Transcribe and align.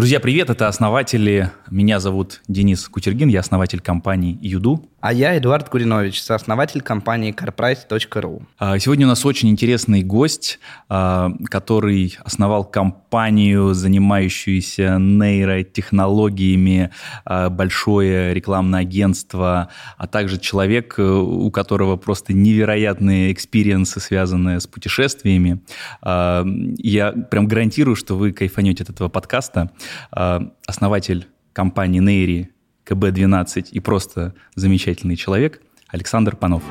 Друзья, 0.00 0.18
привет, 0.18 0.48
это 0.48 0.66
основатели. 0.66 1.50
Меня 1.70 2.00
зовут 2.00 2.40
Денис 2.48 2.88
Кутергин, 2.88 3.28
я 3.28 3.40
основатель 3.40 3.80
компании 3.80 4.38
YouDo. 4.40 4.88
А 5.00 5.14
я 5.14 5.38
Эдуард 5.38 5.70
Куринович, 5.70 6.22
сооснователь 6.22 6.82
компании 6.82 7.34
carprice.ru. 7.34 8.42
А, 8.58 8.78
сегодня 8.78 9.06
у 9.06 9.08
нас 9.08 9.24
очень 9.24 9.48
интересный 9.48 10.02
гость, 10.02 10.58
а, 10.90 11.32
который 11.46 12.18
основал 12.22 12.64
компанию, 12.64 13.72
занимающуюся 13.72 14.98
нейротехнологиями, 14.98 16.90
а, 17.24 17.48
большое 17.48 18.34
рекламное 18.34 18.80
агентство, 18.80 19.70
а 19.96 20.06
также 20.06 20.38
человек, 20.38 20.98
э, 20.98 21.02
у 21.02 21.50
которого 21.50 21.96
просто 21.96 22.34
невероятные 22.34 23.32
experience 23.32 23.89
ы, 23.89 24.00
связанные 24.00 24.60
с 24.60 24.66
путешествиями. 24.66 25.60
Я 26.02 27.12
прям 27.12 27.46
гарантирую, 27.46 27.96
что 27.96 28.16
вы 28.16 28.32
кайфанете 28.32 28.82
от 28.84 28.90
этого 28.90 29.08
подкаста. 29.08 29.70
Основатель 30.10 31.28
компании 31.52 32.00
Нейри 32.00 32.50
КБ-12 32.90 33.68
и 33.70 33.80
просто 33.80 34.34
замечательный 34.54 35.16
человек 35.16 35.62
Александр 35.88 36.36
Панов. 36.36 36.62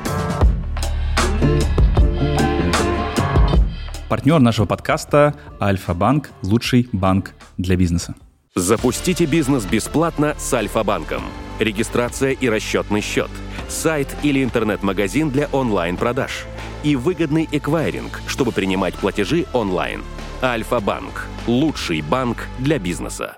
Партнер 4.08 4.40
нашего 4.40 4.66
подкаста 4.66 5.34
Альфа-Банк– 5.60 6.30
лучший 6.42 6.88
банк 6.92 7.32
для 7.56 7.76
бизнеса. 7.76 8.14
Запустите 8.56 9.24
бизнес 9.24 9.64
бесплатно 9.64 10.34
с 10.36 10.52
Альфа-банком. 10.52 11.22
Регистрация 11.60 12.32
и 12.32 12.48
расчетный 12.48 13.00
счет, 13.00 13.30
сайт 13.68 14.08
или 14.24 14.42
интернет-магазин 14.42 15.30
для 15.30 15.46
онлайн-продаж 15.52 16.46
и 16.82 16.96
выгодный 16.96 17.48
эквайринг, 17.52 18.20
чтобы 18.26 18.50
принимать 18.50 18.94
платежи 18.94 19.46
онлайн– 19.52 20.02
Альфа-банк. 20.42 21.26
Лучший 21.46 22.00
банк 22.00 22.48
для 22.58 22.78
бизнеса. 22.78 23.36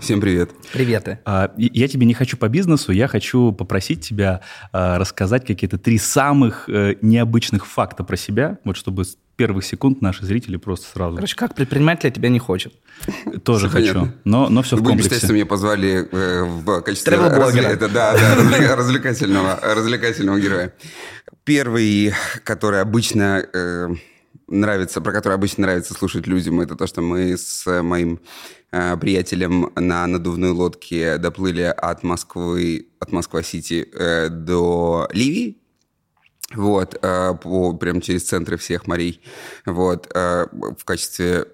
Всем 0.00 0.20
привет. 0.20 0.50
Привет. 0.72 1.20
А, 1.24 1.52
я 1.56 1.88
тебе 1.88 2.06
не 2.06 2.14
хочу 2.14 2.36
по 2.36 2.48
бизнесу, 2.48 2.92
я 2.92 3.08
хочу 3.08 3.52
попросить 3.52 4.00
тебя 4.06 4.40
а, 4.72 4.98
рассказать 4.98 5.46
какие-то 5.46 5.78
три 5.78 5.98
самых 5.98 6.68
э, 6.68 6.96
необычных 7.02 7.66
факта 7.66 8.04
про 8.04 8.16
себя, 8.16 8.58
вот 8.64 8.76
чтобы 8.76 9.04
с 9.04 9.16
первых 9.36 9.64
секунд 9.64 10.02
наши 10.02 10.24
зрители 10.24 10.56
просто 10.56 10.86
сразу... 10.90 11.16
Короче, 11.16 11.36
как 11.36 11.54
предприниматель 11.54 12.10
тебя 12.10 12.28
не 12.28 12.38
хочет. 12.38 12.72
Тоже 13.44 13.68
Все 13.68 13.78
хочу, 13.78 13.94
понятно. 13.94 14.14
но, 14.24 14.48
но 14.48 14.62
все 14.62 14.76
в 14.76 14.80
Будем 14.80 14.92
комплексе. 14.98 15.10
считать, 15.16 15.24
что 15.24 15.32
меня 15.34 15.46
позвали 15.46 16.08
э, 16.10 16.42
в 16.44 16.80
качестве 16.82 17.16
разве- 17.16 17.62
это, 17.62 17.88
да, 17.88 18.12
да, 18.14 18.36
развле- 18.36 18.74
развлекательного, 18.74 19.58
развлекательного 19.74 20.40
героя. 20.40 20.72
Первый, 21.44 22.12
который 22.44 22.80
обычно 22.80 23.44
э, 23.52 23.88
нравится, 24.48 25.00
про 25.00 25.12
который 25.12 25.34
обычно 25.34 25.62
нравится 25.62 25.94
слушать 25.94 26.26
людям, 26.26 26.60
это 26.60 26.76
то, 26.76 26.86
что 26.86 27.00
мы 27.02 27.36
с 27.36 27.64
моим 27.82 28.20
э, 28.72 28.96
приятелем 28.96 29.70
на 29.74 30.06
надувной 30.06 30.50
лодке 30.50 31.18
доплыли 31.18 31.62
от 31.62 32.02
Москвы, 32.02 32.88
от 33.00 33.12
Москва-Сити 33.12 33.88
э, 33.92 34.28
до 34.28 35.08
Ливии. 35.12 35.58
Вот, 36.54 36.96
э, 37.02 37.34
по, 37.42 37.72
прям 37.76 38.00
через 38.00 38.24
центры 38.28 38.56
всех 38.56 38.86
морей. 38.86 39.20
Вот, 39.64 40.08
э, 40.14 40.46
в 40.78 40.84
качестве 40.84 41.46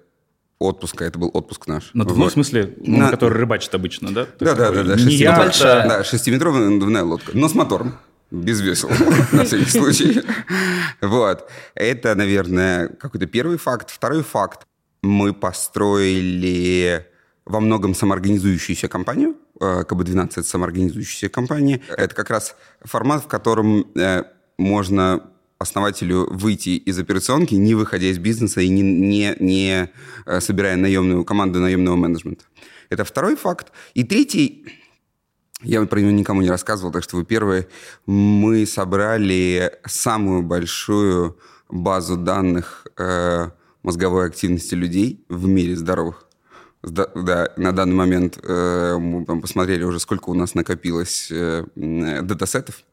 отпуска, 0.59 1.03
это 1.03 1.17
был 1.17 1.31
отпуск 1.33 1.67
наш. 1.67 1.89
На 1.93 2.05
том 2.05 2.13
Вот. 2.15 2.31
смысле, 2.33 2.75
ну, 2.79 2.99
На- 2.99 3.09
который 3.09 3.37
рыбачит 3.39 3.73
обычно, 3.73 4.13
да? 4.13 4.27
Да, 4.39 4.53
да, 4.55 4.71
да, 4.71 4.83
да. 4.83 4.95
Не 4.95 5.01
шестиметровая- 5.01 5.45
яхта. 5.47 5.85
Да, 5.89 6.03
шестиметровая 6.03 6.69
надувная 6.69 7.03
лодка. 7.03 7.31
Но 7.33 7.49
с 7.49 7.55
мотором. 7.55 7.95
Без 8.33 8.61
весел, 8.61 8.89
на 9.31 9.43
всякий 9.43 9.69
случай. 9.69 10.23
Вот. 11.01 11.47
Это, 11.75 12.15
наверное, 12.15 12.87
какой-то 12.87 13.27
первый 13.27 13.59
факт. 13.59 13.91
Второй 13.91 14.23
факт. 14.23 14.65
Мы 15.03 15.33
построили 15.33 17.05
во 17.45 17.59
многом 17.59 17.93
самоорганизующуюся 17.93 18.87
компанию. 18.87 19.35
Э, 19.61 19.83
КБ-12– 19.87 20.31
это 20.31 20.43
самоорганизующаяся 20.43 21.29
компания. 21.29 21.81
Это 21.95 22.15
как 22.15 22.31
раз 22.31 22.55
формат, 22.83 23.23
в 23.23 23.27
котором 23.27 23.85
э, 23.95 24.23
можно 24.57 25.29
основателю 25.59 26.27
выйти 26.31 26.69
из 26.69 26.97
операционки, 26.97 27.53
не 27.53 27.75
выходя 27.75 28.07
из 28.07 28.17
бизнеса 28.17 28.61
и 28.61 28.69
не, 28.69 28.81
не, 28.81 29.35
не 29.39 29.91
э, 30.25 30.41
собирая 30.41 30.75
наемную 30.75 31.23
команду 31.23 31.59
наемного 31.59 31.97
менеджмента. 31.97 32.45
Это 32.89 33.05
второй 33.05 33.35
факт. 33.35 33.71
И 33.93 34.03
третий, 34.03 34.65
я 35.63 35.83
про 35.85 35.99
него 35.99 36.11
никому 36.11 36.41
не 36.41 36.49
рассказывал, 36.49 36.91
так 36.91 37.03
что 37.03 37.17
вы 37.17 37.25
первые. 37.25 37.67
Мы 38.05 38.65
собрали 38.65 39.71
самую 39.85 40.43
большую 40.43 41.37
базу 41.69 42.17
данных 42.17 42.85
э, 42.97 43.49
мозговой 43.83 44.27
активности 44.27 44.75
людей 44.75 45.23
в 45.29 45.47
мире 45.47 45.75
здоровых. 45.75 46.25
Сда- 46.85 47.09
Да, 47.15 47.53
на 47.57 47.71
данный 47.71 47.95
момент 47.95 48.39
э, 48.43 48.97
мы 48.99 49.25
там 49.25 49.41
посмотрели 49.41 49.83
уже, 49.83 49.99
сколько 49.99 50.29
у 50.29 50.33
нас 50.33 50.53
накопилось 50.53 51.29
э, 51.31 51.65
датасетов, 51.75 52.83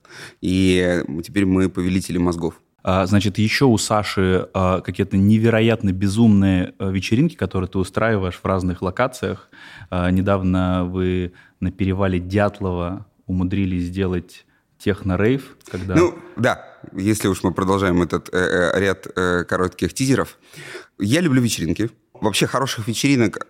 и 0.40 1.02
теперь 1.24 1.44
мы 1.46 1.68
повелители 1.68 2.18
мозгов. 2.18 2.54
А, 2.82 3.06
Значит, 3.06 3.38
еще 3.38 3.66
у 3.66 3.78
Саши 3.78 4.48
а, 4.54 4.80
какие-то 4.80 5.16
невероятно 5.16 5.92
безумные 5.92 6.74
а, 6.78 6.90
вечеринки, 6.90 7.36
которые 7.36 7.68
ты 7.68 7.78
устраиваешь 7.78 8.38
в 8.42 8.44
разных 8.44 8.82
локациях. 8.82 9.48
Недавно 9.90 10.84
вы 10.84 11.32
на 11.58 11.72
перевале 11.72 12.20
Дятлова 12.20 13.06
умудрились 13.26 13.84
сделать 13.84 14.46
техно-рейв, 14.78 15.56
когда... 15.70 15.94
Ну, 15.94 16.18
да, 16.36 16.78
если 16.96 17.28
уж 17.28 17.42
мы 17.42 17.52
продолжаем 17.52 18.02
этот 18.02 18.28
э, 18.32 18.38
э, 18.38 18.80
ряд 18.80 19.06
э, 19.14 19.44
коротких 19.44 19.92
тизеров. 19.94 20.38
Я 20.98 21.20
люблю 21.20 21.42
вечеринки. 21.42 21.90
Вообще 22.14 22.46
хороших 22.46 22.88
вечеринок, 22.88 23.46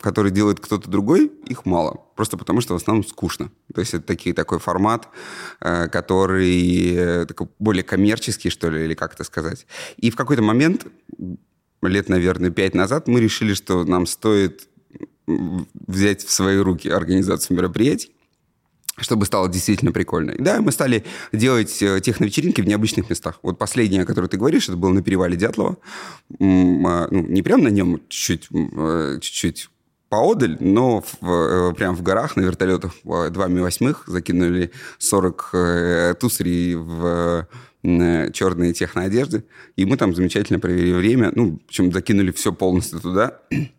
которые 0.00 0.32
делает 0.32 0.60
кто-то 0.60 0.90
другой, 0.90 1.32
их 1.46 1.64
мало. 1.64 2.02
Просто 2.14 2.36
потому, 2.36 2.60
что 2.60 2.74
в 2.74 2.76
основном 2.76 3.06
скучно. 3.06 3.50
То 3.74 3.80
есть 3.80 3.94
это 3.94 4.06
такие, 4.06 4.34
такой 4.34 4.58
формат, 4.58 5.08
э, 5.60 5.88
который 5.88 6.94
э, 6.94 7.26
такой 7.26 7.48
более 7.58 7.82
коммерческий, 7.82 8.50
что 8.50 8.70
ли, 8.70 8.84
или 8.84 8.94
как 8.94 9.14
это 9.14 9.24
сказать. 9.24 9.66
И 9.96 10.10
в 10.10 10.16
какой-то 10.16 10.42
момент, 10.42 10.86
лет, 11.82 12.08
наверное, 12.08 12.50
пять 12.50 12.74
назад, 12.74 13.08
мы 13.08 13.20
решили, 13.20 13.54
что 13.54 13.84
нам 13.84 14.06
стоит 14.06 14.68
взять 15.26 16.22
в 16.22 16.30
свои 16.30 16.58
руки 16.58 16.88
организацию 16.88 17.56
мероприятий 17.56 18.12
чтобы 18.98 19.26
стало 19.26 19.48
действительно 19.48 19.92
прикольно. 19.92 20.30
И 20.30 20.42
да, 20.42 20.62
мы 20.62 20.72
стали 20.72 21.04
делать 21.32 21.82
э, 21.82 22.00
техновечеринки 22.00 22.62
в 22.62 22.66
необычных 22.66 23.10
местах. 23.10 23.38
Вот 23.42 23.58
последнее, 23.58 24.02
о 24.02 24.06
которой 24.06 24.28
ты 24.28 24.38
говоришь, 24.38 24.68
это 24.68 24.76
было 24.76 24.90
на 24.90 25.02
перевале 25.02 25.36
Дятлова. 25.36 25.76
А, 26.40 27.08
Ну, 27.10 27.26
не 27.28 27.42
прямо 27.42 27.64
на 27.64 27.68
нем, 27.68 28.00
чуть-чуть 28.08 29.68
поодаль, 30.08 30.56
но 30.60 31.02
в, 31.20 31.28
э, 31.30 31.74
прям 31.74 31.94
в 31.96 32.02
горах 32.02 32.36
на 32.36 32.42
вертолетах 32.42 32.92
э, 33.04 33.30
два 33.30 33.48
Ми-8 33.48 33.96
закинули 34.06 34.70
40 34.98 35.50
э, 35.52 36.14
тусарей 36.18 36.74
в 36.74 37.46
черные 38.32 38.72
техноодежды, 38.72 39.44
и 39.76 39.84
мы 39.84 39.96
там 39.96 40.12
замечательно 40.12 40.58
провели 40.58 40.92
время. 40.92 41.30
Ну, 41.36 41.60
причем 41.68 41.92
закинули 41.92 42.32
все 42.32 42.52
полностью 42.52 43.00
туда. 43.00 43.40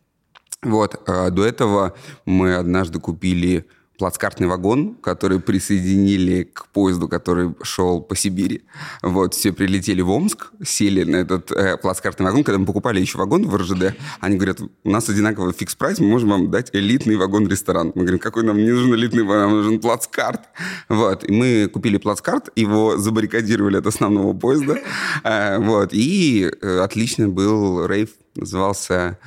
Вот. 0.64 1.00
а 1.08 1.30
До 1.30 1.46
этого 1.46 1.94
мы 2.26 2.56
однажды 2.56 3.00
купили 3.00 3.68
плацкартный 3.98 4.48
вагон, 4.48 4.96
который 4.96 5.40
присоединили 5.40 6.44
к 6.44 6.68
поезду, 6.68 7.08
который 7.08 7.56
шел 7.64 8.02
по 8.02 8.16
Сибири. 8.16 8.64
Вот, 9.02 9.34
все 9.34 9.52
прилетели 9.52 10.02
в 10.02 10.10
Омск, 10.10 10.52
сели 10.64 11.04
на 11.04 11.18
этот 11.18 11.52
э, 11.52 11.78
плацкартный 11.78 12.26
вагон. 12.26 12.44
Когда 12.44 12.60
мы 12.60 12.66
покупали 12.66 13.00
еще 13.00 13.18
вагон 13.18 13.48
в 13.48 13.56
РЖД, 13.56 13.96
они 14.20 14.36
говорят, 14.36 14.62
у 14.62 14.90
нас 14.90 15.10
одинаковый 15.10 15.54
fix 15.54 15.69
price, 15.69 16.00
мы 16.00 16.08
можем 16.08 16.30
вам 16.30 16.52
дать 16.52 16.70
элитный 16.74 17.16
вагон-ресторан. 17.16 17.92
Мы 17.96 18.04
говорим, 18.04 18.20
какой 18.20 18.44
нам 18.44 18.58
не 18.58 18.72
нужен 18.72 18.94
элитный 18.94 19.24
вагон, 19.24 19.42
нам 19.42 19.52
нужен 19.52 19.80
плацкарт. 19.80 20.42
Вот, 20.90 21.24
и 21.28 21.32
мы 21.32 21.68
купили 21.68 21.98
плацкарт, 21.98 22.50
его 22.56 22.98
забаррикадировали 22.98 23.78
от 23.78 23.88
основного 23.88 24.34
поезда. 24.34 24.78
Э, 25.24 25.58
Вот, 25.60 25.90
и 25.92 26.50
э, 26.62 26.80
отлично 26.80 27.30
был 27.30 27.86
рейв, 27.86 28.10
назывался 28.36 29.18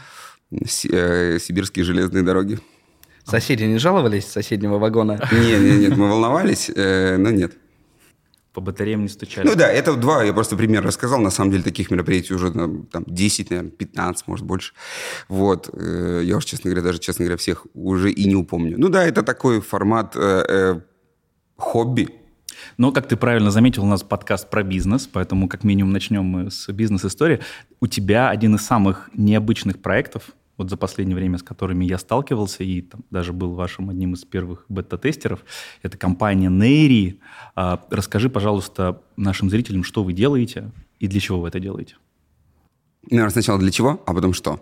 э, 0.50 1.38
«Сибирские 1.40 1.84
железные 1.84 2.22
дороги». 2.22 2.58
Соседи 3.24 3.64
не 3.64 3.78
жаловались 3.78 4.26
с 4.26 4.32
соседнего 4.32 4.78
вагона? 4.78 5.12
Нет, 5.32 5.60
нет, 5.60 5.80
нет, 5.80 5.96
мы 5.96 6.08
волновались, 6.08 6.70
э, 6.74 7.16
но 7.16 7.30
нет. 7.30 7.56
По 8.52 8.60
батареям 8.60 9.02
не 9.02 9.08
стучали. 9.08 9.46
Ну 9.46 9.54
да, 9.54 9.68
это 9.68 9.94
два, 9.94 10.24
я 10.24 10.32
просто 10.32 10.56
пример 10.56 10.82
рассказал. 10.84 11.20
На 11.20 11.30
самом 11.30 11.52
деле 11.52 11.62
таких 11.62 11.90
мероприятий 11.92 12.34
уже 12.34 12.50
там, 12.50 12.86
там 12.86 13.04
10, 13.06 13.50
наверное, 13.50 13.70
15, 13.70 14.26
может, 14.26 14.44
больше. 14.44 14.72
Вот. 15.28 15.70
э, 15.72 16.22
Я 16.24 16.36
уж, 16.36 16.44
честно 16.44 16.70
говоря, 16.70 16.82
даже, 16.84 16.98
честно 16.98 17.24
говоря, 17.24 17.36
всех 17.36 17.66
уже 17.74 18.10
и 18.10 18.26
не 18.26 18.34
упомню. 18.34 18.76
Ну 18.76 18.88
да, 18.88 19.04
это 19.06 19.22
такой 19.22 19.60
формат 19.60 20.16
э, 20.16 20.80
хобби. 21.56 22.08
Но, 22.76 22.90
как 22.92 23.06
ты 23.06 23.16
правильно 23.16 23.50
заметил, 23.52 23.84
у 23.84 23.86
нас 23.86 24.02
подкаст 24.02 24.50
про 24.50 24.62
бизнес, 24.64 25.06
поэтому 25.10 25.48
как 25.48 25.62
минимум 25.64 25.92
начнем 25.92 26.24
мы 26.24 26.50
с 26.50 26.66
бизнес-истории. 26.72 27.40
У 27.80 27.86
тебя 27.86 28.30
один 28.30 28.56
из 28.56 28.62
самых 28.62 29.10
необычных 29.14 29.80
проектов, 29.80 30.30
вот 30.60 30.68
за 30.68 30.76
последнее 30.76 31.16
время, 31.16 31.38
с 31.38 31.42
которыми 31.42 31.86
я 31.86 31.96
сталкивался, 31.96 32.64
и 32.64 32.82
там, 32.82 33.00
даже 33.10 33.32
был 33.32 33.54
вашим 33.54 33.88
одним 33.88 34.12
из 34.12 34.26
первых 34.26 34.66
бета-тестеров, 34.68 35.40
это 35.80 35.96
компания 35.96 36.50
Neiry. 36.50 37.18
А, 37.56 37.82
Расскажи, 37.90 38.28
пожалуйста, 38.28 39.00
нашим 39.16 39.48
зрителям, 39.48 39.84
что 39.84 40.04
вы 40.04 40.12
делаете 40.12 40.70
и 40.98 41.08
для 41.08 41.18
чего 41.18 41.40
вы 41.40 41.48
это 41.48 41.60
делаете. 41.60 41.96
Наверное, 43.10 43.30
сначала 43.30 43.58
для 43.58 43.70
чего, 43.70 44.02
а 44.04 44.12
потом 44.12 44.34
что? 44.34 44.60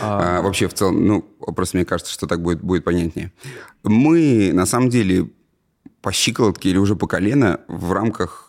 А... 0.00 0.38
А, 0.38 0.42
вообще, 0.42 0.68
в 0.68 0.74
целом, 0.74 1.04
ну, 1.04 1.22
просто 1.22 1.76
мне 1.76 1.84
кажется, 1.84 2.12
что 2.12 2.28
так 2.28 2.40
будет, 2.40 2.62
будет 2.62 2.84
понятнее. 2.84 3.32
Мы, 3.82 4.52
на 4.52 4.64
самом 4.64 4.90
деле, 4.90 5.28
по 6.02 6.12
щиколотке 6.12 6.70
или 6.70 6.78
уже 6.78 6.94
по 6.94 7.08
колено 7.08 7.58
в 7.66 7.90
рамках 7.90 8.45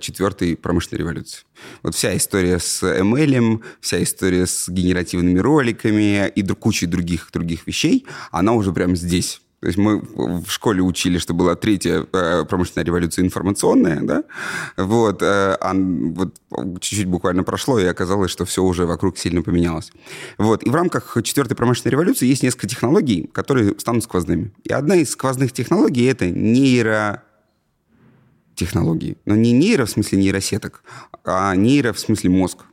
четвертой 0.00 0.56
промышленной 0.56 1.00
революции. 1.00 1.40
Вот 1.82 1.94
вся 1.94 2.16
история 2.16 2.58
с 2.58 2.82
ML, 2.82 3.62
вся 3.80 4.02
история 4.02 4.46
с 4.46 4.68
генеративными 4.68 5.38
роликами 5.38 6.28
и 6.28 6.42
кучей 6.54 6.86
других, 6.86 7.28
других 7.32 7.66
вещей, 7.66 8.06
она 8.30 8.52
уже 8.52 8.72
прямо 8.72 8.94
здесь 8.96 9.42
то 9.62 9.68
есть 9.68 9.78
мы 9.78 10.00
в 10.00 10.50
школе 10.50 10.82
учили, 10.82 11.18
что 11.18 11.34
была 11.34 11.54
третья 11.54 12.04
э, 12.12 12.44
промышленная 12.48 12.84
революция 12.84 13.24
информационная, 13.24 14.00
да, 14.02 14.24
вот, 14.76 15.22
э, 15.22 15.56
а 15.60 15.72
вот 15.72 16.34
чуть-чуть 16.80 17.06
буквально 17.06 17.44
прошло, 17.44 17.78
и 17.78 17.84
оказалось, 17.84 18.32
что 18.32 18.44
все 18.44 18.64
уже 18.64 18.86
вокруг 18.86 19.18
сильно 19.18 19.40
поменялось. 19.40 19.92
Вот, 20.36 20.64
и 20.64 20.68
в 20.68 20.74
рамках 20.74 21.16
четвертой 21.22 21.56
промышленной 21.56 21.92
революции 21.92 22.26
есть 22.26 22.42
несколько 22.42 22.66
технологий, 22.66 23.30
которые 23.32 23.78
станут 23.78 24.02
сквозными. 24.02 24.52
И 24.64 24.72
одна 24.72 24.96
из 24.96 25.12
сквозных 25.12 25.52
технологий— 25.52 26.06
это 26.06 26.28
нейро 26.28 27.22
технологии. 28.62 29.16
Но 29.24 29.34
не 29.34 29.52
нейро 29.52 29.84
в 29.84 29.90
смысле 29.90 30.18
нейросеток, 30.18 30.82
а 31.24 31.54
нейро 31.56 31.92
в 31.92 31.98
смысле 31.98 32.30
мозг. 32.30 32.64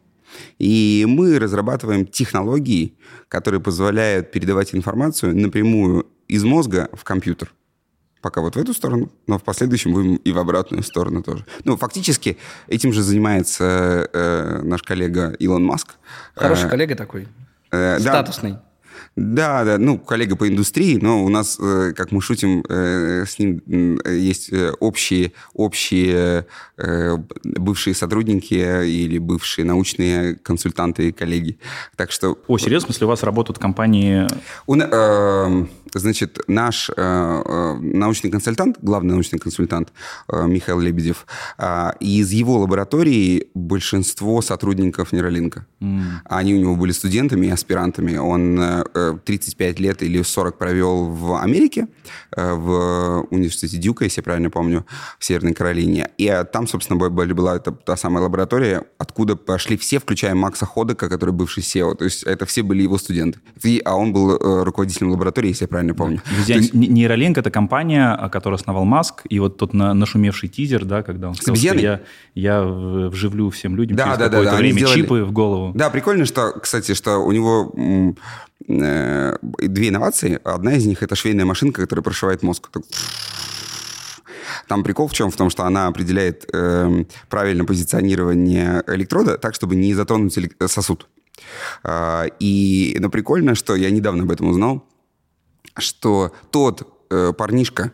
И 0.60 1.06
мы 1.08 1.40
разрабатываем 1.40 2.06
технологии, 2.06 2.94
которые 3.28 3.60
позволяют 3.62 4.32
передавать 4.32 4.76
информацию 4.76 5.36
напрямую 5.36 6.08
из 6.28 6.44
мозга 6.44 6.90
в 6.94 7.04
компьютер. 7.04 7.54
Пока 8.22 8.42
вот 8.42 8.56
в 8.56 8.60
эту 8.60 8.74
сторону, 8.74 9.12
но 9.28 9.38
в 9.38 9.44
последующем 9.44 9.94
будем 9.94 10.16
и 10.18 10.32
в 10.32 10.38
обратную 10.38 10.84
сторону 10.84 11.24
тоже. 11.24 11.46
Ну, 11.64 11.78
фактически 11.78 12.38
этим 12.68 12.92
же 12.92 13.02
занимается 13.02 14.10
э, 14.12 14.62
наш 14.62 14.84
коллега 14.84 15.32
Илон 15.40 15.64
Маск. 15.64 15.96
Хороший 16.36 16.66
э, 16.66 16.70
коллега 16.70 16.96
такой. 16.96 17.28
Э, 17.72 17.98
Статусный. 18.00 18.52
Да. 18.52 18.69
Да, 19.16 19.64
да, 19.66 19.78
ну, 19.78 19.98
коллега 19.98 20.36
по 20.36 20.48
индустрии, 20.48 20.98
но 21.02 21.24
у 21.24 21.30
нас, 21.30 21.58
э, 21.60 21.94
как 21.96 22.12
мы 22.12 22.22
шутим, 22.22 22.64
э, 22.70 23.26
с 23.26 23.38
ним 23.40 24.00
есть 24.06 24.52
э, 24.52 24.72
общие, 24.80 25.34
общие 25.54 26.46
бывшие 27.44 27.94
сотрудники 27.94 28.54
или 28.54 29.18
бывшие 29.18 29.66
научные 29.66 30.36
консультанты 30.36 31.10
и 31.10 31.12
коллеги. 31.12 31.60
Так 31.98 32.12
что... 32.12 32.38
О, 32.48 32.58
серьезно? 32.58 32.88
В 32.88 32.92
смысле, 32.92 33.08
у 33.08 33.10
вас 33.10 33.24
работают 33.24 33.60
компании... 33.60 34.28
У, 34.66 34.78
э, 34.78 35.66
значит, 35.94 36.40
наш 36.48 36.90
э, 36.96 37.78
научный 37.82 38.32
консультант, 38.32 38.78
главный 38.82 39.14
научный 39.14 39.40
консультант 39.40 39.92
э, 40.32 40.48
Михаил 40.48 40.80
Лебедев, 40.80 41.26
э, 41.58 41.92
из 42.00 42.32
его 42.32 42.60
лаборатории 42.60 43.48
большинство 43.54 44.42
сотрудников 44.42 45.12
Нейролинка. 45.12 45.66
Mm. 45.82 46.02
Они 46.26 46.54
у 46.56 46.60
него 46.60 46.76
были 46.76 46.92
студентами 46.92 47.48
и 47.48 47.50
аспирантами. 47.50 48.18
Он 48.18 48.60
35 49.18 49.80
лет 49.80 50.04
или 50.04 50.22
40 50.22 50.58
провел 50.58 51.06
в 51.06 51.42
Америке, 51.42 51.88
э, 52.36 52.54
в 52.54 53.28
университете 53.30 53.78
Дюка, 53.78 54.06
если 54.06 54.20
я 54.20 54.24
правильно 54.24 54.50
помню, 54.50 54.86
в 55.18 55.26
Северной 55.26 55.54
Каролине. 55.54 56.10
И 56.18 56.28
э, 56.28 56.44
там, 56.44 56.68
собственно, 56.68 57.00
была 57.00 57.60
та 57.60 57.98
самая 57.98 58.24
лаборатория, 58.24 58.84
откуда 58.98 59.36
пошли 59.36 59.78
все, 59.78 60.00
включая 60.00 60.36
Макса 60.36 60.66
Ходека, 60.66 61.10
который 61.10 61.32
бывший 61.32 61.64
SEO. 61.64 61.96
То 61.96 62.06
есть 62.06 62.24
это 62.24 62.46
все 62.46 62.64
были 62.64 62.84
его 62.84 62.98
студенты. 62.98 63.40
И, 63.64 63.82
а 63.86 63.96
он 63.96 64.14
был 64.14 64.36
э, 64.36 64.64
руководителем 64.64 65.12
лаборатории, 65.12 65.50
если 65.50 65.66
я 65.66 65.68
правильно 65.68 65.94
помню. 65.94 66.22
Друзья, 66.34 66.56
есть... 66.56 66.74
Нейролинк— 66.74 67.38
это 67.40 67.52
компания, 67.52 68.30
которую 68.32 68.56
основал 68.56 68.86
Маск, 68.86 69.24
и 69.30 69.40
вот 69.40 69.58
тот 69.58 69.74
на, 69.74 69.94
нашумевший 69.94 70.50
тизер, 70.50 70.86
да, 70.86 71.04
когда 71.04 71.30
он 71.30 71.36
сказал, 71.36 71.56
что 71.56 71.76
я, 71.76 72.02
я 72.36 72.64
вживлю 72.64 73.50
всем 73.50 73.76
людям 73.76 73.98
да, 73.98 74.06
через 74.06 74.18
да, 74.18 74.26
какое-то 74.26 74.46
да, 74.46 74.52
да. 74.52 74.58
время 74.58 74.86
чипы 74.86 75.24
в 75.24 75.32
голову. 75.32 75.72
Да, 75.76 75.90
прикольно, 75.90 76.26
что, 76.26 76.52
кстати, 76.52 76.94
что 76.94 77.18
у 77.18 77.32
него 77.32 77.74
две 78.70 79.90
инновации. 79.90 80.40
Одна 80.44 80.76
из 80.76 80.86
них— 80.86 81.02
это 81.04 81.16
швейная 81.16 81.46
машинка, 81.46 81.82
которая 81.82 82.04
прошивает 82.04 82.44
мозг. 82.44 82.70
Там 84.68 84.84
прикол 84.84 85.08
в 85.08 85.14
чем? 85.14 85.32
В 85.32 85.36
том, 85.36 85.50
что 85.50 85.64
она 85.64 85.88
определяет 85.88 86.48
э, 86.54 87.06
правильное 87.28 87.66
позиционирование 87.66 88.84
электрода 88.86 89.38
так, 89.38 89.56
чтобы 89.56 89.76
не 89.76 89.96
затронуть 89.96 90.38
сосуд. 90.68 91.08
Э, 91.84 92.26
и, 92.40 92.96
но 93.00 93.10
прикольно, 93.10 93.56
что 93.56 93.76
я 93.76 93.90
недавно 93.90 94.24
об 94.24 94.32
этом 94.32 94.50
узнал, 94.50 94.86
что 95.78 96.32
тот 96.52 96.88
э, 97.10 97.34
парнишка, 97.36 97.94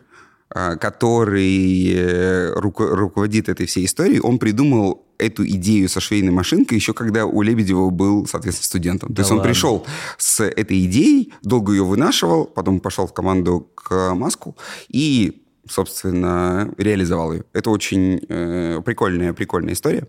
э, 0.54 0.76
который 0.76 1.94
э, 1.94 2.52
руко- 2.56 2.94
руководит 2.94 3.48
этой 3.48 3.64
всей 3.64 3.86
историей, 3.86 4.20
он 4.20 4.38
придумал 4.38 5.05
эту 5.18 5.46
идею 5.46 5.88
со 5.88 6.00
швейной 6.00 6.32
машинкой 6.32 6.78
еще 6.78 6.92
когда 6.92 7.26
у 7.26 7.42
Лебедева 7.42 7.90
был, 7.90 8.26
соответственно, 8.26 8.66
студентом. 8.66 9.08
Да 9.10 9.16
То 9.16 9.20
есть 9.22 9.30
ладно. 9.30 9.42
он 9.42 9.48
пришел 9.48 9.86
с 10.18 10.44
этой 10.44 10.84
идеей, 10.86 11.32
долго 11.42 11.72
ее 11.72 11.84
вынашивал, 11.84 12.44
потом 12.44 12.80
пошел 12.80 13.06
в 13.06 13.12
команду 13.12 13.68
к 13.74 14.14
Маску 14.14 14.56
и 14.88 15.42
собственно, 15.68 16.72
реализовал 16.78 17.32
ее. 17.32 17.44
Это 17.52 17.70
очень 17.70 18.20
э, 18.28 18.80
прикольная, 18.84 19.32
прикольная 19.32 19.74
история. 19.74 20.06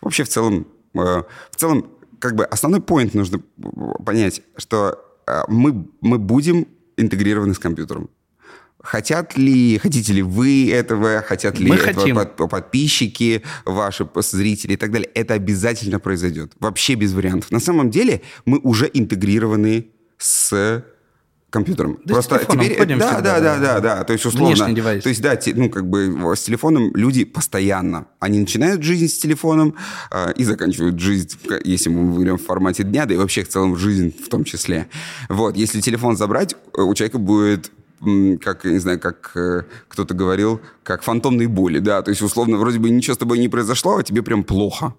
Вообще, 0.00 0.24
в 0.24 0.28
целом, 0.28 0.66
э, 0.94 0.98
в 0.98 1.56
целом, 1.56 1.90
как 2.18 2.34
бы 2.36 2.44
основной 2.46 2.80
поинт 2.80 3.14
нужно 3.14 3.40
понять, 4.04 4.40
что 4.56 4.98
э, 5.26 5.42
мы, 5.48 5.86
мы 6.00 6.18
будем 6.18 6.66
интегрированы 6.96 7.54
с 7.54 7.58
компьютером. 7.58 8.08
Хотят 8.84 9.36
ли, 9.38 9.78
хотите 9.78 10.12
ли 10.12 10.22
вы 10.22 10.70
этого, 10.70 11.22
хотят 11.22 11.58
ли 11.58 11.70
Мы 11.70 11.76
этого 11.76 12.00
хотим. 12.00 12.16
Под, 12.16 12.36
подписчики, 12.50 13.42
ваши 13.64 14.06
зрители 14.16 14.74
и 14.74 14.76
так 14.76 14.92
далее. 14.92 15.10
Это 15.14 15.34
обязательно 15.34 15.98
произойдет. 15.98 16.52
Вообще 16.60 16.94
без 16.94 17.14
вариантов. 17.14 17.50
На 17.50 17.60
самом 17.60 17.90
деле 17.90 18.20
мы 18.44 18.58
уже 18.58 18.90
интегрированы 18.92 19.88
с 20.18 20.84
компьютером. 21.54 21.98
Да 22.04 22.14
Просто 22.14 22.44
теперь 22.50 22.76
ходим 22.76 22.98
да, 22.98 23.20
да, 23.20 23.40
да, 23.40 23.58
да, 23.58 23.80
да, 23.80 24.04
то 24.04 24.12
есть 24.12 24.26
условно, 24.26 24.74
то 24.74 25.08
есть 25.08 25.22
да, 25.22 25.36
те, 25.36 25.54
ну 25.54 25.70
как 25.70 25.88
бы 25.88 26.34
с 26.34 26.40
телефоном 26.40 26.90
люди 26.96 27.24
постоянно, 27.24 28.08
они 28.18 28.40
начинают 28.40 28.82
жизнь 28.82 29.06
с 29.06 29.18
телефоном 29.18 29.76
э, 30.10 30.32
и 30.36 30.42
заканчивают 30.42 30.98
жизнь, 30.98 31.30
если 31.62 31.90
мы 31.90 32.12
говорим 32.12 32.38
в 32.38 32.42
формате 32.44 32.82
дня, 32.82 33.06
да 33.06 33.14
и 33.14 33.16
вообще 33.16 33.44
в 33.44 33.48
целом 33.48 33.76
жизнь 33.76 34.12
в 34.20 34.28
том 34.28 34.42
числе. 34.42 34.88
Вот, 35.28 35.56
если 35.56 35.80
телефон 35.80 36.16
забрать, 36.16 36.56
у 36.76 36.92
человека 36.92 37.18
будет 37.18 37.70
как, 38.42 38.64
не 38.64 38.78
знаю, 38.78 39.00
как 39.00 39.32
э, 39.36 39.62
кто-то 39.88 40.14
говорил, 40.14 40.60
как 40.82 41.02
фантомные 41.02 41.48
боли, 41.48 41.78
да, 41.78 42.02
то 42.02 42.10
есть, 42.10 42.22
условно, 42.22 42.56
вроде 42.58 42.78
бы 42.78 42.90
ничего 42.90 43.14
с 43.14 43.18
тобой 43.18 43.38
не 43.38 43.48
произошло, 43.48 43.96
а 43.96 44.02
тебе 44.02 44.22
прям 44.22 44.44
плохо. 44.44 44.94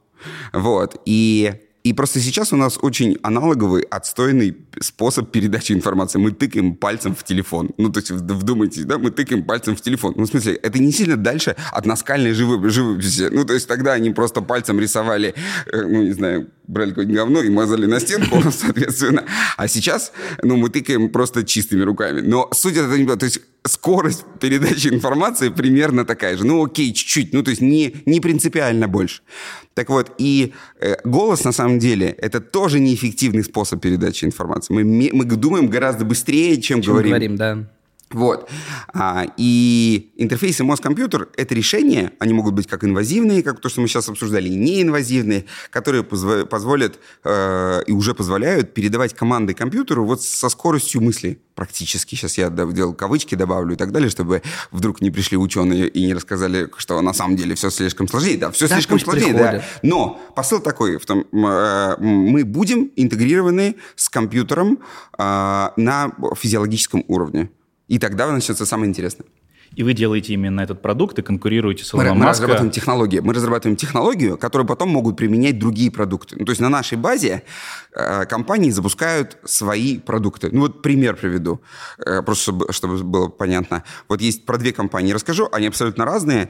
Вот, 0.53 1.01
и 1.05 1.53
и 1.85 1.93
просто 1.93 2.19
сейчас 2.19 2.51
у 2.51 2.55
нас 2.55 2.79
очень 2.81 3.19
аналоговый, 3.21 3.83
отстойный 3.83 4.57
способ 4.81 5.29
передачи 5.29 5.71
информации. 5.71 6.17
Мы 6.17 6.31
тыкаем 6.31 6.73
пальцем 6.73 7.13
в 7.13 7.23
телефон. 7.23 7.69
Ну, 7.77 7.91
то 7.91 7.99
есть, 7.99 8.09
вдумайтесь, 8.09 8.85
да, 8.85 8.97
мы 8.97 9.11
тыкаем 9.11 9.43
пальцем 9.43 9.75
в 9.75 9.81
телефон. 9.81 10.15
Ну, 10.17 10.23
в 10.23 10.27
смысле, 10.27 10.55
это 10.55 10.79
не 10.79 10.91
сильно 10.91 11.15
дальше 11.15 11.55
от 11.71 11.85
наскальной 11.85 12.33
живописи. 12.33 13.29
Ну, 13.31 13.45
то 13.45 13.53
есть, 13.53 13.67
тогда 13.67 13.93
они 13.93 14.09
просто 14.09 14.41
пальцем 14.41 14.79
рисовали, 14.79 15.35
э, 15.71 15.81
ну, 15.83 16.01
не 16.01 16.13
знаю, 16.13 16.49
брали 16.65 16.89
какое-нибудь 16.89 17.17
говно 17.17 17.41
и 17.41 17.51
мазали 17.51 17.85
на 17.85 17.99
стенку, 17.99 18.41
соответственно. 18.51 19.23
А 19.55 19.67
сейчас, 19.67 20.11
ну, 20.41 20.57
мы 20.57 20.69
тыкаем 20.69 21.09
просто 21.09 21.43
чистыми 21.43 21.83
руками. 21.83 22.21
Но 22.21 22.49
суть 22.51 22.77
это 22.77 22.97
не... 22.97 23.05
То 23.15 23.25
есть, 23.25 23.41
скорость 23.67 24.25
передачи 24.39 24.87
информации 24.87 25.49
примерно 25.49 26.05
такая 26.05 26.37
же. 26.37 26.45
Ну, 26.45 26.63
окей, 26.63 26.93
чуть-чуть, 26.93 27.33
ну, 27.33 27.43
то 27.43 27.49
есть 27.49 27.61
не, 27.61 27.95
не 28.05 28.19
принципиально 28.19 28.87
больше. 28.87 29.21
Так 29.73 29.89
вот, 29.89 30.11
и 30.17 30.53
э, 30.79 30.95
голос, 31.03 31.43
на 31.43 31.51
самом 31.51 31.79
деле, 31.79 32.07
это 32.07 32.39
тоже 32.39 32.79
неэффективный 32.79 33.43
способ 33.43 33.81
передачи 33.81 34.25
информации. 34.25 34.73
Мы, 34.73 35.09
мы 35.11 35.25
думаем 35.25 35.67
гораздо 35.67 36.05
быстрее, 36.05 36.61
чем, 36.61 36.81
чем 36.81 36.93
говорим. 36.93 37.09
говорим, 37.09 37.35
да. 37.35 37.67
Вот. 38.11 38.49
А, 38.93 39.25
и 39.35 40.11
интерфейсы 40.15 40.63
мозг-компьютер— 40.63 41.29
это 41.37 41.55
решения, 41.55 42.11
они 42.19 42.33
могут 42.33 42.53
быть 42.53 42.67
как 42.67 42.83
инвазивные, 42.83 43.41
как 43.41 43.59
то, 43.59 43.67
что 43.67 43.81
мы 43.81 43.87
сейчас 43.87 44.07
обсуждали, 44.07 44.47
и 44.47 44.55
неинвазивные, 44.55 45.45
которые 45.71 46.03
позво- 46.03 46.45
позволят 46.45 46.99
э, 47.23 47.81
и 47.87 47.91
уже 47.91 48.13
позволяют 48.13 48.73
передавать 48.73 49.15
команды 49.15 49.53
компьютеру 49.53 50.05
вот 50.05 50.21
со 50.21 50.49
скоростью 50.49 51.01
мысли 51.01 51.39
практически. 51.55 52.15
Сейчас 52.15 52.37
я 52.37 52.49
делал 52.49 52.93
кавычки, 52.93 53.33
добавлю 53.33 53.73
и 53.73 53.77
так 53.77 53.91
далее, 53.91 54.09
чтобы 54.09 54.43
вдруг 54.71 55.01
не 55.01 55.09
пришли 55.09 55.35
ученые 55.37 55.87
и 55.87 56.05
не 56.05 56.13
рассказали, 56.13 56.69
что 56.77 57.01
на 57.01 57.13
самом 57.13 57.35
деле 57.35 57.55
все 57.55 57.71
слишком 57.71 58.07
сложнее. 58.07 58.37
Да, 58.37 58.51
все 58.51 58.67
да, 58.67 58.75
слишком 58.75 58.99
сложнее, 58.99 59.33
приходят. 59.33 59.61
да. 59.61 59.63
Но 59.81 60.21
посыл 60.35 60.59
такой, 60.59 60.97
в 60.97 61.05
том, 61.05 61.25
э, 61.31 61.95
мы 61.99 62.43
будем 62.45 62.91
интегрированы 62.95 63.77
с 63.95 64.09
компьютером 64.09 64.79
э, 65.17 65.69
на 65.75 66.11
физиологическом 66.35 67.03
уровне. 67.07 67.49
И 67.87 67.99
тогда 67.99 68.31
начнется 68.31 68.65
самое 68.65 68.89
интересное. 68.89 69.27
И 69.75 69.83
вы 69.83 69.93
делаете 69.93 70.33
именно 70.33 70.61
этот 70.61 70.81
продукт 70.81 71.19
и 71.19 71.21
конкурируете 71.21 71.83
с 71.83 71.93
Илоном 71.93 72.17
мы, 72.17 72.23
мы 72.23 72.29
разрабатываем 72.29 72.71
технологии. 72.71 73.19
Мы 73.19 73.33
разрабатываем 73.33 73.75
технологию, 73.75 74.37
которую 74.37 74.67
потом 74.67 74.89
могут 74.89 75.17
применять 75.17 75.59
другие 75.59 75.91
продукты. 75.91 76.35
Ну, 76.39 76.45
то 76.45 76.51
есть 76.51 76.61
на 76.61 76.69
нашей 76.69 76.97
базе 76.97 77.43
э, 77.93 78.25
компании 78.25 78.69
запускают 78.69 79.37
свои 79.43 79.99
продукты. 79.99 80.49
Ну 80.51 80.61
вот 80.61 80.81
пример 80.81 81.15
приведу, 81.15 81.61
э, 81.97 82.21
просто 82.21 82.43
чтобы, 82.43 82.71
чтобы 82.71 83.03
было 83.03 83.27
понятно. 83.27 83.83
Вот 84.07 84.21
есть 84.21 84.45
про 84.45 84.57
две 84.57 84.71
компании 84.71 85.11
расскажу, 85.11 85.49
они 85.51 85.67
абсолютно 85.67 86.05
разные. 86.05 86.49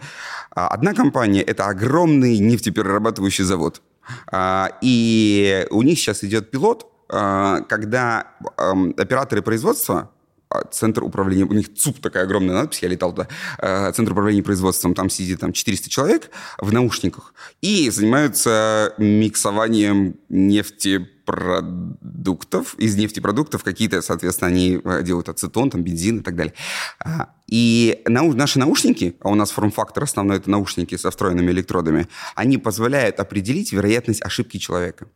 А 0.51 0.68
одна 0.68 0.94
компания– 0.94 1.42
это 1.42 1.68
огромный 1.68 2.38
нефтеперерабатывающий 2.38 3.44
завод. 3.44 3.82
А, 4.32 4.70
и 4.82 5.65
у 5.72 5.82
них 5.82 5.98
сейчас 5.98 6.24
идет 6.24 6.51
пилот, 6.51 6.86
а, 7.10 7.62
когда 7.62 8.34
операторы 8.58 9.42
производства 9.42 10.12
центр 10.72 11.04
управления, 11.04 11.46
у 11.46 11.54
них 11.54 11.72
ЦУП 11.74 12.00
такая 12.00 12.24
огромная 12.24 12.56
надпись, 12.56 12.82
я 12.82 12.90
летал 12.90 13.12
туда, 13.12 13.28
а, 13.58 13.92
центр 13.92 14.12
управления 14.12 14.44
производством, 14.44 14.94
там 14.94 15.10
сидит 15.10 15.40
там 15.40 15.54
400 15.54 15.90
человек 15.90 16.30
в 16.60 16.72
наушниках 16.74 17.34
и 17.62 17.90
занимаются 17.90 18.94
миксованием 18.98 20.18
нефтепродуктов, 20.30 22.76
из 22.76 22.96
нефтепродуктов 22.96 23.64
какие-то, 23.64 24.02
соответственно, 24.02 24.50
они 24.50 24.82
а, 24.84 25.02
делают 25.02 25.30
ацетон, 25.30 25.70
там 25.70 25.84
бензин 25.84 26.20
и 26.20 26.22
так 26.22 26.36
далее. 26.36 26.54
И 27.48 28.02
наши 28.08 28.60
наушники, 28.60 29.16
а 29.22 29.30
у 29.30 29.36
нас 29.36 29.52
форм-фактор 29.52 30.04
основной 30.04 30.38
это 30.38 30.50
наушники 30.50 30.98
со 30.98 31.12
встроенными 31.12 31.52
электродами, 31.52 32.08
они 32.36 32.58
позволяют 32.58 33.20
определить 33.20 33.72
вероятность 33.72 34.24
ошибки 34.24 34.58
человека. 34.58 35.08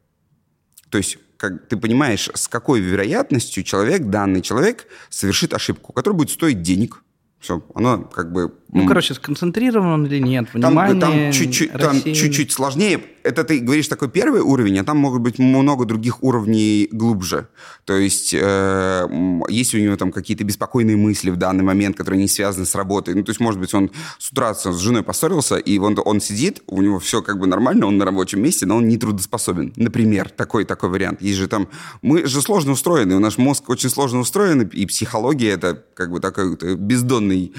То 0.90 0.98
есть 0.98 1.18
как 1.40 1.70
ты 1.70 1.78
понимаешь, 1.78 2.30
с 2.34 2.50
какой 2.50 2.82
вероятностью 2.82 3.64
человек, 3.64 4.02
данный 4.02 4.42
человек, 4.42 4.88
совершит 5.10 5.54
ошибку, 5.54 5.94
которая 5.94 6.18
будет 6.18 6.32
стоить 6.32 6.62
денег. 6.62 7.02
Все, 7.40 7.64
оно 7.74 8.00
как 8.00 8.34
бы... 8.34 8.54
Ну, 8.68 8.86
короче, 8.86 9.14
сконцентрирован 9.14 10.06
или 10.06 10.20
нет, 10.20 10.54
внимание, 10.54 11.00
там, 11.00 11.14
там 11.14 11.32
чуть-чуть, 11.32 11.72
там 11.72 12.04
чуть-чуть 12.04 12.52
сложнее 12.52 13.00
это 13.24 13.44
ты 13.44 13.60
говоришь 13.60 13.88
такой 13.88 14.10
первый 14.10 14.42
уровень, 14.42 14.80
а 14.80 14.84
там 14.84 14.98
могут 14.98 15.22
быть 15.22 15.40
много 15.40 15.86
других 15.86 16.24
уровней 16.24 16.88
глубже. 16.92 17.48
То 17.86 17.98
есть 17.98 18.34
э, 18.34 19.08
есть 19.50 19.74
у 19.74 19.78
него 19.78 19.96
там 19.96 20.12
какие-то 20.12 20.44
беспокойные 20.44 20.98
мысли 20.98 21.30
в 21.30 21.38
данный 21.38 21.64
момент, 21.64 21.98
которые 21.98 22.22
не 22.22 22.28
связаны 22.28 22.66
с 22.66 22.76
работой. 22.76 23.16
Ну, 23.16 23.24
то 23.24 23.32
есть, 23.32 23.40
может 23.40 23.60
быть, 23.60 23.74
он 23.74 23.92
с 24.18 24.32
утра 24.32 24.54
с 24.54 24.72
женой 24.78 25.04
поссорился, 25.04 25.58
и 25.58 25.78
он, 25.80 25.98
он 26.04 26.22
сидит, 26.22 26.62
у 26.68 26.82
него 26.82 27.00
все 27.00 27.22
как 27.22 27.40
бы 27.40 27.48
нормально, 27.48 27.88
он 27.88 27.98
на 27.98 28.06
рабочем 28.06 28.42
месте, 28.42 28.66
но 28.66 28.78
он 28.78 28.88
не 28.88 28.98
трудоспособен. 28.98 29.74
Например, 29.76 30.30
такой, 30.30 30.66
такой 30.66 30.90
вариант. 30.90 31.22
Есть 31.22 31.38
же 31.38 31.48
там... 31.48 31.68
Мы 32.02 32.26
же 32.28 32.42
сложно 32.42 32.74
устроены, 32.74 33.16
у 33.16 33.20
наш 33.20 33.38
мозг 33.38 33.70
очень 33.70 33.90
сложно 33.90 34.20
устроен, 34.20 34.62
и 34.62 34.86
психология 34.86 35.52
это 35.52 35.84
как 35.94 36.12
бы 36.12 36.20
такой 36.20 36.56
бездонный 36.76 37.54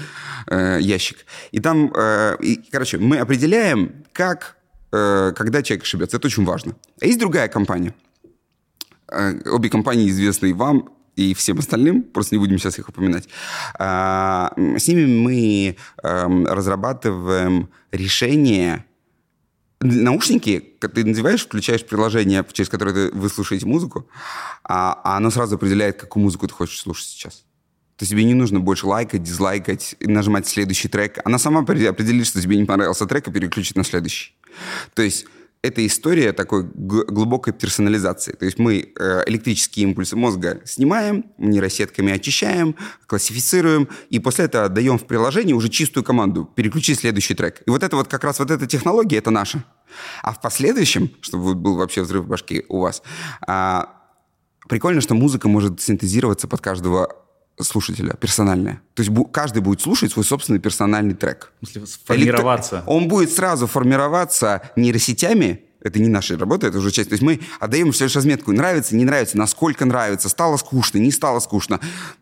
э, 0.47 0.79
ящик. 0.81 1.25
И 1.51 1.59
там, 1.59 1.91
э, 1.95 2.37
и, 2.41 2.59
короче, 2.71 2.97
мы 2.97 3.17
определяем, 3.17 3.91
как 4.13 4.55
Э, 4.60 4.60
когда 4.91 5.63
человек 5.63 5.83
ошибется. 5.83 6.17
Это 6.17 6.27
очень 6.27 6.45
важно. 6.45 6.75
А 7.01 7.05
есть 7.05 7.19
другая 7.19 7.47
компания. 7.47 7.93
Э, 9.11 9.33
обе 9.49 9.69
компании 9.69 10.09
известны 10.09 10.47
и 10.47 10.53
вам, 10.53 10.89
и 11.15 11.33
всем 11.33 11.59
остальным, 11.59 12.03
просто 12.03 12.35
не 12.35 12.39
будем 12.39 12.57
сейчас 12.57 12.79
их 12.79 12.87
упоминать. 12.89 13.27
А, 13.77 14.53
с 14.57 14.87
ними 14.87 15.05
мы 15.05 15.75
эм, 16.03 16.45
разрабатываем 16.45 17.69
решение 17.91 18.85
наушники, 19.81 20.77
ты 20.79 21.03
надеваешь, 21.03 21.43
включаешь 21.43 21.85
приложение, 21.85 22.45
через 22.53 22.69
которое 22.69 23.11
вы 23.11 23.29
слушаете 23.29 23.65
музыку, 23.65 24.07
а, 24.63 25.01
а 25.03 25.17
оно 25.17 25.31
сразу 25.31 25.55
определяет, 25.55 25.99
какую 25.99 26.23
музыку 26.23 26.47
ты 26.47 26.53
хочешь 26.53 26.79
слушать 26.79 27.07
сейчас. 27.07 27.43
То 28.01 28.05
тебе 28.07 28.23
не 28.23 28.33
нужно 28.33 28.59
больше 28.59 28.87
лайкать, 28.87 29.21
дизлайкать, 29.21 29.95
нажимать 29.99 30.47
следующий 30.47 30.87
трек. 30.87 31.19
Она 31.23 31.37
сама 31.37 31.59
определит, 31.59 32.25
что 32.25 32.41
тебе 32.41 32.57
не 32.57 32.65
понравился 32.65 33.05
трек, 33.05 33.27
и 33.27 33.31
переключит 33.31 33.77
на 33.77 33.83
следующий. 33.83 34.33
То 34.95 35.03
есть 35.03 35.27
это 35.61 35.85
история 35.85 36.33
такой 36.33 36.63
глубокой 36.63 37.53
персонализации. 37.53 38.31
То 38.31 38.45
есть 38.45 38.57
мы 38.57 38.91
э, 38.99 39.23
электрические 39.27 39.83
импульсы 39.83 40.15
мозга 40.15 40.61
снимаем, 40.65 41.25
нейросетками 41.37 42.11
очищаем, 42.11 42.75
классифицируем, 43.05 43.87
и 44.09 44.17
после 44.17 44.45
этого 44.45 44.65
отдаем 44.65 44.97
в 44.97 45.05
приложение 45.05 45.55
уже 45.55 45.69
чистую 45.69 46.03
команду 46.03 46.49
«переключи 46.55 46.95
следующий 46.95 47.35
трек». 47.35 47.61
И 47.67 47.69
вот 47.69 47.83
это 47.83 47.95
вот 47.97 48.07
как 48.07 48.23
раз 48.23 48.39
вот 48.39 48.49
эта 48.49 48.65
технология, 48.65 49.19
это 49.19 49.29
наша. 49.29 49.63
А 50.23 50.33
в 50.33 50.41
последующем, 50.41 51.11
чтобы 51.21 51.53
был 51.53 51.75
вообще 51.75 52.01
взрыв 52.01 52.25
башки 52.25 52.65
у 52.67 52.79
вас, 52.79 53.03
а, 53.45 53.89
прикольно, 54.67 55.01
что 55.01 55.13
музыка 55.13 55.47
может 55.47 55.79
синтезироваться 55.79 56.47
под 56.47 56.61
каждого 56.61 57.21
слушателя, 57.63 58.13
персональное. 58.13 58.81
То 58.93 59.03
есть 59.03 59.11
каждый 59.31 59.61
будет 59.61 59.81
слушать 59.81 60.11
свой 60.11 60.25
собственный 60.25 60.59
персональный 60.59 61.13
трек. 61.13 61.51
Сформироваться? 61.63 62.75
Электро... 62.77 62.91
Он 62.91 63.07
будет 63.07 63.31
сразу 63.31 63.67
формироваться 63.67 64.61
нейросетями, 64.75 65.61
это 65.83 65.99
не 65.99 66.09
наша 66.09 66.37
работа, 66.37 66.67
это 66.67 66.77
уже 66.77 66.91
часть. 66.91 67.09
То 67.09 67.13
есть 67.13 67.23
мы 67.23 67.39
отдаем 67.59 67.91
всего 67.91 68.05
лишь 68.05 68.15
разметку. 68.15 68.51
Нравится, 68.51 68.95
не 68.95 69.03
нравится, 69.03 69.37
насколько 69.37 69.85
нравится, 69.85 70.29
стало 70.29 70.57
скучно, 70.57 70.99
не 70.99 71.11
стало 71.11 71.39
скучно, 71.39 71.79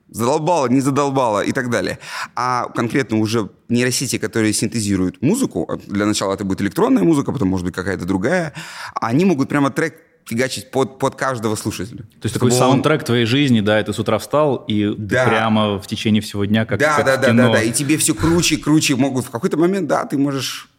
задолбало, 0.07 0.67
не 0.67 0.79
задолбало 0.79 1.43
и 1.43 1.51
так 1.51 1.69
далее. 1.69 1.99
А 2.35 2.69
конкретно 2.69 3.17
уже 3.17 3.49
нейросети, 3.67 4.17
которые 4.17 4.53
синтезируют 4.53 5.21
музыку, 5.21 5.69
для 5.87 6.05
начала 6.05 6.33
это 6.33 6.45
будет 6.45 6.61
электронная 6.61 7.03
музыка, 7.03 7.31
потом 7.31 7.49
может 7.49 7.65
быть 7.65 7.75
какая-то 7.75 8.05
другая, 8.05 8.53
они 8.95 9.25
могут 9.25 9.49
прямо 9.49 9.71
трек 9.71 9.95
фигачить 10.29 10.69
под, 10.69 10.99
под 10.99 11.15
каждого 11.15 11.55
слушателя. 11.55 12.03
То 12.03 12.25
есть 12.25 12.35
такой 12.35 12.51
саундтрек 12.51 13.03
твоей 13.03 13.25
жизни, 13.25 13.61
да, 13.61 13.79
и 13.79 13.83
ты 13.83 13.93
с 13.93 13.99
утра 13.99 14.19
встал, 14.19 14.57
и 14.67 14.93
да. 14.95 15.25
прямо 15.25 15.79
в 15.79 15.87
течение 15.87 16.21
всего 16.21 16.45
дня, 16.45 16.65
как, 16.65 16.79
да, 16.79 16.97
как 16.97 17.05
да, 17.05 17.17
да, 17.17 17.27
кино. 17.29 17.47
Да, 17.47 17.53
да, 17.53 17.63
и 17.63 17.71
тебе 17.71 17.97
все 17.97 18.13
круче 18.13 18.55
и 18.55 18.57
круче 18.57 18.95
могут. 18.95 19.25
В 19.25 19.31
какой-то 19.31 19.57
момент, 19.57 19.87
да, 19.87 20.05
ты 20.05 20.19
можешь... 20.19 20.69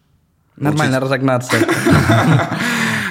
Нормально 0.57 0.99
учить. 0.99 1.05
разогнаться. 1.05 1.57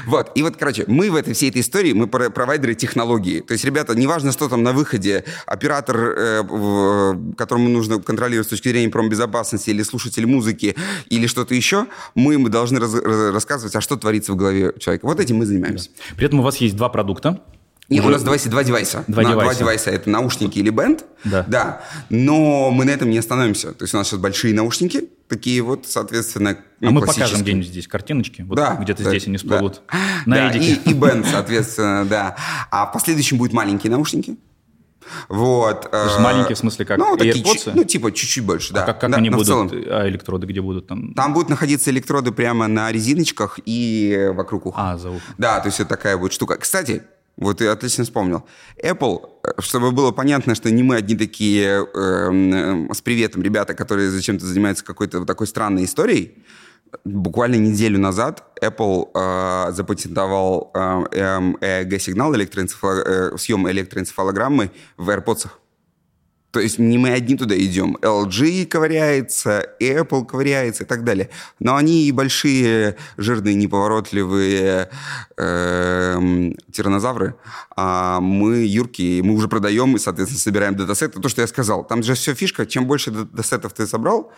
Вот, 0.10 0.32
и 0.34 0.42
вот, 0.42 0.58
короче, 0.58 0.86
мы 0.88 1.12
в 1.12 1.16
этой 1.16 1.36
всей 1.36 1.51
этой 1.51 1.62
истории, 1.62 1.94
мы 1.94 2.08
провайдеры 2.08 2.74
технологии. 2.74 3.42
То 3.42 3.51
есть, 3.54 3.63
ребята, 3.63 3.94
неважно, 3.94 4.32
что 4.32 4.50
там 4.50 4.63
на 4.63 4.74
выходе, 4.74 5.24
оператор, 5.46 5.98
э, 5.98 7.13
которому 7.38 7.70
нужно 7.70 8.00
контролировать 8.00 8.48
с 8.48 8.50
точки 8.50 8.70
зрения 8.70 8.89
промбезопасности, 8.89 9.70
или 9.70 9.84
слушатель 9.84 10.25
музыки, 10.25 10.75
или 11.10 11.28
что-то 11.28 11.54
еще, 11.54 11.86
мы, 12.16 12.39
мы 12.39 12.50
должны 12.50 12.80
рассказывать, 12.80 13.75
а 13.75 13.82
что 13.82 13.98
творится 13.98 14.34
в 14.34 14.36
голове 14.36 14.74
человека. 14.80 15.06
Вот 15.06 15.20
этим 15.20 15.38
мы 15.38 15.46
занимаемся. 15.46 15.92
При 16.16 16.25
этом 16.25 16.39
у 16.39 16.44
вас 16.44 16.58
есть 16.58 16.75
два 16.75 16.89
продукта. 16.89 17.44
Нет, 17.89 18.05
у 18.05 18.10
нас 18.10 18.22
два, 18.22 18.38
два 18.38 18.63
девайса. 18.63 19.03
Два, 19.08 19.24
на, 19.24 19.29
девайса. 19.29 19.51
два 19.51 19.60
девайса. 19.60 19.89
Это 19.89 20.10
наушники 20.10 20.60
или 20.60 20.69
бенд. 20.69 21.05
Да. 21.24 21.43
да. 21.48 21.81
Но 22.10 22.69
мы 22.69 22.86
на 22.86 22.91
этом 22.91 23.10
не 23.10 23.17
остановимся. 23.17 23.74
То 23.74 23.84
есть 23.84 23.93
у 23.93 23.98
нас 23.98 24.08
сейчас 24.08 24.19
большие 24.19 24.53
наушники, 24.53 25.10
такие 25.27 25.62
вот, 25.62 25.88
соответственно, 25.88 26.58
ну, 26.79 26.89
А 26.89 26.91
мы 26.91 27.01
покажем 27.01 27.41
где-нибудь 27.41 27.67
здесь 27.67 27.88
картиночки. 27.88 28.43
Вот 28.43 28.55
да. 28.55 28.75
Где-то 28.75 29.03
да, 29.03 29.10
здесь 29.10 29.27
они 29.27 29.38
всплывут. 29.38 29.81
Да, 29.89 29.98
на 30.25 30.51
да 30.51 30.58
и, 30.58 30.74
и 30.74 30.93
бенд, 30.93 31.25
соответственно, 31.25 32.05
да. 32.10 32.36
А 32.69 32.86
в 32.86 32.93
последующем 32.93 33.38
будут 33.38 33.53
маленькие 33.53 33.91
наушники. 33.91 34.38
Вот. 35.27 35.89
Есть 35.91 36.19
маленькие 36.19 36.55
в 36.55 36.60
смысле 36.60 36.86
как? 36.86 37.00
Ну, 37.00 37.17
такие, 37.17 37.43
ну, 37.74 37.84
типа 37.84 38.12
чуть-чуть 38.12 38.46
больше, 38.46 38.74
да. 38.74 38.84
А 38.84 38.86
как, 38.86 39.01
как 39.01 39.12
да, 39.12 39.17
они 39.17 39.31
будут? 39.31 39.48
Целом... 39.48 39.72
А 39.72 40.08
электроды 40.08 40.46
где 40.46 40.62
будут 40.62 40.86
там? 40.88 41.15
Там 41.15 41.34
будут 41.34 41.50
находиться 41.50 41.89
электроды 41.89 42.31
прямо 42.31 42.67
на 42.67 42.91
резиночках 42.91 43.60
и 43.65 44.29
вокруг 44.34 44.67
уха. 44.67 44.91
А, 44.91 44.98
за 44.98 45.10
ухом. 45.10 45.22
Да, 45.39 45.60
то 45.60 45.67
есть 45.67 45.79
это 45.79 45.89
такая 45.89 46.17
вот 46.17 46.31
штука. 46.31 46.58
Кстати, 46.58 47.03
вот 47.39 47.62
я 47.62 47.72
отлично 47.72 48.03
вспомнил. 48.03 48.43
Apple, 48.84 49.29
э, 49.43 49.62
чтобы 49.62 49.91
было 49.91 50.12
понятно, 50.12 50.55
что 50.55 50.69
не 50.69 50.84
мы 50.84 50.98
одни 50.98 51.15
такие 51.15 51.86
э, 51.86 52.93
с 52.93 53.01
приветом 53.01 53.41
ребята, 53.41 53.74
которые 53.74 54.10
зачем-то 54.10 54.46
занимаются 54.46 54.84
какой-то 54.84 55.19
вот 55.19 55.27
такой 55.27 55.48
странной 55.48 55.86
историей, 55.86 56.43
буквально 57.05 57.55
неделю 57.55 57.98
назад 57.98 58.43
Apple 58.62 59.10
э, 59.13 59.72
запатентовал 59.72 60.72
э, 60.74 60.79
EEG-сигнал, 61.62 62.36
электроэнцефал... 62.36 62.98
э, 62.98 63.38
съем 63.38 63.69
электроэнцефалограммы 63.69 64.72
в 64.98 65.10
AirPods. 65.10 65.48
То 66.51 66.60
есть 66.60 66.79
не 66.79 66.98
мы 66.98 67.12
одни 67.12 67.38
туда 67.38 67.58
идем. 67.58 67.98
LG 68.01 68.65
ковыряется, 68.65 69.65
Apple 69.79 70.25
ковыряется 70.25 70.84
и 70.84 70.88
так 70.88 71.03
далее. 71.03 71.29
Но 71.60 71.75
они 71.75 72.08
и 72.08 72.12
большие, 72.12 72.96
жирные, 73.18 73.53
неповоротливые 73.56 74.89
э, 75.38 76.51
тиранозавры. 76.72 77.36
А 77.75 78.20
мы 78.20 78.65
юркие, 78.65 79.22
мы 79.22 79.36
уже 79.36 79.48
продаем 79.48 79.96
и, 79.96 80.00
соответственно, 80.00 80.39
собираем 80.39 80.75
датасеты. 80.75 81.22
То, 81.22 81.29
что 81.29 81.41
я 81.41 81.48
сказал. 81.48 81.84
Там 81.84 82.01
же 82.01 82.15
все 82.15 82.34
фишка. 82.34 82.65
Чем 82.65 82.88
больше 82.88 83.12
датасетов 83.12 83.74
ты 83.74 83.86
собрал, 83.86 84.32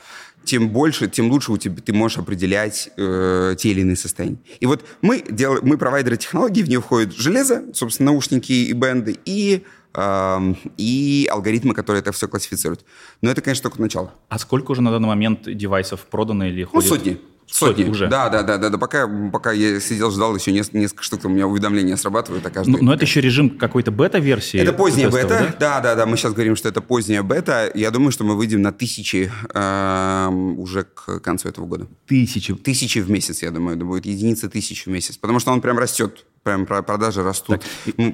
тем 0.44 0.70
больше, 0.70 1.08
тем 1.08 1.32
лучше 1.32 1.52
у 1.52 1.58
тебя 1.58 1.82
ты 1.82 1.94
можешь 1.94 2.18
определять 2.18 2.90
э, 2.98 3.56
те 3.58 3.70
или 3.70 3.82
иные 3.82 3.96
состояния. 3.96 4.40
И 4.60 4.66
вот 4.66 4.84
мы, 5.02 5.24
делаем, 5.30 5.62
мы 5.64 5.78
провайдеры 5.78 6.18
технологий, 6.18 6.64
в 6.64 6.70
нее 6.70 6.82
входит 6.82 7.14
железо, 7.14 7.64
собственно, 7.74 8.12
наушники 8.12 8.52
и 8.52 8.74
бенды, 8.74 9.18
и 9.26 9.64
и 9.98 11.30
алгоритмы, 11.32 11.74
которые 11.74 12.02
это 12.02 12.12
все 12.12 12.28
классифицируют. 12.28 12.86
Но 13.22 13.30
это, 13.30 13.42
конечно, 13.42 13.64
только 13.64 13.82
начало. 13.82 14.14
А 14.30 14.40
сколько 14.40 14.72
уже 14.72 14.82
на 14.82 14.92
данный 14.92 15.08
момент 15.08 15.42
девайсов 15.44 16.02
продано 16.02 16.46
или 16.46 16.64
ходит? 16.64 16.90
Ну, 16.90 16.96
сотни. 16.96 17.22
Сотни, 17.52 17.84
уже. 17.84 18.08
Да, 18.08 18.30
да, 18.30 18.44
да, 18.44 18.58
да, 18.58 18.70
да. 18.70 18.78
Пока, 18.78 19.10
пока 19.32 19.52
я 19.52 19.80
сидел, 19.82 20.10
ждал 20.10 20.34
еще 20.36 20.54
несколько, 20.54 20.78
несколько 20.78 21.04
штук, 21.04 21.26
у 21.26 21.30
меня 21.30 21.48
уведомления 21.48 21.98
срабатывают. 21.98 22.46
А 22.46 22.50
каждый, 22.50 22.72
но, 22.72 22.78
но 22.80 22.94
это 22.94 23.04
еще 23.04 23.20
режим 23.20 23.50
какой-то 23.58 23.92
бета-версии? 23.92 24.58
Это 24.58 24.72
поздняя 24.72 25.10
бета, 25.10 25.28
да? 25.28 25.56
да, 25.60 25.80
да, 25.82 25.96
да. 25.96 26.06
Мы 26.06 26.16
сейчас 26.16 26.34
говорим, 26.34 26.56
что 26.56 26.70
это 26.70 26.82
поздняя 26.82 27.24
бета. 27.24 27.70
Я 27.76 27.92
думаю, 27.92 28.12
что 28.12 28.24
мы 28.24 28.38
выйдем 28.38 28.62
на 28.62 28.72
тысячи 28.72 29.30
э, 29.54 30.28
уже 30.58 30.84
к 30.84 31.20
концу 31.20 31.50
этого 31.50 31.66
года. 31.66 31.88
Тысячи? 32.08 32.56
Тысячи 32.56 33.00
в 33.00 33.12
месяц, 33.12 33.42
я 33.42 33.52
думаю. 33.52 33.76
Это 33.76 33.86
будет 33.86 34.06
единица 34.06 34.50
тысяч 34.50 34.86
в 34.86 34.90
месяц. 34.90 35.18
Потому 35.18 35.40
что 35.40 35.52
он 35.52 35.60
прям 35.60 35.78
растет 35.78 36.26
прям 36.44 36.66
продажи 36.66 37.24
растут. 37.24 37.62
Так. 37.62 38.06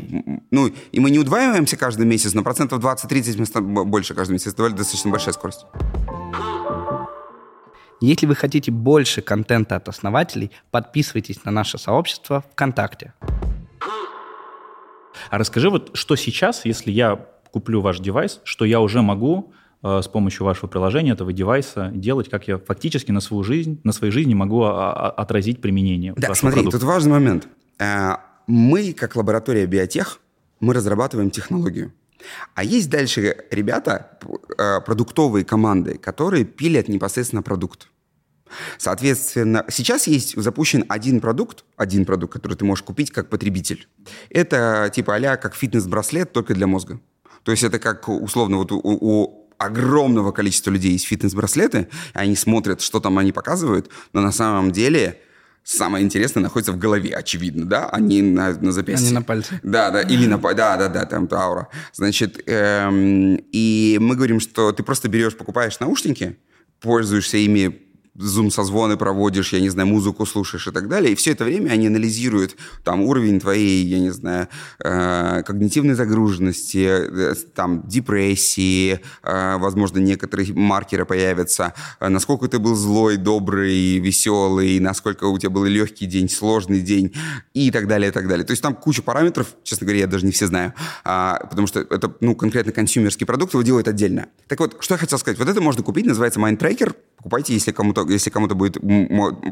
Ну, 0.52 0.72
и 0.92 1.00
мы 1.00 1.12
не 1.12 1.20
удваиваемся 1.20 1.78
каждый 1.78 2.06
месяц, 2.06 2.34
но 2.34 2.44
процентов 2.44 2.84
20-30 2.84 3.62
мы 3.62 3.86
больше 3.86 4.14
каждый 4.14 4.34
месяц. 4.34 4.54
Это 4.54 4.70
достаточно 4.70 5.12
большая 5.12 5.34
скорость. 5.34 5.66
Если 8.00 8.28
вы 8.28 8.36
хотите 8.36 8.72
больше 8.72 9.22
контента 9.22 9.76
от 9.76 9.90
основателей, 9.90 10.52
подписывайтесь 10.70 11.44
на 11.46 11.52
наше 11.52 11.78
сообщество 11.80 12.44
ВКонтакте. 12.52 13.14
А 15.30 15.38
расскажи 15.38 15.70
вот, 15.70 15.92
что 15.96 16.16
сейчас, 16.16 16.64
если 16.66 16.92
я 16.92 17.26
куплю 17.52 17.82
ваш 17.82 18.00
девайс, 18.00 18.40
что 18.44 18.66
я 18.66 18.80
уже 18.82 19.02
могу 19.02 19.52
э, 19.82 20.02
с 20.04 20.08
помощью 20.08 20.46
вашего 20.46 20.68
приложения, 20.68 21.14
этого 21.14 21.34
девайса 21.34 21.90
делать, 21.94 22.30
как 22.30 22.48
я 22.48 22.60
фактически 22.60 23.12
на 23.12 23.20
свою 23.20 23.44
жизнь, 23.44 23.82
на 23.84 23.94
своей 23.94 24.14
жизни 24.14 24.36
могу 24.36 24.64
а, 24.64 24.94
а, 24.94 25.10
отразить 25.10 25.60
применение. 25.60 26.14
Да, 26.16 26.36
смотри, 26.36 26.60
продукта. 26.60 26.80
тут 26.80 26.88
важный 26.88 27.14
момент. 27.14 27.48
Э, 27.80 28.16
мы, 28.48 28.94
как 28.94 29.16
лаборатория 29.16 29.66
биотех, 29.66 30.20
мы 30.60 30.74
разрабатываем 30.74 31.30
технологию. 31.30 31.94
А 32.56 32.64
есть 32.64 32.90
дальше 32.90 33.46
ребята, 33.52 34.20
э, 34.58 34.82
продуктовые 34.82 35.46
команды, 35.46 35.98
которые 35.98 36.46
пилят 36.46 36.88
непосредственно 36.88 37.44
продукт. 37.44 37.90
Соответственно, 38.78 39.66
сейчас 39.70 40.08
есть 40.08 40.42
запущен 40.42 40.86
один 40.88 41.20
продукт, 41.20 41.66
один 41.76 42.06
продукт, 42.06 42.34
который 42.34 42.56
ты 42.56 42.66
можешь 42.66 42.84
купить 42.84 43.12
как 43.12 43.30
потребитель. 43.30 43.88
Это 44.30 44.90
типа 44.94 45.16
а 45.16 45.38
как 45.38 45.54
фитнес-браслет, 45.54 46.32
только 46.32 46.54
для 46.54 46.66
мозга. 46.66 47.00
То 47.44 47.52
есть 47.52 47.64
это 47.64 47.78
как 47.80 48.08
условно 48.08 48.58
вот 48.58 48.72
у, 48.72 48.80
у 48.84 49.50
огромного 49.58 50.32
количества 50.32 50.72
людей 50.72 50.92
есть 50.92 51.06
фитнес-браслеты, 51.06 51.90
они 52.14 52.36
смотрят, 52.36 52.82
что 52.82 53.00
там 53.00 53.18
они 53.18 53.32
показывают, 53.32 53.90
но 54.14 54.22
на 54.22 54.32
самом 54.32 54.72
деле 54.72 55.20
самое 55.68 56.06
интересное 56.06 56.42
находится 56.42 56.72
в 56.72 56.78
голове, 56.78 57.14
очевидно, 57.14 57.66
да, 57.66 57.90
а 57.90 58.00
не 58.00 58.22
на, 58.22 58.54
на 58.54 58.72
запястье. 58.72 59.08
А 59.08 59.10
не 59.10 59.16
на 59.16 59.22
пальце. 59.22 59.60
Да, 59.64 59.92
да, 59.92 60.02
или 60.02 60.26
на 60.26 60.38
да, 60.38 60.78
да, 60.78 60.88
да, 60.88 61.06
там 61.06 61.28
аура. 61.32 61.68
Значит, 61.94 62.42
эм, 62.46 63.36
и 63.52 63.98
мы 64.00 64.16
говорим, 64.16 64.40
что 64.40 64.72
ты 64.72 64.84
просто 64.84 65.10
берешь, 65.10 65.36
покупаешь 65.36 65.80
наушники, 65.80 66.38
пользуешься 66.80 67.38
ими 67.38 67.87
зум-созвоны 68.18 68.98
проводишь, 68.98 69.54
я 69.54 69.60
не 69.60 69.70
знаю, 69.70 69.88
музыку 69.88 70.26
слушаешь 70.26 70.68
и 70.68 70.72
так 70.72 70.88
далее. 70.88 71.14
И 71.14 71.16
все 71.16 71.32
это 71.32 71.44
время 71.44 71.72
они 71.72 71.88
анализируют 71.88 72.56
там 72.84 73.02
уровень 73.02 73.40
твоей, 73.40 73.86
я 73.86 74.00
не 74.00 74.10
знаю, 74.10 74.48
э, 74.84 75.44
когнитивной 75.44 75.94
загруженности, 75.94 76.86
э, 76.88 77.36
там 77.54 77.88
депрессии, 77.88 79.00
э, 79.24 79.58
возможно, 79.58 80.00
некоторые 80.00 80.54
маркеры 80.54 81.06
появятся, 81.06 81.74
э, 82.00 82.08
насколько 82.08 82.48
ты 82.48 82.60
был 82.60 82.76
злой, 82.76 83.18
добрый, 83.18 84.00
веселый, 84.00 84.80
насколько 84.80 85.26
у 85.26 85.38
тебя 85.38 85.52
был 85.52 85.66
легкий 85.66 86.06
день, 86.06 86.30
сложный 86.30 86.82
день 86.82 87.14
и 87.54 87.72
так 87.72 87.88
далее, 87.88 88.10
и 88.10 88.12
так 88.12 88.28
далее. 88.28 88.46
То 88.46 88.52
есть 88.52 88.64
там 88.64 88.76
куча 88.76 89.02
параметров, 89.02 89.48
честно 89.64 89.86
говоря, 89.86 90.02
я 90.02 90.08
даже 90.08 90.26
не 90.26 90.32
все 90.32 90.48
знаю, 90.48 90.74
э, 91.06 91.34
потому 91.50 91.68
что 91.68 91.82
это, 91.82 92.14
ну, 92.20 92.36
конкретно 92.36 92.72
консюмерский 92.72 93.26
продукт 93.26 93.54
его 93.54 93.64
делают 93.64 93.88
отдельно. 93.88 94.28
Так 94.48 94.60
вот, 94.60 94.78
что 94.80 94.96
я 94.96 94.98
хотел 94.98 95.20
сказать. 95.20 95.38
Вот 95.38 95.48
это 95.48 95.62
можно 95.62 95.84
купить, 95.84 96.06
называется 96.06 96.40
Mindtracker, 96.40 96.96
покупайте, 97.18 97.54
если 97.54 97.72
кому-то, 97.72 98.08
если 98.10 98.30
кому-то 98.30 98.56
будет, 98.56 98.78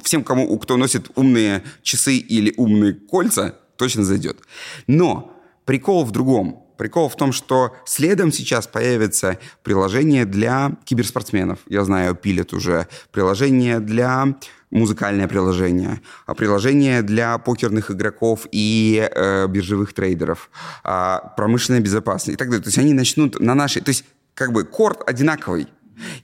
всем, 0.03 0.23
кому, 0.23 0.57
кто 0.59 0.77
носит 0.77 1.11
умные 1.15 1.63
часы 1.81 2.15
или 2.15 2.53
умные 2.57 2.93
кольца, 2.93 3.55
точно 3.75 4.03
зайдет. 4.03 4.39
Но 4.87 5.33
прикол 5.65 6.05
в 6.05 6.11
другом. 6.11 6.61
Прикол 6.77 7.07
в 7.07 7.15
том, 7.15 7.31
что 7.31 7.73
следом 7.85 8.33
сейчас 8.33 8.67
появится 8.67 9.39
приложение 9.63 10.25
для 10.25 10.73
киберспортсменов. 10.83 11.59
Я 11.67 11.85
знаю, 11.85 12.15
пилят 12.15 12.53
уже. 12.53 12.87
Приложение 13.11 13.79
для 13.79 14.35
музыкальное 14.71 15.27
приложение, 15.27 16.01
а 16.25 16.33
приложение 16.33 17.01
для 17.01 17.37
покерных 17.37 17.91
игроков 17.91 18.45
и 18.51 19.09
э, 19.09 19.47
биржевых 19.47 19.93
трейдеров, 19.93 20.49
э, 20.83 21.17
промышленная 21.37 21.79
безопасность 21.79 22.35
и 22.35 22.37
так 22.37 22.49
далее. 22.49 22.63
То 22.63 22.67
есть 22.67 22.77
они 22.77 22.93
начнут 22.93 23.39
на 23.39 23.55
нашей... 23.55 23.81
То 23.81 23.89
есть 23.89 24.03
как 24.33 24.51
бы 24.51 24.65
корт 24.65 25.01
одинаковый. 25.07 25.67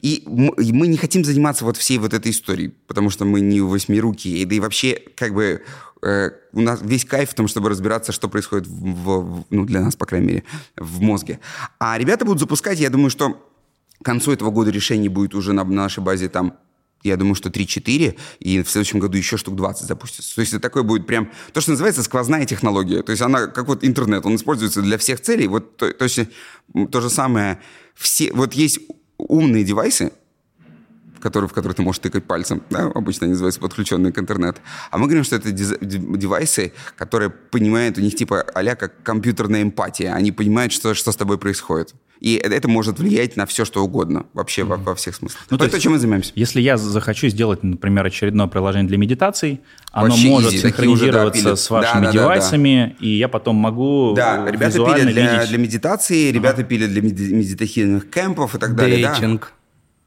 И 0.02 0.24
мы 0.26 0.88
не 0.88 0.98
хотим 0.98 1.24
заниматься 1.24 1.66
вот 1.66 1.78
всей 1.78 1.98
вот 1.98 2.14
этой 2.14 2.32
историей, 2.32 2.74
потому 2.88 3.10
что 3.10 3.26
мы 3.26 3.42
не 3.42 3.62
восьмирукие. 3.62 4.46
Да 4.46 4.56
и 4.56 4.60
вообще, 4.60 5.02
как 5.16 5.34
бы, 5.34 5.64
э, 6.02 6.30
у 6.54 6.62
нас 6.62 6.80
весь 6.82 7.06
кайф 7.06 7.32
в 7.32 7.34
том, 7.34 7.48
чтобы 7.48 7.70
разбираться, 7.70 8.12
что 8.12 8.30
происходит, 8.30 8.68
в, 8.68 8.74
в, 8.74 9.46
ну, 9.50 9.66
для 9.66 9.82
нас, 9.82 9.96
по 9.96 10.06
крайней 10.06 10.28
мере, 10.28 10.44
в 10.76 11.02
мозге. 11.02 11.40
А 11.80 11.98
ребята 11.98 12.26
будут 12.26 12.40
запускать, 12.40 12.80
я 12.80 12.90
думаю, 12.90 13.10
что 13.10 13.48
к 14.02 14.06
концу 14.06 14.32
этого 14.32 14.50
года 14.52 14.72
решений 14.72 15.10
будет 15.10 15.36
уже 15.36 15.54
на, 15.54 15.64
на 15.64 15.84
нашей 15.84 16.04
базе 16.04 16.30
там 16.30 16.58
я 17.04 17.18
думаю, 17.18 17.36
что 17.36 17.50
3-4, 17.50 18.18
и 18.40 18.62
в 18.62 18.70
следующем 18.70 19.00
году 19.00 19.18
еще 19.18 19.38
штук 19.38 19.56
20 19.56 19.88
запустится. 19.88 20.36
То 20.36 20.42
есть 20.42 20.54
это 20.54 20.62
такое 20.62 20.84
будет 20.84 21.08
прям 21.08 21.32
то, 21.54 21.62
что 21.62 21.72
называется 21.72 22.04
сквозная 22.04 22.46
технология. 22.46 23.02
То 23.02 23.12
есть 23.12 23.22
она, 23.22 23.48
как 23.48 23.68
вот 23.68 23.84
интернет, 23.84 24.26
он 24.26 24.36
используется 24.36 24.82
для 24.82 24.98
всех 24.98 25.22
целей. 25.22 25.48
Вот 25.48 25.78
то, 25.78 25.92
то, 25.92 26.04
есть, 26.04 26.20
то 26.92 27.02
же 27.02 27.10
самое, 27.10 27.60
все, 27.96 28.32
вот 28.34 28.54
есть 28.54 28.82
умные 29.32 29.64
девайсы, 29.64 30.12
которые, 31.22 31.48
в 31.48 31.54
которые 31.54 31.76
ты 31.76 31.82
можешь 31.82 32.00
тыкать 32.00 32.26
пальцем, 32.26 32.62
да, 32.70 32.92
обычно 32.94 33.26
они 33.26 33.32
называются 33.32 33.62
подключенные 33.62 34.12
к 34.12 34.20
интернету. 34.20 34.60
А 34.90 34.98
мы 34.98 35.06
говорим, 35.06 35.24
что 35.24 35.38
это 35.38 35.52
девайсы, 35.52 36.74
которые 36.98 37.30
понимают, 37.30 37.98
у 37.98 38.02
них 38.02 38.16
типа 38.16 38.42
а 38.42 38.76
как 38.76 39.02
компьютерная 39.04 39.62
эмпатия. 39.62 40.14
Они 40.14 40.32
понимают, 40.32 40.74
что, 40.74 40.94
что 40.94 41.12
с 41.12 41.16
тобой 41.16 41.38
происходит. 41.38 41.94
И 42.22 42.36
это 42.36 42.68
может 42.68 43.00
влиять 43.00 43.36
на 43.36 43.48
все, 43.48 43.66
что 43.66 43.84
угодно, 43.84 44.28
вообще 44.34 44.62
mm-hmm. 44.62 44.66
во, 44.66 44.78
во 44.78 44.96
всех 44.96 45.16
смыслах. 45.16 45.44
Ну, 45.50 45.58
то, 45.58 45.64
есть, 45.64 45.76
то, 45.76 45.82
чем 45.82 45.94
мы 45.94 45.98
занимаемся. 45.98 46.32
Если 46.36 46.62
я 46.62 46.78
захочу 46.78 47.28
сделать, 47.30 47.64
например, 47.64 48.06
очередное 48.06 48.46
приложение 48.46 48.88
для 48.88 49.00
медитаций, 49.00 49.60
оно 49.92 50.10
вообще 50.10 50.28
может 50.28 50.54
easy, 50.54 50.58
синхронизироваться 50.58 51.44
да, 51.44 51.56
с 51.56 51.70
вашими 51.72 52.02
да, 52.02 52.06
да, 52.06 52.12
девайсами, 52.12 52.94
да, 52.94 53.00
да. 53.00 53.06
и 53.08 53.18
я 53.18 53.28
потом 53.28 53.56
могу 53.56 54.14
Да, 54.16 54.46
ребята 54.48 54.78
пилят 54.78 55.08
для, 55.08 55.46
для 55.48 55.58
медитации, 55.58 56.30
ага. 56.30 56.38
ребята 56.38 56.64
пилят 56.64 56.92
для 56.92 57.02
медитативных 57.02 58.08
кемпов 58.12 58.54
и 58.54 58.60
так 58.60 58.76
далее. 58.76 59.08
Дейтинг. 59.08 59.54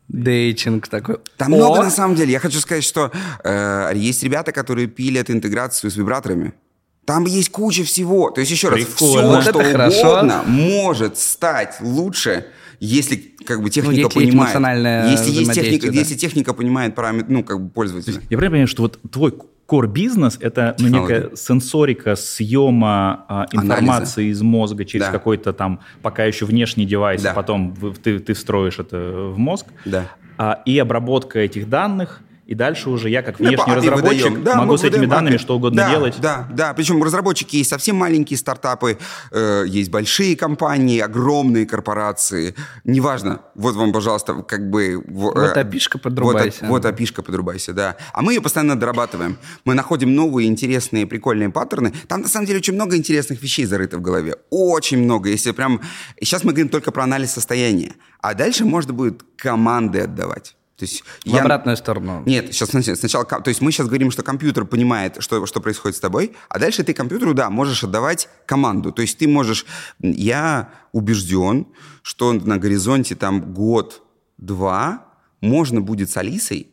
Да. 0.08 0.22
Дейтинг 0.22 0.86
такой. 0.86 1.16
Там 1.36 1.52
О! 1.52 1.56
много 1.56 1.82
на 1.82 1.90
самом 1.90 2.14
деле. 2.14 2.30
Я 2.30 2.38
хочу 2.38 2.60
сказать, 2.60 2.84
что 2.84 3.10
э, 3.42 3.92
есть 3.96 4.22
ребята, 4.22 4.52
которые 4.52 4.86
пилят 4.86 5.30
интеграцию 5.30 5.90
с 5.90 5.96
вибраторами. 5.96 6.54
Там 7.04 7.26
есть 7.26 7.50
куча 7.50 7.84
всего. 7.84 8.30
То 8.30 8.40
есть, 8.40 8.50
еще 8.50 8.68
раз, 8.70 8.80
все, 8.80 9.40
что 9.40 9.50
это 9.50 9.58
угодно, 9.58 9.72
хорошо. 9.72 10.42
может 10.46 11.18
стать 11.18 11.76
лучше, 11.80 12.46
если 12.80 13.16
как 13.44 13.62
бы 13.62 13.70
техника 13.70 14.08
ну, 14.14 14.20
понимает. 14.20 15.10
Если 15.10 15.30
есть 15.30 15.52
техника, 15.52 15.88
да. 15.88 15.92
если 15.92 16.14
техника 16.14 16.54
понимает 16.54 16.94
параметр, 16.94 17.30
ну, 17.30 17.44
как 17.44 17.60
бы 17.60 17.68
пользователя. 17.68 18.14
Я 18.14 18.38
правильно 18.38 18.50
понимаю, 18.50 18.68
что 18.68 18.82
вот 18.82 18.98
твой 19.10 19.34
core 19.68 19.86
бизнес 19.86 20.38
это 20.40 20.76
ну, 20.78 20.88
некая 20.88 21.30
сенсорика 21.36 22.16
съема 22.16 23.24
а, 23.28 23.46
информации 23.52 24.22
Анализа. 24.22 24.38
из 24.38 24.42
мозга 24.42 24.84
через 24.84 25.06
да. 25.06 25.12
какой-то 25.12 25.52
там 25.52 25.80
пока 26.02 26.24
еще 26.24 26.44
внешний 26.44 26.84
девайс, 26.84 27.22
да. 27.22 27.32
а 27.32 27.34
потом 27.34 27.74
ты, 28.02 28.18
ты 28.18 28.34
встроишь 28.34 28.78
это 28.78 29.30
в 29.34 29.38
мозг. 29.38 29.66
Да. 29.84 30.10
А, 30.36 30.62
и 30.64 30.78
обработка 30.78 31.38
этих 31.38 31.68
данных– 31.68 32.20
и 32.46 32.54
дальше 32.54 32.90
уже 32.90 33.08
я, 33.08 33.22
как 33.22 33.38
внешний 33.38 33.56
да, 33.56 33.74
разработчик, 33.74 34.42
да, 34.42 34.56
могу 34.56 34.76
с 34.76 34.84
этими 34.84 35.06
данными 35.06 35.36
API. 35.36 35.38
что 35.38 35.56
угодно 35.56 35.82
да, 35.82 35.90
делать. 35.90 36.16
Да, 36.20 36.46
да. 36.50 36.74
Причем 36.74 37.02
разработчики 37.02 37.56
есть 37.56 37.70
совсем 37.70 37.96
маленькие 37.96 38.36
стартапы, 38.36 38.98
э, 39.30 39.64
есть 39.66 39.90
большие 39.90 40.36
компании, 40.36 41.00
огромные 41.00 41.64
корпорации. 41.64 42.54
Неважно. 42.84 43.40
Вот 43.54 43.76
вам, 43.76 43.92
пожалуйста, 43.92 44.34
как 44.42 44.68
бы... 44.68 44.92
Э, 44.92 45.02
вот 45.06 45.56
опишка 45.56 45.98
подрубайся. 45.98 46.58
Вот, 46.62 46.70
вот 46.70 46.84
опишка 46.84 47.22
подрубайся, 47.22 47.72
да. 47.72 47.96
А 48.12 48.20
мы 48.20 48.34
ее 48.34 48.42
постоянно 48.42 48.76
дорабатываем. 48.76 49.38
Мы 49.64 49.74
находим 49.74 50.14
новые 50.14 50.48
интересные, 50.48 51.06
прикольные 51.06 51.48
паттерны. 51.48 51.94
Там, 52.08 52.20
на 52.20 52.28
самом 52.28 52.46
деле, 52.46 52.58
очень 52.58 52.74
много 52.74 52.96
интересных 52.96 53.42
вещей 53.42 53.64
зарыто 53.64 53.96
в 53.96 54.02
голове. 54.02 54.36
Очень 54.50 54.98
много. 54.98 55.30
Если 55.30 55.52
прям... 55.52 55.80
Сейчас 56.20 56.44
мы 56.44 56.52
говорим 56.52 56.68
только 56.68 56.92
про 56.92 57.04
анализ 57.04 57.32
состояния. 57.32 57.94
А 58.20 58.34
дальше 58.34 58.66
можно 58.66 58.92
будет 58.92 59.22
команды 59.36 60.00
отдавать. 60.00 60.56
То 60.76 60.84
есть 60.84 61.02
в 61.02 61.26
я... 61.26 61.42
обратную 61.42 61.76
сторону. 61.76 62.22
Нет, 62.26 62.52
сейчас 62.52 62.70
сначала, 62.70 63.24
то 63.24 63.48
есть 63.48 63.60
мы 63.60 63.70
сейчас 63.70 63.86
говорим, 63.86 64.10
что 64.10 64.22
компьютер 64.22 64.64
понимает, 64.64 65.16
что, 65.20 65.46
что 65.46 65.60
происходит 65.60 65.96
с 65.96 66.00
тобой, 66.00 66.32
а 66.48 66.58
дальше 66.58 66.82
ты 66.82 66.92
компьютеру, 66.94 67.32
да, 67.32 67.48
можешь 67.48 67.84
отдавать 67.84 68.28
команду. 68.44 68.90
То 68.90 69.02
есть 69.02 69.18
ты 69.18 69.28
можешь, 69.28 69.66
я 70.00 70.70
убежден, 70.90 71.68
что 72.02 72.32
на 72.32 72.58
горизонте 72.58 73.14
там 73.14 73.54
год-два 73.54 75.06
можно 75.40 75.80
будет 75.80 76.10
с 76.10 76.16
Алисой 76.16 76.72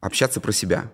общаться 0.00 0.40
про 0.40 0.52
себя. 0.52 0.92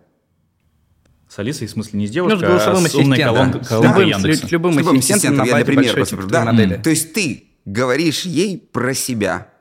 С 1.28 1.38
Алисой, 1.38 1.66
в 1.66 1.70
смысле, 1.70 1.98
не 1.98 2.07
с 2.07 2.11
девушкой, 2.11 2.48
ну, 2.48 2.54
а 2.54 2.88
с 2.88 2.94
умной 2.94 3.18
колонкой, 3.18 3.62
колонкой 3.62 4.11
да, 4.11 4.16
Яндекса. 4.16 4.46
С 4.46 4.50
любым, 4.50 4.78
любым 4.78 4.98
ассистентом, 4.98 5.46
я, 5.46 5.59
например, 5.59 5.94
просто, 5.94 6.16
да. 6.28 6.78
То 6.83 6.88
есть 6.88 7.12
ты 7.12 7.48
говоришь 7.66 8.22
ей 8.22 8.57
про 8.57 8.94
себя 8.94 9.52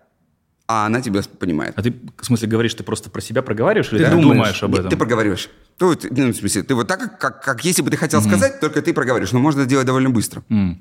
а 0.67 0.85
она 0.85 1.01
тебя 1.01 1.21
понимает. 1.39 1.73
А 1.77 1.81
ты, 1.81 1.93
в 2.17 2.25
смысле, 2.25 2.49
говоришь, 2.49 2.73
ты 2.73 2.83
просто 2.83 3.09
про 3.09 3.21
себя 3.21 3.41
проговариваешь 3.41 3.91
или 3.93 4.03
ты 4.03 4.11
думаешь, 4.11 4.27
думаешь 4.27 4.63
об 4.63 4.73
этом? 4.73 4.85
Нет, 4.85 4.91
ты 4.91 4.97
проговариваешь. 4.97 5.49
Ты, 5.77 5.85
ну, 5.85 6.31
в 6.31 6.35
смысле, 6.35 6.63
ты 6.63 6.75
вот 6.75 6.87
так, 6.87 7.19
как, 7.19 7.41
как, 7.41 7.63
если 7.63 7.81
бы 7.81 7.89
ты 7.89 7.95
хотел 7.95 8.19
mm 8.19 8.27
сказать, 8.27 8.59
только 8.59 8.81
ты 8.81 8.93
проговариваешь. 8.93 9.31
Но 9.31 9.39
можно 9.39 9.61
это 9.61 9.69
делать 9.69 9.85
довольно 9.85 10.09
быстро. 10.09 10.43
Mm. 10.49 10.75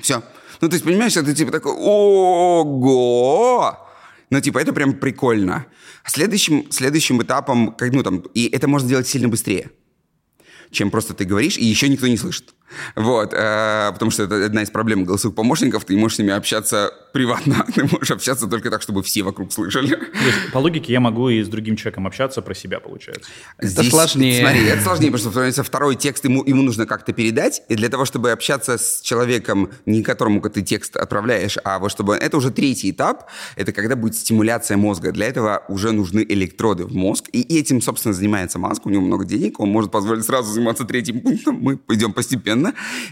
Все. 0.00 0.22
Ну, 0.60 0.68
то 0.68 0.74
есть, 0.74 0.84
понимаешь, 0.84 1.16
это 1.16 1.34
типа 1.34 1.52
такой, 1.52 1.72
ого! 1.72 3.78
Ну, 4.30 4.40
типа, 4.40 4.58
это 4.58 4.72
прям 4.72 4.94
прикольно. 4.94 5.66
А 6.04 6.10
следующим, 6.10 6.70
следующим 6.70 7.22
этапом, 7.22 7.72
как, 7.72 7.92
ну, 7.92 8.02
там, 8.02 8.18
и 8.34 8.48
это 8.48 8.66
можно 8.66 8.88
делать 8.88 9.06
сильно 9.06 9.28
быстрее, 9.28 9.70
чем 10.70 10.90
просто 10.90 11.14
ты 11.14 11.24
говоришь, 11.24 11.58
и 11.58 11.64
еще 11.64 11.88
никто 11.88 12.06
не 12.06 12.16
слышит. 12.16 12.54
Вот, 12.96 13.32
э, 13.32 13.90
потому 13.92 14.10
что 14.10 14.24
это 14.24 14.44
одна 14.44 14.62
из 14.62 14.70
проблем 14.70 15.04
голосовых 15.04 15.34
помощников. 15.34 15.84
Ты 15.84 15.94
не 15.94 16.00
можешь 16.00 16.16
с 16.16 16.18
ними 16.18 16.32
общаться 16.32 16.92
приватно. 17.12 17.64
Ты 17.74 17.84
можешь 17.84 18.10
общаться 18.10 18.46
только 18.46 18.70
так, 18.70 18.82
чтобы 18.82 19.02
все 19.02 19.22
вокруг 19.22 19.52
слышали. 19.52 19.94
То 19.94 20.26
есть, 20.26 20.52
по 20.52 20.58
логике 20.58 20.92
я 20.92 21.00
могу 21.00 21.28
и 21.28 21.42
с 21.42 21.48
другим 21.48 21.76
человеком 21.76 22.06
общаться 22.06 22.42
про 22.42 22.54
себя, 22.54 22.80
получается. 22.80 23.30
Это 23.56 23.68
Здесь, 23.68 23.90
сложнее. 23.90 24.40
Смотри, 24.42 24.64
это 24.66 24.82
сложнее, 24.82 25.10
потому 25.10 25.52
что 25.52 25.62
второй 25.62 25.96
текст 25.96 26.24
ему, 26.24 26.44
ему 26.44 26.62
нужно 26.62 26.86
как-то 26.86 27.12
передать. 27.12 27.62
И 27.68 27.74
для 27.74 27.88
того, 27.88 28.04
чтобы 28.04 28.30
общаться 28.30 28.78
с 28.78 29.00
человеком, 29.00 29.70
не 29.86 30.02
которому 30.02 30.40
ты 30.40 30.62
текст 30.62 30.96
отправляешь, 30.96 31.56
а 31.64 31.78
вот 31.78 31.90
чтобы... 31.90 32.14
Это 32.14 32.36
уже 32.36 32.50
третий 32.50 32.90
этап. 32.90 33.30
Это 33.56 33.72
когда 33.72 33.96
будет 33.96 34.14
стимуляция 34.14 34.76
мозга. 34.76 35.12
Для 35.12 35.26
этого 35.26 35.62
уже 35.68 35.92
нужны 35.92 36.24
электроды 36.28 36.84
в 36.84 36.94
мозг. 36.94 37.28
И 37.32 37.58
этим, 37.58 37.80
собственно, 37.80 38.14
занимается 38.14 38.58
Маск. 38.58 38.86
У 38.86 38.90
него 38.90 39.02
много 39.02 39.24
денег. 39.24 39.60
Он 39.60 39.68
может 39.70 39.90
позволить 39.90 40.24
сразу 40.24 40.52
заниматься 40.52 40.84
третьим 40.84 41.20
пунктом. 41.20 41.58
Мы 41.60 41.76
пойдем 41.76 42.12
постепенно. 42.12 42.57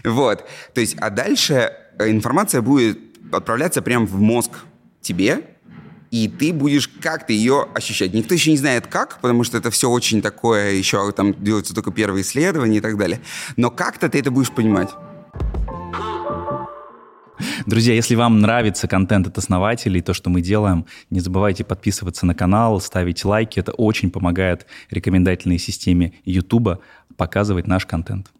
Вот. 0.03 0.45
То 0.73 0.81
есть, 0.81 0.95
а 0.99 1.09
дальше 1.09 1.73
э, 1.99 2.09
информация 2.09 2.61
будет 2.61 2.99
отправляться 3.31 3.81
прямо 3.81 4.05
в 4.05 4.19
мозг 4.19 4.51
тебе, 5.01 5.43
и 6.11 6.27
ты 6.27 6.53
будешь 6.53 6.87
как-то 6.87 7.33
ее 7.33 7.67
ощущать. 7.73 8.13
Никто 8.13 8.33
еще 8.33 8.51
не 8.51 8.57
знает 8.57 8.87
как, 8.87 9.19
потому 9.21 9.43
что 9.43 9.57
это 9.57 9.71
все 9.71 9.89
очень 9.89 10.21
такое, 10.21 10.71
еще 10.71 11.11
там 11.11 11.33
делаются 11.43 11.73
только 11.73 11.91
первые 11.91 12.21
исследования 12.21 12.77
и 12.77 12.81
так 12.81 12.97
далее. 12.97 13.19
Но 13.57 13.69
как-то 13.69 14.09
ты 14.09 14.19
это 14.19 14.31
будешь 14.31 14.51
понимать. 14.51 14.89
Друзья, 17.65 17.93
если 17.93 18.15
вам 18.15 18.39
нравится 18.39 18.87
контент 18.87 19.27
от 19.27 19.37
основателей, 19.37 20.01
то, 20.01 20.13
что 20.13 20.29
мы 20.29 20.41
делаем, 20.41 20.85
не 21.09 21.19
забывайте 21.19 21.63
подписываться 21.63 22.25
на 22.25 22.33
канал, 22.33 22.79
ставить 22.79 23.23
лайки. 23.25 23.59
Это 23.59 23.73
очень 23.73 24.09
помогает 24.09 24.65
рекомендательной 24.89 25.59
системе 25.59 26.13
YouTube 26.25 26.81
показывать 27.15 27.67
наш 27.67 27.85
контент. 27.85 28.31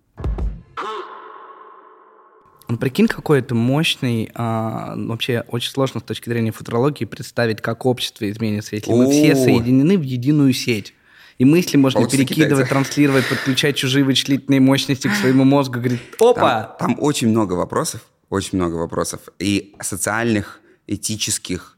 Ну, 2.70 2.78
прикинь, 2.78 3.08
какой 3.08 3.40
это 3.40 3.56
мощный, 3.56 4.30
а, 4.36 4.96
вообще 4.98 5.46
очень 5.48 5.72
сложно 5.72 6.02
с 6.02 6.04
точки 6.04 6.28
зрения 6.30 6.52
футурологии 6.52 7.06
представить, 7.06 7.62
как 7.62 7.86
общество 7.86 8.30
изменится, 8.30 8.76
если 8.76 8.92
мы 8.92 9.10
все 9.10 9.36
соединены 9.36 9.98
в 9.98 10.02
единую 10.02 10.54
сеть. 10.54 10.94
И 11.38 11.46
мысли 11.46 11.78
можно 11.78 12.00
Получится 12.00 12.18
перекидывать, 12.18 12.66
китайцы. 12.66 12.70
транслировать, 12.70 13.30
подключать 13.30 13.76
чужие 13.76 14.04
вычислительные 14.04 14.60
мощности 14.60 15.08
к 15.08 15.14
своему 15.14 15.44
мозгу. 15.44 15.80
Говорит, 15.80 16.02
опа! 16.20 16.76
Там, 16.80 16.96
там 16.96 17.04
очень 17.04 17.30
много 17.30 17.54
вопросов, 17.54 18.02
очень 18.30 18.58
много 18.58 18.76
вопросов. 18.76 19.22
И 19.38 19.76
социальных, 19.80 20.60
этических, 20.88 21.77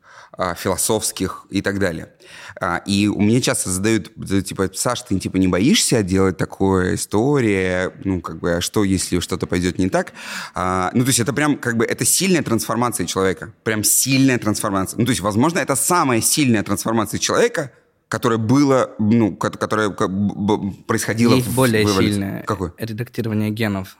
философских 0.55 1.45
и 1.49 1.61
так 1.61 1.79
далее. 1.79 2.13
А, 2.61 2.81
И 2.85 3.07
у 3.07 3.19
меня 3.21 3.41
часто 3.41 3.69
задают, 3.69 4.11
типа, 4.45 4.69
Саш, 4.73 5.01
ты 5.01 5.19
типа 5.19 5.37
не 5.37 5.47
боишься 5.47 6.01
делать 6.03 6.37
такое 6.37 6.95
история? 6.95 7.91
Ну, 8.05 8.21
как 8.21 8.39
бы, 8.39 8.55
а 8.55 8.61
что, 8.61 8.83
если 8.83 9.19
что-то 9.19 9.47
пойдет 9.47 9.77
не 9.79 9.89
так? 9.89 10.13
А, 10.55 10.91
Ну, 10.93 11.01
то 11.03 11.07
есть 11.07 11.19
это 11.19 11.33
прям, 11.33 11.57
как 11.57 11.75
бы, 11.77 11.85
это 11.85 12.05
сильная 12.05 12.41
трансформация 12.43 13.05
человека. 13.05 13.53
Прям 13.63 13.83
сильная 13.83 14.37
трансформация. 14.37 14.97
Ну, 14.99 15.05
то 15.05 15.09
есть, 15.11 15.21
возможно, 15.21 15.59
это 15.59 15.75
самая 15.75 16.21
сильная 16.21 16.63
трансформация 16.63 17.19
человека, 17.19 17.71
которая 18.07 18.39
была, 18.39 18.89
ну, 18.99 19.35
ко- 19.35 19.51
которая 19.51 19.89
происходила 20.87 21.35
Есть 21.35 21.47
в- 21.47 21.55
более 21.55 21.85
сильное 21.87 22.43
Какой? 22.43 22.71
редактирование 22.77 23.49
генов. 23.51 23.97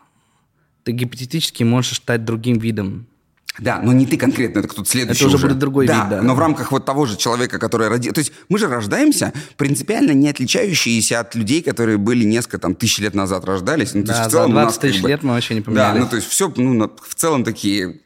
Ты 0.83 0.93
гипотетически 0.93 1.63
можешь 1.63 1.97
стать 1.97 2.25
другим 2.25 2.57
видом. 2.59 3.07
Да, 3.57 3.81
но 3.81 3.91
не 3.91 4.05
ты 4.05 4.15
конкретно, 4.15 4.59
это 4.59 4.67
кто-то 4.69 4.89
следующий 4.89 5.25
Это 5.25 5.35
уже 5.35 5.47
будет 5.47 5.59
другой 5.59 5.85
да, 5.87 6.01
вид, 6.01 6.09
да. 6.09 6.21
но 6.21 6.33
в 6.35 6.39
рамках 6.39 6.71
вот 6.71 6.85
того 6.85 7.05
же 7.05 7.17
человека, 7.17 7.59
который 7.59 7.89
родился... 7.89 8.13
То 8.13 8.19
есть 8.19 8.31
мы 8.47 8.57
же 8.59 8.67
рождаемся 8.67 9.33
принципиально 9.57 10.11
не 10.11 10.29
отличающиеся 10.29 11.19
от 11.19 11.35
людей, 11.35 11.61
которые 11.61 11.97
были 11.97 12.23
несколько 12.23 12.59
там 12.59 12.75
тысяч 12.75 12.99
лет 12.99 13.15
назад 13.15 13.43
рождались. 13.45 13.93
Ну, 13.93 14.01
то 14.03 14.07
Да, 14.09 14.13
есть 14.13 14.21
в 14.21 14.31
за 14.31 14.37
целом 14.37 14.53
нас 14.53 14.63
20 14.77 14.81
тысяч 14.81 14.93
как 14.95 15.03
бы- 15.03 15.09
лет 15.09 15.23
мы 15.23 15.31
вообще 15.31 15.53
не 15.55 15.59
Да, 15.61 15.65
поменялись. 15.65 15.99
ну 16.01 16.07
то 16.07 16.15
есть 16.15 16.27
все, 16.29 16.53
ну, 16.55 16.91
в 17.05 17.15
целом 17.15 17.43
такие, 17.43 17.99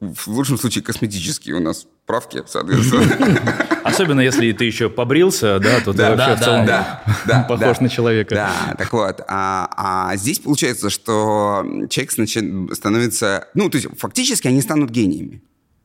в 0.00 0.26
лучшем 0.28 0.58
случае, 0.58 0.82
косметические 0.84 1.54
у 1.54 1.60
нас 1.60 1.86
правки, 2.10 2.42
соответственно. 2.44 3.40
Особенно 3.84 4.20
если 4.20 4.50
ты 4.50 4.64
еще 4.64 4.90
побрился, 4.90 5.60
да, 5.60 5.78
то 5.80 5.92
ты 5.92 5.98
Да, 5.98 6.10
вообще 6.10 6.26
да, 6.26 6.36
в 6.36 6.40
целом 6.44 6.66
да, 6.66 7.02
да, 7.24 7.42
похож 7.48 7.78
да. 7.78 7.84
на 7.84 7.88
человека. 7.88 8.34
Да, 8.34 8.74
так 8.76 8.92
вот. 8.92 9.20
А, 9.28 9.68
а 9.76 10.16
здесь 10.16 10.40
получается, 10.40 10.90
что 10.90 11.64
человек 11.88 12.12
значит, 12.12 12.44
становится... 12.76 13.46
Ну, 13.54 13.70
то 13.70 13.78
есть 13.78 13.88
фактически 13.96 14.48
они 14.48 14.60
станут 14.60 14.90
гениями. 14.90 15.40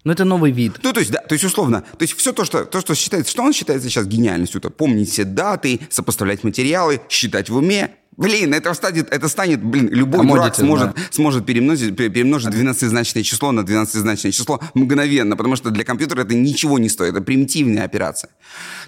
Ну, 0.05 0.11
это 0.11 0.23
новый 0.23 0.51
вид. 0.51 0.79
Ну, 0.83 0.93
то 0.93 0.99
есть, 0.99 1.11
да, 1.11 1.19
то 1.19 1.33
есть, 1.33 1.43
условно, 1.43 1.81
то 1.81 2.03
есть 2.03 2.13
все 2.13 2.31
то, 2.31 2.45
что, 2.45 2.63
то, 2.63 2.79
что 2.79 2.93
считается, 2.93 3.31
что 3.31 3.41
он 3.41 3.53
считается 3.53 3.89
сейчас 3.89 4.05
гениальностью, 4.05 4.59
это 4.59 4.69
помнить 4.69 5.09
все 5.09 5.25
даты, 5.25 5.79
сопоставлять 5.89 6.43
материалы, 6.43 7.01
считать 7.09 7.49
в 7.49 7.57
уме. 7.57 7.95
Блин, 8.15 8.53
это 8.53 8.71
станет, 8.75 9.11
это 9.11 9.27
станет, 9.27 9.63
блин, 9.63 9.89
любой 9.89 10.21
Commodity, 10.21 10.27
дурак 10.27 10.55
сможет, 10.55 10.95
да. 10.95 11.01
сможет 11.09 11.45
перемножить, 11.47 11.97
пе- 11.97 12.09
перемножить 12.09 12.53
12-значное 12.53 13.23
число 13.23 13.51
на 13.51 13.61
12-значное 13.61 14.31
число 14.31 14.61
мгновенно, 14.75 15.35
потому 15.35 15.55
что 15.55 15.71
для 15.71 15.83
компьютера 15.83 16.21
это 16.21 16.35
ничего 16.35 16.77
не 16.77 16.87
стоит, 16.87 17.13
это 17.13 17.21
примитивная 17.21 17.83
операция. 17.83 18.29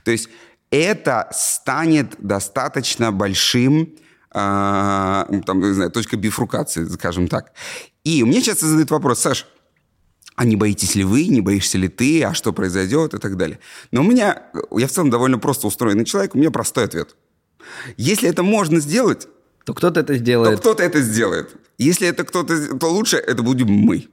То 0.03 0.11
есть 0.11 0.29
это 0.69 1.29
станет 1.33 2.13
достаточно 2.19 3.11
большим, 3.11 3.95
а, 4.31 5.27
там, 5.47 5.61
не 5.61 5.73
знаю, 5.73 5.89
точка 5.89 6.15
бифрукации, 6.15 6.85
скажем 6.85 7.27
так. 7.27 7.53
И 8.03 8.23
мне 8.23 8.41
часто 8.43 8.67
задают 8.67 8.91
вопрос, 8.91 9.19
Саш, 9.19 9.47
а 10.37 10.45
не 10.45 10.55
боитесь 10.55 10.93
ли 10.93 11.03
вы, 11.03 11.27
не 11.27 11.41
боишься 11.41 11.79
ли 11.79 11.87
ты, 11.89 12.23
а 12.23 12.35
что 12.35 12.53
произойдет 12.53 13.15
и 13.15 13.17
так 13.17 13.37
далее. 13.37 13.57
Но 13.91 14.01
у 14.01 14.03
меня, 14.03 14.43
я 14.71 14.87
в 14.87 14.91
целом 14.91 15.09
довольно 15.09 15.39
просто 15.39 15.65
устроенный 15.65 16.05
человек, 16.05 16.35
у 16.35 16.37
меня 16.37 16.51
простой 16.51 16.85
ответ. 16.85 17.15
Если 17.97 18.29
это 18.29 18.43
можно 18.43 18.79
сделать, 18.79 19.27
То 19.65 19.73
кто-то 19.73 19.99
это 19.99 20.13
то 20.13 20.17
сделает. 20.19 20.59
кто-то 20.59 20.83
это 20.83 21.01
сделает. 21.01 21.55
Если 21.79 22.07
это 22.07 22.23
кто-то, 22.23 22.77
то 22.77 22.87
лучше 22.93 23.17
это 23.17 23.41
будем 23.41 23.67
мы. 23.67 24.07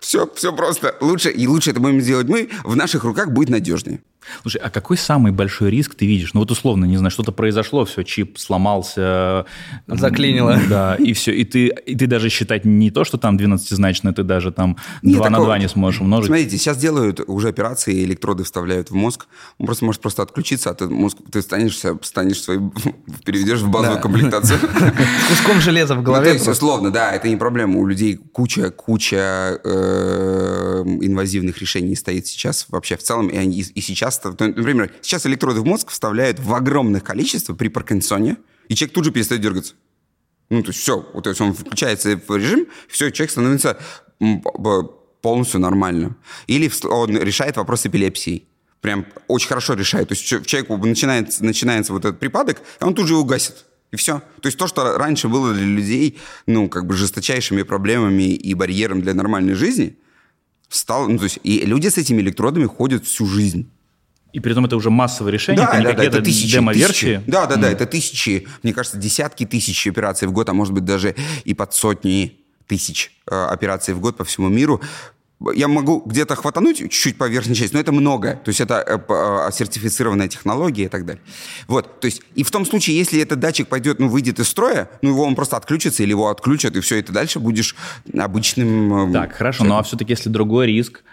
Все, 0.00 0.28
все 0.34 0.52
просто. 0.52 0.96
Лучше, 1.00 1.30
и 1.30 1.46
лучше 1.46 1.70
это 1.70 1.78
будем 1.78 2.00
сделать 2.00 2.26
мы, 2.26 2.50
в 2.64 2.74
наших 2.74 3.04
руках 3.04 3.30
будет 3.30 3.48
надежнее. 3.48 4.02
Слушай, 4.42 4.60
а 4.62 4.70
какой 4.70 4.96
самый 4.96 5.32
большой 5.32 5.70
риск 5.70 5.94
ты 5.94 6.06
видишь? 6.06 6.34
Ну 6.34 6.40
вот 6.40 6.50
условно, 6.50 6.84
не 6.84 6.96
знаю, 6.96 7.10
что-то 7.10 7.32
произошло, 7.32 7.84
все, 7.84 8.02
чип 8.02 8.38
сломался. 8.38 9.46
Заклинило. 9.86 10.58
Да, 10.68 10.94
и 10.96 11.12
все. 11.12 11.32
И 11.32 11.44
ты, 11.44 11.66
и 11.68 11.94
ты 11.94 12.06
даже 12.06 12.28
считать 12.30 12.64
не 12.64 12.90
то, 12.90 13.04
что 13.04 13.18
там 13.18 13.36
12-значное, 13.36 14.12
ты 14.12 14.22
даже 14.22 14.50
там 14.52 14.76
Нет 15.02 15.16
2 15.16 15.24
на 15.30 15.36
такого. 15.36 15.46
2 15.46 15.58
не 15.58 15.68
сможешь 15.68 16.00
умножить. 16.00 16.26
Смотрите, 16.28 16.56
сейчас 16.58 16.78
делают 16.78 17.20
уже 17.26 17.48
операции, 17.48 18.04
электроды 18.04 18.44
вставляют 18.44 18.90
в 18.90 18.94
мозг. 18.94 19.26
Он 19.58 19.66
просто 19.66 19.84
может 19.84 20.00
просто 20.00 20.22
отключиться, 20.22 20.70
а 20.70 20.74
ты 20.74 20.88
мозг, 20.88 21.18
ты 21.30 21.42
станешься, 21.42 21.98
станешь 22.02 22.40
свой, 22.42 22.58
переведешь 23.24 23.60
в 23.60 23.68
базовую 23.68 23.96
Да. 23.96 24.02
комплектацию. 24.02 24.58
Куском 25.28 25.60
железа 25.60 25.94
в 25.94 25.98
Ну, 25.98 26.02
голове. 26.04 26.26
то 26.28 26.32
есть, 26.34 26.48
условно, 26.48 26.90
да, 26.90 27.12
это 27.12 27.28
не 27.28 27.36
проблема. 27.36 27.78
У 27.78 27.86
людей 27.86 28.16
куча, 28.32 28.70
куча 28.70 29.60
э, 29.64 30.82
инвазивных 31.02 31.58
решений 31.58 31.94
стоит 31.96 32.26
сейчас 32.26 32.66
вообще 32.68 32.96
в 32.96 33.02
целом. 33.02 33.28
И, 33.28 33.36
они, 33.36 33.60
и 33.60 33.80
сейчас, 33.80 34.13
то- 34.18 34.46
например, 34.46 34.92
сейчас 35.00 35.26
электроды 35.26 35.60
в 35.60 35.64
мозг 35.64 35.90
вставляют 35.90 36.40
в 36.40 36.52
огромных 36.54 37.04
количествах 37.04 37.58
при 37.58 37.68
Паркинсоне, 37.68 38.36
и 38.68 38.74
человек 38.74 38.94
тут 38.94 39.04
же 39.04 39.10
перестает 39.10 39.42
дергаться. 39.42 39.74
Ну, 40.50 40.62
то 40.62 40.68
есть 40.68 40.80
все, 40.80 41.00
то 41.00 41.28
есть 41.28 41.40
он 41.40 41.54
включается 41.54 42.20
в 42.28 42.36
режим, 42.36 42.66
все, 42.88 43.10
человек 43.10 43.30
становится 43.30 43.78
полностью 45.22 45.60
нормально. 45.60 46.16
Или 46.46 46.70
он 46.84 47.16
решает 47.16 47.56
вопрос 47.56 47.86
эпилепсии. 47.86 48.46
Прям 48.80 49.06
очень 49.28 49.48
хорошо 49.48 49.72
решает. 49.72 50.08
То 50.08 50.14
есть 50.14 50.24
человеку 50.46 50.76
начинается, 50.76 51.42
начинается 51.42 51.94
вот 51.94 52.04
этот 52.04 52.20
припадок, 52.20 52.60
и 52.80 52.84
он 52.84 52.94
тут 52.94 53.06
же 53.06 53.14
его 53.14 53.24
гасит. 53.24 53.64
И 53.90 53.96
все. 53.96 54.20
То 54.42 54.46
есть 54.46 54.58
то, 54.58 54.66
что 54.66 54.98
раньше 54.98 55.28
было 55.28 55.54
для 55.54 55.64
людей, 55.64 56.18
ну, 56.46 56.68
как 56.68 56.86
бы 56.86 56.94
жесточайшими 56.94 57.62
проблемами 57.62 58.34
и 58.34 58.52
барьером 58.52 59.00
для 59.00 59.14
нормальной 59.14 59.54
жизни, 59.54 59.96
стало, 60.68 61.08
ну, 61.08 61.16
то 61.16 61.24
есть, 61.24 61.38
и 61.42 61.64
люди 61.64 61.88
с 61.88 61.96
этими 61.96 62.20
электродами 62.20 62.66
ходят 62.66 63.06
всю 63.06 63.26
жизнь. 63.26 63.70
И 64.34 64.40
при 64.40 64.50
этом 64.50 64.64
это 64.64 64.74
уже 64.74 64.90
массовое 64.90 65.30
решение, 65.30 65.64
это 65.64 65.78
не 65.78 65.84
какие-то 65.84 66.20
тысячи, 66.20 66.52
демо-версии. 66.54 66.88
тысячи. 66.88 67.22
Да, 67.28 67.46
да, 67.46 67.54
да, 67.54 67.70
это 67.70 67.86
тысячи, 67.86 68.48
мне 68.64 68.72
кажется, 68.72 68.98
десятки 68.98 69.46
тысяч 69.46 69.86
операций 69.86 70.26
в 70.26 70.32
год, 70.32 70.48
а 70.48 70.52
может 70.52 70.74
быть 70.74 70.84
даже 70.84 71.14
и 71.44 71.54
под 71.54 71.72
сотни 71.72 72.40
тысяч 72.66 73.12
э, 73.30 73.44
операций 73.44 73.94
в 73.94 74.00
год 74.00 74.16
по 74.16 74.24
всему 74.24 74.48
миру. 74.48 74.80
Я 75.54 75.68
могу 75.68 76.02
где-то 76.04 76.34
хватануть 76.34 76.78
чуть-чуть 76.78 77.16
по 77.16 77.28
верхней 77.28 77.54
части, 77.54 77.74
но 77.74 77.80
это 77.80 77.92
много. 77.92 78.40
То 78.44 78.48
есть 78.48 78.60
это 78.60 78.82
э, 78.84 78.98
э, 79.08 79.52
сертифицированная 79.52 80.26
технология 80.26 80.86
и 80.86 80.88
так 80.88 81.06
далее. 81.06 81.22
Вот, 81.68 82.00
то 82.00 82.06
есть 82.06 82.22
и 82.34 82.42
в 82.42 82.50
том 82.50 82.66
случае, 82.66 82.96
если 82.96 83.20
этот 83.20 83.38
датчик 83.38 83.68
пойдет, 83.68 84.00
ну, 84.00 84.08
выйдет 84.08 84.40
из 84.40 84.48
строя, 84.48 84.88
ну, 85.00 85.10
его 85.10 85.22
он 85.22 85.36
просто 85.36 85.56
отключится 85.56 86.02
или 86.02 86.10
его 86.10 86.28
отключат, 86.28 86.74
и 86.74 86.80
все, 86.80 86.96
и 86.96 87.02
ты 87.02 87.12
дальше 87.12 87.38
будешь 87.38 87.76
обычным... 88.12 89.10
э, 89.10 89.12
Так, 89.12 89.34
хорошо, 89.34 89.62
ну 89.62 89.76
а 89.76 89.82
все-таки 89.84 90.12
если 90.12 90.28
другой 90.28 90.66
риск, 90.66 91.04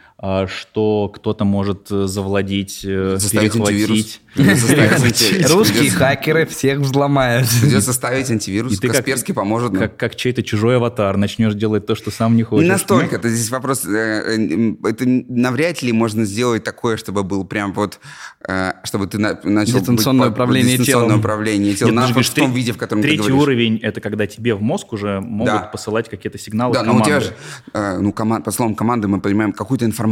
что 0.48 1.12
кто-то 1.14 1.46
может 1.46 1.88
э, 1.92 2.06
завладеть, 2.06 2.82
э, 2.86 3.16
Заставить 3.18 3.54
перехватить. 3.54 4.22
антивирус. 4.38 5.52
Русские 5.52 5.90
хакеры 5.90 6.46
всех 6.46 6.80
взломают. 6.80 7.48
Придется 7.62 7.92
ставить 7.92 8.30
антивирус. 8.30 8.74
И 8.74 8.78
ты 8.78 8.88
как- 8.88 8.98
Касперский 8.98 9.34
поможет 9.34 9.72
нам. 9.74 9.82
Как, 9.82 9.98
как 9.98 10.16
чей-то 10.16 10.44
чужой 10.44 10.78
аватар, 10.78 11.18
начнешь 11.18 11.54
делать 11.56 11.88
то, 11.88 11.96
что 11.96 12.12
сам 12.12 12.36
не 12.36 12.44
хочешь. 12.44 12.66
Не 12.66 12.72
настолько. 12.72 13.16
Это 13.16 13.30
здесь 13.30 13.50
вопрос. 13.50 13.84
э, 13.86 14.76
Это 14.84 15.06
навряд 15.08 15.82
ли 15.82 15.92
можно 15.92 16.24
сделать 16.24 16.64
такое, 16.64 16.98
чтобы 16.98 17.24
был 17.24 17.44
прям 17.44 17.74
вот, 17.74 18.00
чтобы 18.84 19.08
ты 19.08 19.18
на- 19.18 19.40
начал 19.44 19.74
быть 19.74 19.82
Дистанционное 19.82 20.28
под- 20.28 20.34
управление 20.34 20.78
дистанционное 20.78 21.08
телом. 21.10 21.20
управление 21.20 21.74
телом. 21.74 21.96
Нет, 21.96 22.12
вот 22.16 22.26
в 22.26 22.34
том 22.34 22.54
виде, 22.54 22.74
в 22.74 22.78
котором 22.78 23.02
ты 23.02 23.08
Третий 23.10 23.32
уровень— 23.32 23.78
это 23.82 24.00
когда 24.02 24.28
тебе 24.28 24.54
в 24.54 24.62
мозг 24.62 24.94
уже 24.94 25.20
могут 25.20 25.54
Да. 25.54 25.60
посылать 25.62 26.10
какие-то 26.10 26.38
сигналы 26.38 26.74
Да, 26.76 26.84
но 26.84 26.92
у 26.94 27.02
команды. 27.02 27.10
тебя 27.10 27.20
же, 27.20 28.00
ну, 28.02 28.14
команд, 28.14 28.46
по 28.46 28.52
словам 28.52 28.76
команды 28.76 29.08
мы 29.08 29.20
понимаем 29.20 29.52
какую-то 29.52 29.86
информацию. 29.86 30.11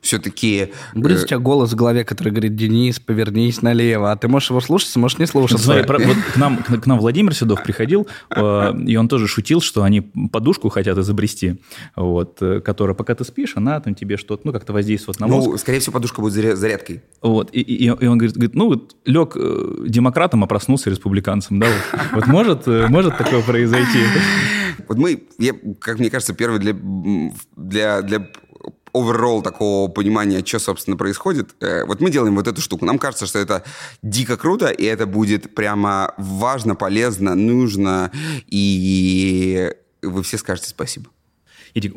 Все-таки... 0.00 0.72
Будет 0.94 1.22
у 1.22 1.26
тебя 1.26 1.38
голос 1.38 1.72
в 1.72 1.76
голове, 1.76 2.04
который 2.04 2.28
говорит, 2.30 2.56
Денис, 2.56 3.00
повернись 3.00 3.62
налево. 3.62 4.12
А 4.12 4.16
ты 4.16 4.28
можешь 4.28 4.50
его 4.50 4.60
слушаться, 4.60 4.98
можешь 4.98 5.16
не 5.18 5.26
слушаться. 5.26 5.64
Смотри, 5.64 5.84
про- 5.84 5.98
вот 5.98 6.16
к 6.34 6.36
нам, 6.36 6.58
к, 6.58 6.66
к 6.82 6.86
нам 6.86 6.98
Владимир 6.98 7.34
Седов 7.34 7.62
приходил, 7.62 8.06
э, 8.30 8.72
и 8.86 8.96
он 8.96 9.08
тоже 9.08 9.28
шутил, 9.28 9.62
что 9.62 9.82
они 9.82 10.02
подушку 10.02 10.68
хотят 10.68 10.98
изобрести, 10.98 11.56
вот, 11.96 12.36
э, 12.42 12.60
которая, 12.60 12.94
пока 12.94 13.14
ты 13.14 13.24
спишь, 13.24 13.52
она 13.56 13.80
там 13.80 13.94
тебе 13.94 14.18
что-то, 14.18 14.42
ну, 14.46 14.52
как-то 14.52 14.74
воздействует 14.74 15.20
на 15.20 15.26
мозг. 15.26 15.48
Ну, 15.52 15.56
скорее 15.58 15.78
всего, 15.80 15.94
подушка 15.94 16.20
будет 16.20 16.34
заря- 16.34 16.54
зарядкой. 16.56 17.02
Вот, 17.22 17.48
и, 17.52 17.60
и- 17.60 17.84
и 17.86 17.88
он 17.88 18.18
говорит, 18.18 18.34
говорит, 18.34 18.54
ну, 18.54 18.66
вот 18.66 18.96
лег 19.06 19.32
э, 19.36 19.84
демократом, 19.88 20.44
а 20.44 20.46
проснулся 20.46 20.90
республиканцем, 20.90 21.60
да, 21.60 21.66
вот, 22.12 22.12
Вот 22.12 22.26
может, 22.26 22.68
э, 22.68 22.88
может 22.88 23.16
такое 23.16 23.40
произойти? 23.42 24.00
Вот 24.88 24.98
мы, 24.98 25.22
я, 25.38 25.52
как 25.80 25.98
мне 25.98 26.10
кажется, 26.10 26.34
первый 26.34 26.58
для, 26.60 26.74
для, 27.56 28.02
для 28.02 28.28
overall 28.94 29.42
такого 29.42 29.88
понимания, 29.90 30.44
что, 30.44 30.58
собственно, 30.58 30.96
происходит. 30.96 31.54
э, 31.60 31.84
Вот 31.84 32.00
мы 32.00 32.10
делаем 32.10 32.34
вот 32.36 32.46
эту 32.46 32.60
штуку. 32.60 32.84
Нам 32.86 32.98
кажется, 32.98 33.26
что 33.26 33.38
это 33.38 33.62
дико 34.02 34.36
круто, 34.36 34.68
и 34.68 34.84
это 34.84 35.06
будет 35.06 35.54
прямо 35.54 36.14
важно, 36.16 36.74
полезно, 36.74 37.34
нужно, 37.34 38.10
и 38.46 39.72
вы 40.02 40.22
все 40.22 40.38
скажете 40.38 40.68
спасибо. 40.68 41.06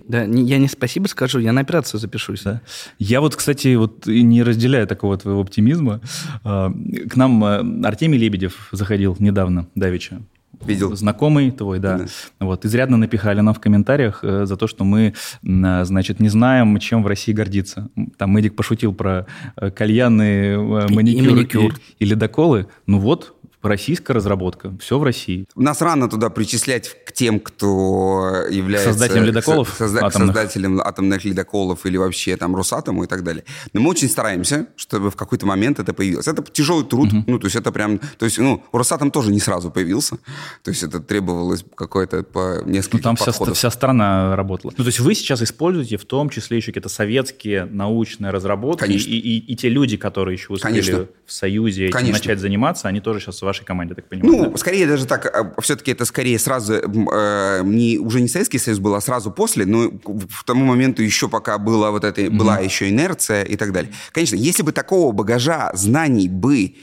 Да, 0.08 0.24
я 0.24 0.58
не 0.58 0.68
спасибо 0.68 1.06
скажу, 1.08 1.38
я 1.38 1.52
на 1.52 1.62
операцию 1.62 2.00
запишусь. 2.00 2.42
Да. 2.42 2.62
Я 2.98 3.22
вот, 3.22 3.36
кстати, 3.36 3.76
вот 3.76 4.08
не 4.08 4.42
разделяю 4.42 4.88
такого 4.88 5.18
твоего 5.18 5.40
оптимизма. 5.42 6.02
А, 6.44 6.72
К 7.10 7.16
нам 7.16 7.44
э, 7.44 7.88
Артемий 7.88 8.18
Лебедев 8.18 8.70
заходил 8.72 9.16
недавно, 9.20 9.68
Давича. 9.76 10.22
Видел. 10.66 10.96
Знакомый 10.96 11.52
твой, 11.52 11.78
да. 11.80 12.00
Да. 12.00 12.06
Вот, 12.40 12.66
изрядно 12.66 12.98
напихали 12.98 13.42
нам 13.42 13.54
в 13.54 13.60
комментариях 13.60 14.22
э, 14.24 14.46
за 14.48 14.58
то, 14.58 14.66
что 14.66 14.84
мы, 14.84 15.14
а, 15.46 15.86
значит, 15.86 16.20
не 16.20 16.30
знаем, 16.30 16.80
чем 16.80 17.04
в 17.04 17.08
России 17.08 17.32
гордиться. 17.32 17.90
Там 18.18 18.36
Эдик 18.38 18.56
пошутил 18.56 18.92
про 18.94 19.28
э, 19.56 19.70
кальяны, 19.70 20.24
э, 20.24 20.86
И- 20.90 20.92
и 20.92 20.96
маникюр, 20.96 21.36
маникюр. 21.36 21.76
и 22.00 22.06
ледоколы. 22.06 22.68
Ну 22.88 22.98
вот, 23.00 23.36
российская 23.62 24.14
разработка, 24.14 24.74
все 24.80 24.98
в 25.00 25.04
России. 25.04 25.46
Нас 25.56 25.82
рано 25.82 26.10
туда 26.10 26.30
причислять 26.30 26.96
к 27.06 27.12
тем, 27.12 27.40
кто 27.40 28.44
является... 28.50 28.92
Создателем 28.94 29.24
ледоколов 29.26 29.70
со- 29.78 29.86
созда- 29.86 30.00
атомных. 30.06 30.36
Создателем 30.36 30.80
атомных 30.80 31.26
ледоколов 31.26 31.86
или 31.86 31.98
вообще 31.98 32.38
там 32.38 32.56
Росатому 32.56 33.04
и 33.04 33.08
так 33.08 33.24
далее. 33.24 33.44
Но 33.74 33.82
мы 33.82 33.90
очень 33.90 34.10
стараемся, 34.10 34.68
чтобы 34.76 35.12
в 35.12 35.16
какой-то 35.16 35.46
момент 35.46 35.80
это 35.80 35.94
появилось. 35.94 36.28
Это 36.28 36.44
тяжелый 36.44 36.86
труд, 36.86 37.10
ну, 37.26 37.40
то 37.40 37.46
есть 37.48 37.56
это 37.56 37.72
прям... 37.72 38.00
То 38.18 38.26
есть, 38.26 38.38
ну, 38.38 38.64
Росатом 38.72 39.12
тоже 39.12 39.32
не 39.32 39.40
сразу 39.40 39.72
появился. 39.72 40.18
То 40.64 40.72
есть 40.72 40.84
это 40.84 41.00
требовалось 41.00 41.66
какое-то 41.76 42.24
по 42.24 42.62
Ну, 42.66 42.72
нескольким 42.72 43.02
там 43.04 43.16
вся, 43.16 43.26
подходов. 43.26 43.58
вся 43.58 43.72
страна 43.72 44.36
работала. 44.36 44.72
Ну, 44.78 44.84
то 44.84 44.88
есть 44.88 45.00
вы 45.00 45.16
сейчас 45.16 45.42
используете 45.42 45.98
в 45.98 46.06
том 46.06 46.30
числе 46.30 46.58
еще 46.58 46.68
какие-то 46.68 46.90
советские 46.90 47.66
научные 47.66 48.32
разработки, 48.32 48.82
Конечно. 48.82 49.10
И, 49.10 49.18
и, 49.18 49.38
и 49.52 49.56
те 49.56 49.70
люди, 49.70 49.98
которые 49.98 50.36
еще 50.36 50.54
успели 50.54 50.72
Конечно. 50.74 51.08
в 51.26 51.34
Союзе 51.34 51.90
Конечно. 51.90 52.14
начать 52.20 52.40
заниматься, 52.40 52.88
они 52.88 53.00
тоже 53.02 53.20
сейчас 53.20 53.38
вашей 53.48 53.66
команде, 53.66 53.96
так 53.96 54.08
понимаю. 54.08 54.32
Ну, 54.32 54.52
да? 54.52 54.58
скорее 54.58 54.88
даже 54.88 55.06
так, 55.06 55.56
все-таки 55.62 55.92
это 55.92 56.06
скорее 56.06 56.38
сразу, 56.40 56.74
э, 56.74 57.62
не, 57.64 57.98
уже 57.98 58.22
не 58.22 58.28
Советский 58.28 58.60
Союз 58.60 58.80
был, 58.80 58.96
а 58.96 59.02
сразу 59.02 59.32
после, 59.32 59.66
но 59.66 59.92
в 60.06 60.44
тому 60.46 60.66
моменту 60.66 61.02
еще 61.02 61.28
пока 61.28 61.58
была 61.58 61.92
вот 61.92 62.04
эта, 62.04 62.30
была 62.30 62.60
еще 62.60 62.90
инерция 62.90 63.44
и 63.44 63.56
так 63.56 63.72
далее. 63.72 63.92
Конечно, 64.12 64.36
если 64.36 64.64
бы 64.64 64.72
такого 64.72 65.12
багажа 65.12 65.72
знаний 65.74 66.30
бы 66.30 66.76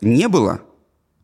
не 0.00 0.28
было, 0.28 0.60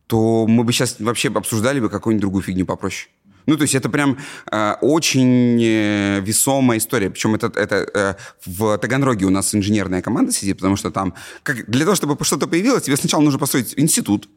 то 0.07 0.47
мы 0.47 0.65
бы 0.65 0.73
сейчас 0.73 0.97
вообще 0.99 1.29
обсуждали 1.29 1.81
бы 1.81 1.89
какую-нибудь 1.89 2.21
другую 2.21 2.43
фигню 2.43 2.67
попроще. 2.67 3.11
Ну, 3.47 3.57
то 3.57 3.63
есть 3.63 3.75
это 3.75 3.89
прям 3.89 4.19
э, 4.51 4.75
очень 4.81 5.61
э, 5.63 6.21
весомая 6.21 6.79
история. 6.79 7.11
Причем 7.11 7.37
это, 7.37 7.47
это 7.47 7.77
э, 7.95 8.15
в 8.45 8.77
Таганроге 8.79 9.25
у 9.25 9.31
нас 9.31 9.55
инженерная 9.55 10.03
команда 10.03 10.33
сидит, 10.33 10.57
потому 10.57 10.77
что 10.77 10.91
там 10.91 11.15
как, 11.45 11.71
для 11.71 11.85
того, 11.85 11.95
чтобы 11.95 12.17
что-то 12.25 12.49
появилось, 12.49 12.85
тебе 12.85 12.97
сначала 12.97 13.23
нужно 13.23 13.39
построить 13.39 13.75
институт, 13.77 14.29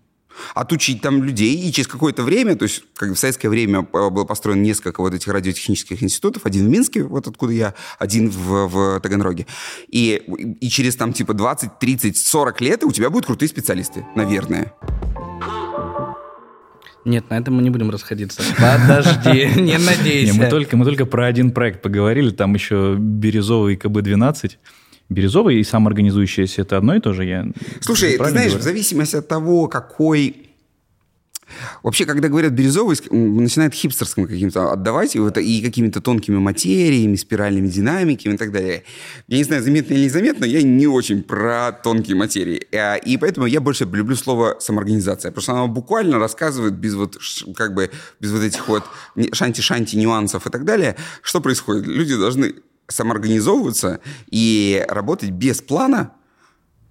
отучить 0.56 1.02
там 1.02 1.23
людей, 1.23 1.56
и 1.56 1.71
через 1.71 1.88
какое-то 1.88 2.23
время, 2.23 2.56
то 2.56 2.63
есть 2.63 2.84
как 2.95 3.10
в 3.12 3.15
советское 3.15 3.49
время 3.49 3.88
э, 3.93 4.10
было 4.10 4.25
построено 4.25 4.62
несколько 4.62 5.02
вот 5.02 5.13
этих 5.13 5.28
радиотехнических 5.32 6.02
институтов, 6.04 6.45
один 6.45 6.67
в 6.67 6.69
Минске, 6.69 7.04
вот 7.04 7.28
откуда 7.28 7.54
я, 7.54 7.73
один 7.97 8.30
в, 8.30 8.67
в 8.67 8.99
Таганроге, 9.02 9.45
и, 9.88 10.21
и 10.62 10.69
через 10.69 10.95
там 10.95 11.13
типа 11.13 11.34
20, 11.34 11.80
30, 11.80 12.17
40 12.17 12.62
лет 12.62 12.84
у 12.84 12.91
тебя 12.91 13.10
будут 13.10 13.25
крутые 13.28 13.49
специалисты, 13.49 14.06
наверное. 14.15 14.73
Нет, 17.06 17.30
на 17.30 17.38
этом 17.38 17.56
мы 17.56 17.62
не 17.62 17.69
будем 17.69 17.89
расходиться. 17.89 18.43
Подожди, 18.58 19.49
не 19.56 19.62
Не, 19.71 19.78
надейся. 19.78 20.34
мы, 20.36 20.49
только, 20.49 20.78
мы 20.78 20.86
только 20.86 21.06
про 21.06 21.25
один 21.28 21.52
проект 21.52 21.82
поговорили, 21.82 22.30
там 22.30 22.54
еще 22.54 22.95
Бирюзовый 22.97 23.78
КБ-12. 23.78 24.52
Бирюзовый 25.10 25.60
и 25.60 25.63
самоорганизующийся– 25.63 26.62
это 26.63 26.78
одно 26.78 26.95
и 26.95 27.00
то 27.00 27.13
же? 27.13 27.26
Я 27.26 27.48
Слушай, 27.82 28.17
ты 28.17 28.30
знаешь, 28.30 28.52
говорю? 28.52 28.60
в 28.60 28.63
зависимости 28.63 29.15
от 29.15 29.28
того, 29.28 29.67
какой... 29.67 30.45
Вообще, 31.82 32.06
когда 32.06 32.28
говорят 32.28 32.52
бирюзовый, 32.52 32.95
начинает 33.10 33.74
хипстерским 33.74 34.28
каким-то 34.28 34.72
отдавать, 34.72 35.15
и, 35.15 35.19
это, 35.19 35.41
и 35.41 35.63
какими-то 35.63 36.00
тонкими 36.00 36.38
материями, 36.38 37.15
спиральными 37.15 37.67
динамиками 37.67 38.36
и 38.36 38.38
так 38.38 38.52
далее. 38.52 38.84
Я 39.28 39.38
не 39.38 39.43
знаю, 39.43 39.63
заметно 39.63 39.95
или 39.95 40.04
незаметно, 40.06 40.45
я 40.45 40.62
не 40.62 40.86
очень 40.86 41.24
про 41.24 41.72
тонкие 41.72 42.15
материи. 42.15 42.67
А, 42.72 42.98
И 42.98 43.17
поэтому 43.17 43.48
я 43.48 43.62
больше 43.62 43.86
люблю 43.86 44.15
слово 44.15 44.58
самоорганизация, 44.60 45.32
потому 45.32 45.41
что 45.41 45.54
оно 45.54 45.67
буквально 45.67 46.19
рассказывает 46.19 46.76
без 46.76 46.93
вот, 46.93 47.17
как 47.56 47.74
бы, 47.74 47.89
без 48.19 48.32
вот 48.32 48.43
этих 48.43 48.67
вот 48.67 48.84
шанти-шанти 49.34 49.95
нюансов 49.95 50.45
и 50.45 50.52
так 50.52 50.65
далее, 50.65 50.98
что 51.24 51.41
происходит. 51.41 51.88
Люди 51.88 52.15
должны 52.15 52.54
самоорганизовываться 52.89 53.99
и 54.30 54.86
работать 54.89 55.30
без 55.30 55.62
плана, 55.62 56.12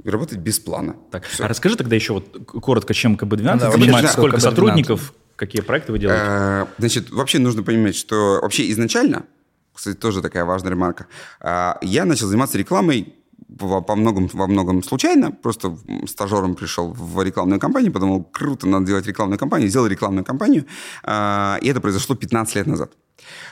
и 0.03 0.09
работать 0.09 0.39
без 0.39 0.59
плана. 0.61 0.97
Так, 1.11 1.25
Всё. 1.25 1.45
а 1.45 1.49
расскажи 1.49 1.77
тогда 1.77 1.97
еще 1.97 2.15
вот 2.15 2.47
коротко, 2.47 2.95
чем 2.95 3.17
КБ-12 3.17 3.59
Да, 3.59 3.71
занимается, 3.71 4.13
сколько 4.13 4.39
что 4.39 4.49
КБ-12? 4.49 4.51
сотрудников, 4.51 5.15
какие 5.37 5.61
проекты 5.63 5.93
вы 5.93 5.99
делаете? 5.99 6.23
Э, 6.27 6.67
Значит, 6.79 7.11
вообще 7.11 7.39
нужно 7.39 7.63
понимать, 7.63 7.97
что 7.97 8.39
вообще 8.41 8.71
изначально, 8.71 9.25
кстати, 9.75 9.97
тоже 9.97 10.23
такая 10.23 10.45
важная 10.45 10.71
ремарка, 10.71 11.07
э, 11.41 11.73
я 11.83 12.05
начал 12.05 12.27
заниматься 12.29 12.59
рекламой 12.59 13.15
во, 13.49 13.81
по 13.81 13.97
многом, 13.97 14.29
во 14.33 14.47
многом 14.47 14.83
случайно, 14.83 15.33
просто 15.33 15.77
стажером 16.07 16.55
пришел 16.55 16.93
в 16.93 17.23
рекламную 17.23 17.59
кампанию, 17.61 17.93
подумал, 17.93 18.23
круто, 18.25 18.69
надо 18.69 18.87
делать 18.87 19.07
рекламную 19.07 19.39
кампанию, 19.39 19.69
сделал 19.69 19.87
рекламную 19.87 20.25
кампанию, 20.25 20.67
э, 21.03 21.57
и 21.63 21.69
это 21.69 21.81
произошло 21.81 22.15
15 22.15 22.55
лет 22.57 22.67
назад. 22.67 22.93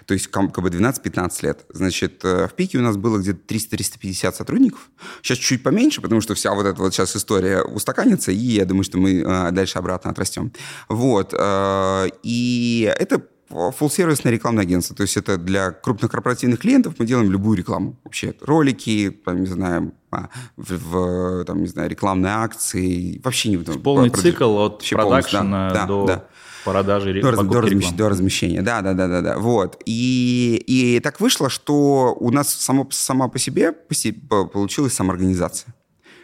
То 0.07 0.14
есть 0.14 0.29
ком- 0.29 0.50
КБ-12 0.50 1.02
15 1.02 1.42
лет. 1.42 1.64
Значит, 1.70 2.24
э, 2.24 2.48
в 2.48 2.55
пике 2.55 2.79
у 2.79 2.83
нас 2.83 2.96
было 2.96 3.18
где-то 3.18 3.40
300-350 3.46 4.37
сотрудников. 4.37 4.90
Сейчас 5.22 5.38
чуть 5.38 5.62
поменьше, 5.62 6.00
потому 6.00 6.20
что 6.20 6.35
вся 6.35 6.55
вот 6.55 6.66
эта 6.66 6.81
вот 6.81 6.94
сейчас 6.94 7.16
история 7.16 7.62
устаканится, 7.62 8.33
и 8.33 8.37
я 8.37 8.64
думаю, 8.64 8.85
что 8.85 8.98
мы 8.98 9.20
э, 9.20 9.50
дальше 9.52 9.79
обратно 9.79 10.11
отрастем. 10.11 10.52
Вот. 10.88 11.35
э, 11.37 12.09
И 12.22 12.92
это 12.98 13.22
фулл-сервисное 13.48 14.33
рекламное 14.33 14.64
агентство. 14.64 14.96
То 14.96 15.02
есть 15.02 15.16
это 15.16 15.37
для 15.37 15.70
крупных 15.70 16.11
корпоративных 16.11 16.61
клиентов 16.61 16.94
мы 16.98 17.07
делаем 17.07 17.31
любую 17.31 17.57
рекламу. 17.57 17.96
Вообще 18.05 18.35
ролики, 18.40 19.16
там, 19.24 19.40
не 19.40 19.46
знаю, 19.46 19.92
а, 20.11 20.29
в, 20.57 20.72
в, 20.72 21.44
там, 21.44 21.62
не 21.62 21.68
знаю, 21.68 21.88
рекламные 21.88 22.33
акции. 22.33 23.20
Вообще 23.22 23.50
не... 23.50 23.59
Полный 23.59 24.11
цикл 24.11 24.59
от 24.59 24.85
продакшена 24.88 25.70
да, 25.72 25.87
до 25.87 26.07
да. 26.07 26.24
Продажи 26.66 27.20
До, 27.20 27.31
раз- 27.31 27.40
до 27.40 27.44
покупки 27.46 27.74
размещ- 27.74 27.96
до 27.96 28.09
размещения, 28.09 28.62
да, 28.62 28.83
да, 28.83 28.92
да, 28.92 29.09
да, 29.09 29.20
да. 29.22 29.38
Вот. 29.38 29.81
И, 29.87 30.62
и 30.66 31.00
так 31.00 31.20
вышло, 31.20 31.48
что 31.48 32.14
у 32.20 32.31
нас 32.31 32.52
само, 32.52 32.87
сама 32.90 33.29
по 33.29 33.38
себе 33.38 33.72
по- 33.72 34.46
получилась 34.46 34.92
самоорганизация. 34.92 35.74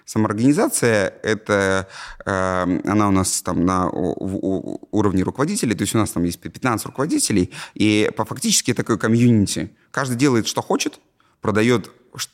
Самоорганизация– 0.04 1.14
это, 1.22 1.86
э, 2.26 2.80
она 2.84 3.08
у 3.08 3.12
нас 3.12 3.40
там 3.42 3.64
на 3.64 3.88
у- 3.88 4.16
у- 4.18 4.88
уровне 4.90 5.22
руководителей, 5.22 5.74
то 5.74 5.82
есть 5.82 5.94
у 5.94 5.98
нас 5.98 6.10
там 6.10 6.24
есть 6.24 6.40
15 6.40 6.86
руководителей, 6.86 7.50
и 7.74 8.10
по 8.16 8.24
фактически 8.24 8.74
такой 8.74 8.98
комьюнити. 8.98 9.70
Каждый 9.90 10.16
делает, 10.16 10.46
что 10.48 10.60
хочет, 10.60 10.98
продает 11.40 11.90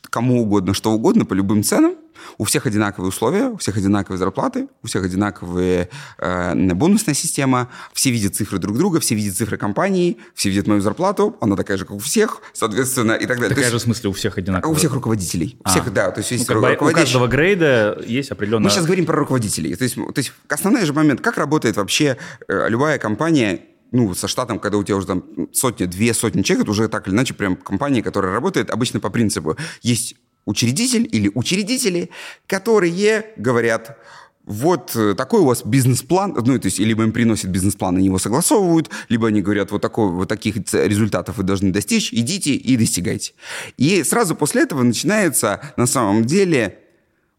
кому 0.09 0.41
угодно, 0.41 0.73
что 0.73 0.91
угодно, 0.91 1.25
по 1.25 1.33
любым 1.35 1.63
ценам, 1.63 1.93
У 2.37 2.43
всех 2.43 2.65
одинаковые 2.65 3.09
условия, 3.09 3.49
у 3.49 3.57
всех 3.57 3.77
одинаковые 3.77 4.17
зарплаты, 4.17 4.67
у 4.83 4.87
всех 4.87 5.03
одинаковые 5.03 5.89
э, 6.17 6.73
бонусная 6.73 7.15
система, 7.15 7.69
все 7.93 8.11
видят 8.11 8.35
цифры 8.35 8.59
друг 8.59 8.77
друга, 8.77 8.99
все 8.99 9.15
видят 9.15 9.35
цифры 9.35 9.57
компании, 9.57 10.17
все 10.35 10.49
видят 10.49 10.67
мою 10.67 10.81
зарплату, 10.81 11.37
она 11.41 11.55
такая 11.55 11.77
же, 11.77 11.85
как 11.85 11.95
у 11.95 11.99
всех, 11.99 12.41
соответственно, 12.53 13.13
и 13.13 13.25
так 13.25 13.37
далее. 13.37 13.49
Такая 13.49 13.65
то 13.65 13.69
же 13.69 13.75
есть, 13.75 13.83
в 13.83 13.85
смысле 13.85 14.09
у 14.09 14.13
всех 14.13 14.37
одинаковая? 14.37 14.73
У 14.73 14.77
всех 14.77 14.93
руководителей. 14.93 15.57
У 15.59 15.61
А. 15.63 15.69
всех, 15.69 15.93
да, 15.93 16.11
то 16.11 16.19
есть 16.19 16.31
есть 16.31 16.47
Ну, 16.47 16.61
как 16.61 16.79
бы 16.79 16.89
у 16.89 16.91
каждого 16.91 17.27
грейда 17.27 18.01
есть 18.05 18.31
определенная... 18.31 18.65
мы 18.65 18.69
сейчас 18.69 18.85
говорим 18.85 19.05
про 19.05 19.15
руководителей. 19.15 19.75
То 19.75 19.83
есть, 19.83 19.95
то 19.95 20.13
есть 20.17 20.33
основной 20.47 20.85
же 20.85 20.93
момент, 20.93 21.21
как 21.21 21.37
работает 21.37 21.77
вообще 21.77 22.17
э, 22.47 22.69
любая 22.69 22.97
компания, 22.99 23.61
ну, 23.91 24.13
со 24.13 24.27
штатом, 24.27 24.59
когда 24.59 24.77
у 24.77 24.83
тебя 24.83 24.97
уже 24.97 25.07
там 25.07 25.23
сотни, 25.51 25.85
две 25.85 26.13
сотни 26.13 26.41
человек, 26.41 26.63
это 26.63 26.71
уже 26.71 26.87
так 26.87 27.07
или 27.07 27.15
иначе 27.15 27.33
прям 27.33 27.55
компания, 27.55 28.03
которая 28.03 28.31
работает 28.31 28.69
обычно 28.69 28.99
по 28.99 29.09
принципу. 29.09 29.57
Есть 29.81 30.15
учредитель 30.49 31.07
или 31.11 31.31
учредители, 31.33 32.09
которые 32.47 33.33
говорят, 33.37 33.97
вот 34.45 34.95
э, 34.95 35.13
такой 35.13 35.41
у 35.41 35.45
вас 35.45 35.63
бизнес-план, 35.63 36.33
ну, 36.43 36.57
то 36.57 36.65
есть, 36.65 36.79
либо 36.79 37.03
им 37.03 37.11
приносят 37.11 37.51
бизнес-план, 37.51 37.97
они 37.97 38.07
его 38.07 38.17
согласовывают, 38.17 38.89
либо 39.07 39.27
они 39.27 39.43
говорят, 39.43 39.69
вот, 39.69 39.81
такой, 39.81 40.09
вот 40.09 40.27
таких 40.27 40.55
результатов 40.73 41.37
вы 41.37 41.43
должны 41.43 41.71
достичь, 41.71 42.11
идите 42.11 42.55
и 42.55 42.75
достигайте. 42.75 43.33
И 43.77 44.03
сразу 44.03 44.35
после 44.35 44.63
этого 44.63 44.81
начинается, 44.81 45.61
на 45.77 45.85
самом 45.85 46.25
деле, 46.25 46.79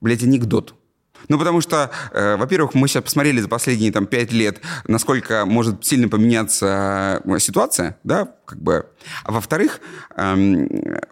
блядь, 0.00 0.22
анекдот. 0.22 0.74
Ну, 1.28 1.38
потому 1.38 1.60
что, 1.60 1.90
э, 2.12 2.36
во-первых, 2.36 2.74
мы 2.74 2.88
сейчас 2.88 3.04
посмотрели 3.04 3.40
за 3.40 3.48
последние 3.48 3.92
там 3.92 4.06
пять 4.06 4.32
лет, 4.32 4.60
насколько 4.86 5.44
может 5.46 5.84
сильно 5.84 6.08
поменяться 6.08 7.22
э, 7.24 7.38
ситуация, 7.38 7.98
да, 8.04 8.34
как 8.44 8.60
бы. 8.60 8.86
А 9.24 9.32
во-вторых, 9.32 9.80
эм, 10.16 10.68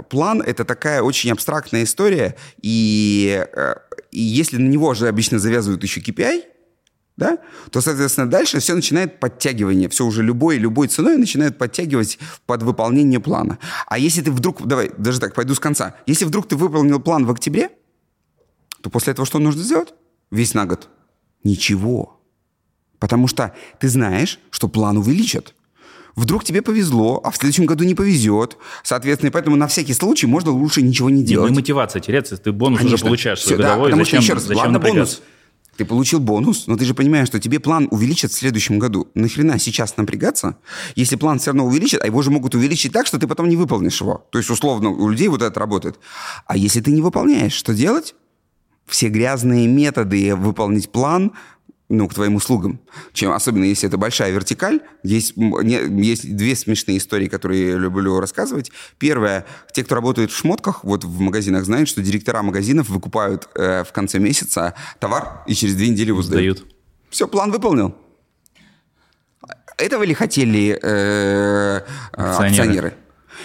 план— 0.09 0.43
это 0.47 0.65
такая 0.65 1.03
очень 1.03 1.31
абстрактная 1.31 1.85
история, 1.85 2.37
и, 2.61 3.47
э, 3.55 3.75
и 4.11 4.21
если 4.21 4.57
на 4.57 4.69
него 4.69 4.95
же 4.95 5.09
обычно 5.09 5.39
завязывают 5.39 5.83
еще 5.83 6.01
KPI, 6.01 6.43
да, 7.19 7.39
то, 7.73 7.81
соответственно, 7.81 8.31
дальше 8.31 8.61
все 8.61 8.77
начинает 8.77 9.19
подтягивание. 9.19 9.89
Все 9.89 10.07
уже 10.07 10.23
любой, 10.23 10.57
любой 10.57 10.87
ценой 10.87 11.17
начинают 11.17 11.59
подтягивать 11.59 12.17
под 12.47 12.63
выполнение 12.63 13.19
плана. 13.19 13.59
А 13.89 13.99
если 13.99 14.23
ты 14.23 14.31
вдруг, 14.31 14.65
давай, 14.65 14.93
даже 14.97 15.19
так, 15.19 15.35
пойду 15.35 15.55
с 15.55 15.59
конца. 15.59 15.97
Если 16.07 16.25
вдруг 16.25 16.47
ты 16.47 16.55
выполнил 16.55 17.01
план 17.01 17.27
в 17.27 17.31
октябре, 17.33 17.71
то 18.83 18.91
после 18.91 19.13
этого 19.13 19.27
что 19.27 19.39
нужно 19.39 19.63
сделать? 19.63 19.95
Весь 20.31 20.55
на 20.55 20.67
год. 20.67 20.89
Ничего. 21.45 22.21
Потому 22.99 23.29
что 23.29 23.55
ты 23.79 23.89
знаешь, 23.89 24.39
что 24.51 24.69
план 24.69 24.99
увеличат. 24.99 25.55
Вдруг 26.17 26.43
тебе 26.43 26.63
повезло, 26.63 27.21
а 27.23 27.31
в 27.31 27.37
следующем 27.37 27.65
году 27.65 27.85
не 27.85 27.95
повезет. 27.95 28.57
Соответственно, 28.83 29.31
и 29.31 29.33
поэтому 29.33 29.55
на 29.55 29.69
всякий 29.69 29.95
случай 29.95 30.27
можно 30.27 30.51
лучше 30.51 30.83
ничего 30.83 31.11
не 31.11 31.17
Не, 31.17 31.21
ну 31.21 31.25
и 31.25 31.29
делать. 31.29 31.53
мотивация 31.53 32.01
теряться, 32.01 32.37
ты 32.37 32.51
бонус 32.51 32.81
уже 32.81 32.89
Конечно. 32.89 33.07
получаешь 33.07 33.41
свой 33.41 33.55
Всё, 33.55 33.63
да, 33.63 33.69
годовой, 33.69 33.91
потому 33.91 34.05
зачем, 34.05 34.21
что, 34.21 34.25
еще 34.25 34.33
раз, 34.35 34.43
зачем 34.43 34.63
ладно, 34.63 34.81
бонус. 34.81 35.23
Ты 35.77 35.85
получил 35.85 36.19
бонус, 36.19 36.67
но 36.67 36.77
ты 36.77 36.85
же 36.85 36.93
понимаешь, 36.95 37.29
что 37.29 37.39
тебе 37.39 37.61
план 37.61 37.87
увеличат 37.93 38.33
в 38.33 38.35
следующем 38.37 38.81
году. 38.81 39.07
Нахрена 39.15 39.61
сейчас 39.61 39.97
напрягаться, 39.97 40.57
если 40.97 41.15
план 41.15 41.39
все 41.39 41.51
равно 41.51 41.67
увеличит, 41.67 42.03
а 42.03 42.07
его 42.07 42.21
же 42.21 42.33
могут 42.33 42.57
увеличить 42.57 42.93
так, 42.93 43.07
что 43.07 43.17
ты 43.21 43.29
потом 43.29 43.49
не 43.49 43.55
выполнишь 43.57 44.01
его. 44.01 44.27
То 44.33 44.39
есть, 44.39 44.51
условно, 44.51 44.89
у 44.91 45.09
людей 45.09 45.29
вот 45.29 45.41
это 45.41 45.61
работает. 45.61 46.01
А 46.47 46.57
если 46.57 46.81
ты 46.81 46.91
не 46.91 47.01
выполняешь, 47.01 47.53
что 47.53 47.75
делать? 47.75 48.17
Все 48.89 49.09
грязные 49.09 49.67
методы 49.67 50.35
выполнить 50.35 50.91
план 50.91 51.33
ну, 51.89 52.07
к 52.07 52.15
твоим 52.15 52.35
услугам. 52.35 52.81
Чем, 53.13 53.33
особенно 53.33 53.65
если 53.65 53.89
это 53.89 53.97
большая 53.97 54.31
вертикаль. 54.31 54.81
Есть, 55.03 55.37
не- 55.37 56.07
есть 56.07 56.37
две 56.37 56.55
смешные 56.55 56.99
истории, 56.99 57.29
которые 57.29 57.71
я 57.71 57.77
люблю 57.77 58.21
рассказывать. 58.21 58.71
Первое. 58.99 59.47
Те, 59.73 59.85
кто 59.85 59.95
работает 59.95 60.31
в 60.31 60.37
шмотках, 60.37 60.85
вот 60.85 61.05
в 61.05 61.21
магазинах, 61.21 61.65
знают, 61.65 61.89
что 61.89 62.03
директора 62.03 62.43
магазинов 62.43 62.89
выкупают 62.91 63.49
э, 63.55 63.85
в 63.85 63.93
конце 63.93 64.19
месяца 64.19 64.75
товар 65.01 65.43
и 65.47 65.55
через 65.55 65.75
две 65.77 65.89
недели 65.89 66.09
его 66.09 66.23
сдают. 66.23 66.59
Сдают. 66.59 66.75
Все, 67.11 67.27
план 67.27 67.51
выполнил. 67.51 67.95
Этого 69.79 70.03
ли 70.03 70.13
хотели 70.13 70.73
э, 70.73 70.79
э, 70.83 71.81
Акционеры. 72.13 72.51
акционеры? 72.51 72.95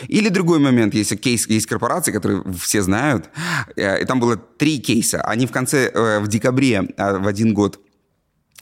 Или 0.08 0.30
другой 0.30 0.60
момент, 0.60 0.94
если 0.94 1.16
кейс, 1.16 1.48
есть 1.48 1.66
корпорации, 1.66 2.12
которые 2.12 2.44
все 2.60 2.82
знают, 2.82 3.30
э, 3.76 4.02
и 4.02 4.06
там 4.06 4.20
было 4.20 4.38
три 4.38 4.80
кейса. 4.80 5.22
Они 5.22 5.46
в 5.46 5.52
конце, 5.52 5.90
э, 5.94 6.20
в 6.20 6.28
декабре, 6.28 6.90
э, 6.98 7.18
в 7.18 7.28
один 7.28 7.54
год, 7.54 7.80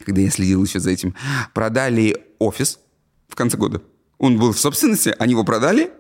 когда 0.06 0.22
я 0.22 0.30
следил 0.30 0.64
еще 0.64 0.80
за 0.80 0.92
этим, 0.92 1.16
продали 1.54 2.18
офис 2.40 2.80
в 3.28 3.36
конце 3.36 3.58
года. 3.58 3.82
Он 4.18 4.38
был 4.38 4.54
в 4.54 4.60
собственности, 4.60 5.16
они 5.20 5.32
его 5.32 5.44
продали, 5.44 5.92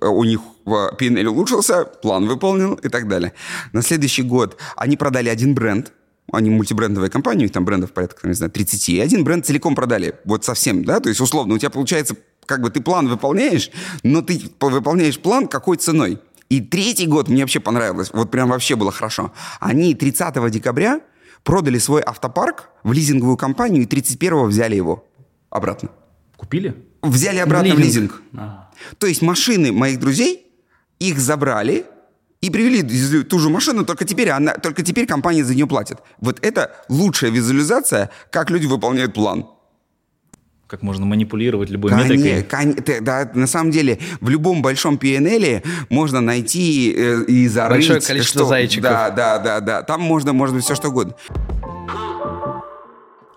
э, 0.00 0.06
у 0.06 0.24
них 0.24 0.40
PNL 0.64 1.26
улучшился, 1.26 1.84
план 1.84 2.26
выполнил 2.26 2.74
и 2.74 2.88
так 2.88 3.08
далее. 3.08 3.32
На 3.72 3.82
следующий 3.82 4.22
год 4.22 4.58
они 4.76 4.96
продали 4.96 5.28
один 5.28 5.54
бренд, 5.54 5.92
они 6.32 6.50
мультибрендовая 6.50 7.08
компания, 7.08 7.40
у 7.40 7.42
них 7.44 7.52
там 7.52 7.64
брендов 7.64 7.92
порядка, 7.92 8.26
не 8.28 8.34
знаю, 8.34 8.50
30, 8.50 8.88
и 8.90 9.00
один 9.00 9.24
бренд 9.24 9.46
целиком 9.46 9.74
продали, 9.74 10.14
вот 10.24 10.44
совсем, 10.44 10.84
да, 10.84 11.00
то 11.00 11.08
есть 11.08 11.20
условно 11.20 11.54
у 11.54 11.58
тебя 11.58 11.70
получается, 11.70 12.16
как 12.48 12.62
бы 12.62 12.70
ты 12.70 12.80
план 12.80 13.08
выполняешь, 13.08 13.70
но 14.02 14.22
ты 14.22 14.40
по- 14.58 14.70
выполняешь 14.70 15.18
план 15.20 15.46
какой 15.46 15.76
ценой. 15.76 16.18
И 16.48 16.60
третий 16.60 17.06
год 17.06 17.28
мне 17.28 17.42
вообще 17.42 17.60
понравилось, 17.60 18.10
вот 18.12 18.30
прям 18.30 18.48
вообще 18.48 18.74
было 18.74 18.90
хорошо. 18.90 19.32
Они 19.60 19.94
30 19.94 20.50
декабря 20.50 21.00
продали 21.44 21.78
свой 21.78 22.02
автопарк 22.02 22.70
в 22.82 22.92
лизинговую 22.92 23.36
компанию 23.36 23.82
и 23.82 23.86
31 23.86 24.48
взяли 24.48 24.74
его 24.76 25.04
обратно. 25.50 25.90
Купили? 26.36 26.74
Взяли 27.02 27.38
обратно 27.38 27.74
в 27.74 27.78
Лизинг. 27.78 28.22
лизинг. 28.32 28.50
То 28.98 29.06
есть 29.06 29.22
машины 29.22 29.72
моих 29.72 30.00
друзей, 30.00 30.46
их 30.98 31.18
забрали 31.18 31.84
и 32.40 32.50
привели 32.50 33.22
ту 33.24 33.38
же 33.38 33.50
машину, 33.50 33.84
только 33.84 34.04
теперь, 34.04 34.30
она, 34.30 34.54
только 34.54 34.82
теперь 34.82 35.06
компания 35.06 35.44
за 35.44 35.54
нее 35.54 35.66
платит. 35.66 35.98
Вот 36.18 36.38
это 36.40 36.70
лучшая 36.88 37.30
визуализация, 37.30 38.10
как 38.30 38.50
люди 38.50 38.66
выполняют 38.66 39.12
план. 39.14 39.46
Как 40.68 40.82
можно 40.82 41.06
манипулировать 41.06 41.70
любой 41.70 41.90
Коне- 41.92 42.16
метрикой? 42.18 42.42
кон- 42.42 42.74
ты- 42.74 43.00
да, 43.00 43.30
на 43.32 43.46
самом 43.46 43.70
деле, 43.70 43.98
в 44.20 44.28
любом 44.28 44.60
большом 44.60 44.96
PNL 44.96 45.64
можно 45.88 46.20
найти 46.20 46.92
э, 46.94 47.22
и 47.26 47.48
зарыть... 47.48 47.78
Большое 47.88 48.00
количество 48.02 48.40
что- 48.40 48.48
зайчиков. 48.50 48.82
Да, 48.90 49.08
да, 49.08 49.38
да, 49.38 49.60
да. 49.60 49.82
Там 49.82 50.02
можно, 50.02 50.34
может 50.34 50.54
быть, 50.54 50.64
все 50.64 50.74
что 50.74 50.88
угодно. 50.90 51.14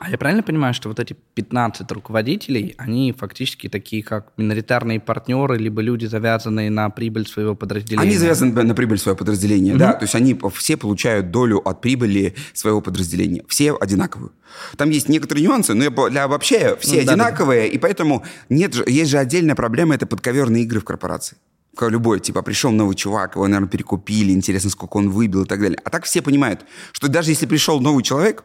А 0.04 0.10
я 0.10 0.18
правильно 0.18 0.42
понимаю, 0.42 0.74
что 0.74 0.90
вот 0.90 1.00
эти 1.00 1.16
15 1.36 1.92
руководителей, 1.92 2.74
они 2.80 3.14
фактически 3.14 3.70
такие, 3.70 4.02
как 4.02 4.34
миноритарные 4.36 5.00
партнеры, 5.00 5.58
либо 5.58 5.82
люди, 5.82 6.08
завязанные 6.08 6.72
на 6.72 6.90
прибыль 6.90 7.28
своего 7.28 7.54
подразделения? 7.54 8.02
Они 8.02 8.18
завязаны 8.18 8.64
на 8.64 8.74
прибыль 8.74 8.98
своего 8.98 9.16
подразделения, 9.16 9.76
да. 9.76 9.94
То 9.94 10.06
есть 10.06 10.16
они 10.16 10.36
все 10.56 10.76
получают 10.76 11.30
долю 11.30 11.60
от 11.60 11.82
прибыли 11.82 12.34
своего 12.54 12.82
подразделения. 12.82 13.44
Все 13.48 13.74
одинаковую. 13.74 14.32
Там 14.76 14.90
есть 14.90 15.08
некоторые 15.08 15.46
нюансы, 15.46 15.76
но 15.76 15.84
я 15.84 15.92
для 16.10 16.24
обобщаю, 16.24 16.78
все 16.80 16.96
Ну, 16.96 17.02
одинаковые, 17.12 17.70
и 17.70 17.78
поэтому 17.78 18.26
нет 18.50 18.76
есть 18.88 19.12
же 19.12 19.20
отдельная 19.20 19.54
проблема, 19.54 19.94
это 19.94 20.08
подковерные 20.08 20.64
игры 20.64 20.80
в 20.80 20.84
корпорации. 20.84 21.38
Любой, 21.80 22.20
типа, 22.20 22.42
пришел 22.42 22.72
новый 22.72 22.96
чувак, 22.96 23.36
его, 23.36 23.48
наверное, 23.48 23.70
перекупили, 23.70 24.32
интересно, 24.32 24.72
сколько 24.72 24.98
он 24.98 25.10
выбил 25.10 25.44
и 25.44 25.48
так 25.48 25.62
далее. 25.62 25.80
А 25.84 25.90
так 25.92 26.06
все 26.06 26.24
понимают, 26.24 26.66
что 26.92 27.08
даже 27.08 27.30
если 27.30 27.46
пришел 27.46 27.80
новый 27.80 28.04
человек, 28.04 28.44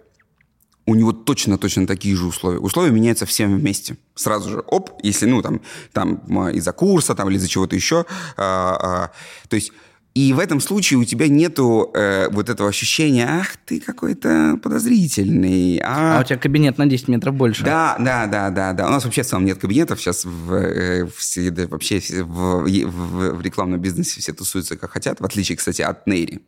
у 0.87 0.94
него 0.94 1.12
точно-точно 1.12 1.87
такие 1.87 2.14
же 2.16 2.27
условия. 2.27 2.59
Условия 2.59 2.92
меняются 2.92 3.27
всем 3.27 3.57
вместе. 3.59 3.96
Сразу 4.14 4.51
же, 4.51 4.61
оп, 4.61 4.90
если, 5.03 5.27
ну, 5.27 5.42
там, 5.42 5.61
там 5.92 6.16
из-за 6.51 6.72
курса, 6.72 7.14
там, 7.14 7.29
или 7.29 7.37
из-за 7.37 7.49
чего-то 7.49 7.75
еще. 7.77 8.07
а, 8.37 8.77
а, 8.81 9.11
то 9.49 9.57
есть, 9.57 9.72
и 10.14 10.33
в 10.33 10.38
этом 10.38 10.61
случае 10.61 10.99
у 10.99 11.05
тебя 11.05 11.29
нету 11.29 11.90
э, 11.92 12.29
вот 12.31 12.49
этого 12.49 12.70
ощущения, 12.70 13.27
ах, 13.29 13.49
ты 13.66 13.81
какой-то 13.81 14.59
подозрительный. 14.62 15.79
А 15.85 16.18
А, 16.18 16.20
у 16.22 16.25
тебя 16.25 16.38
кабинет 16.38 16.79
на 16.79 16.87
10 16.87 17.09
метров 17.09 17.35
больше. 17.35 17.64
да, 17.64 17.96
да, 17.99 18.27
да, 18.27 18.49
да, 18.51 18.72
да. 18.72 18.87
У 18.87 18.90
нас 18.90 19.05
вообще 19.05 19.22
в 19.22 19.27
целом 19.27 19.44
нет 19.44 19.59
кабинетов. 19.59 20.01
Сейчас 20.01 20.25
в, 20.25 20.55
э, 20.55 21.07
все- 21.16 21.51
да, 21.51 21.66
вообще 21.68 21.99
в, 22.22 22.62
в- 22.64 23.33
в 23.37 23.40
рекламном 23.42 23.79
бизнесе 23.81 24.20
все 24.20 24.33
тусуются 24.33 24.77
как 24.77 24.92
хотят, 24.92 25.20
в 25.20 25.25
отличие, 25.25 25.59
кстати, 25.59 25.83
от 25.83 26.07
Нейри. 26.07 26.40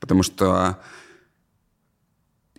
Потому 0.00 0.22
что 0.24 0.78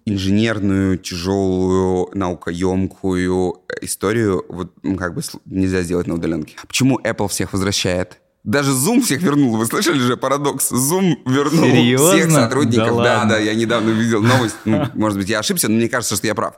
инженерную, 0.06 0.98
тяжелую, 0.98 2.10
наукоемкую 2.14 3.64
историю 3.82 4.46
вот, 4.50 4.74
как 4.98 5.16
бы 5.16 5.22
нельзя 5.46 5.82
сделать 5.82 6.08
на 6.08 6.16
удаленке. 6.16 6.56
Почему 6.68 7.00
Apple 7.00 7.28
всех 7.28 7.54
возвращает? 7.54 8.21
Даже 8.44 8.72
Zoom 8.72 9.02
всех 9.02 9.22
вернул. 9.22 9.56
Вы 9.56 9.68
слышали 9.68 10.00
же 10.00 10.18
парадокс? 10.18 10.72
Zoom 10.72 11.18
вернул 11.28 11.64
Серьезно? 11.64 12.10
всех 12.10 12.32
сотрудников. 12.32 12.98
Да 12.98 13.24
Да, 13.24 13.26
да, 13.26 13.38
я 13.38 13.54
недавно 13.54 13.92
видел 13.92 14.24
новость. 14.24 14.56
Ну, 14.66 14.88
может 14.96 15.20
быть, 15.20 15.30
я 15.30 15.40
ошибся, 15.40 15.68
но 15.68 15.76
мне 15.76 15.88
кажется, 15.88 16.16
что 16.16 16.26
я 16.26 16.34
прав. 16.34 16.56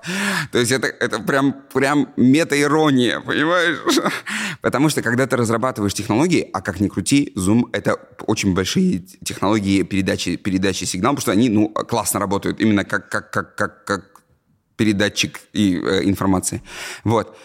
То 0.54 0.60
есть 0.60 0.72
это, 0.72 0.88
это 0.88 1.20
прям, 1.20 1.56
прям 1.74 2.10
мета-ирония, 2.16 3.20
понимаешь? 3.20 3.80
Потому 4.62 4.88
что 4.88 5.02
когда 5.02 5.28
ты 5.28 5.36
разрабатываешь 5.36 5.94
технологии, 5.94 6.50
а 6.54 6.62
как 6.62 6.80
ни 6.80 6.88
крути, 6.88 7.34
Zoom— 7.36 7.64
это 7.74 7.98
очень 8.28 8.54
большие 8.54 9.00
технологии 9.26 9.84
передачи, 9.84 10.38
передачи 10.38 10.86
сигнала, 10.86 11.16
потому 11.16 11.22
что 11.22 11.32
они 11.34 11.50
ну, 11.50 11.68
классно 11.68 12.22
работают 12.22 12.62
именно 12.62 12.86
как, 12.86 13.10
как, 13.10 13.30
как, 13.30 13.56
как, 13.56 13.84
как 13.84 14.22
передатчик 14.78 15.42
и, 15.52 15.76
э, 15.76 16.04
информации. 16.06 16.64
Вот. 17.04 17.38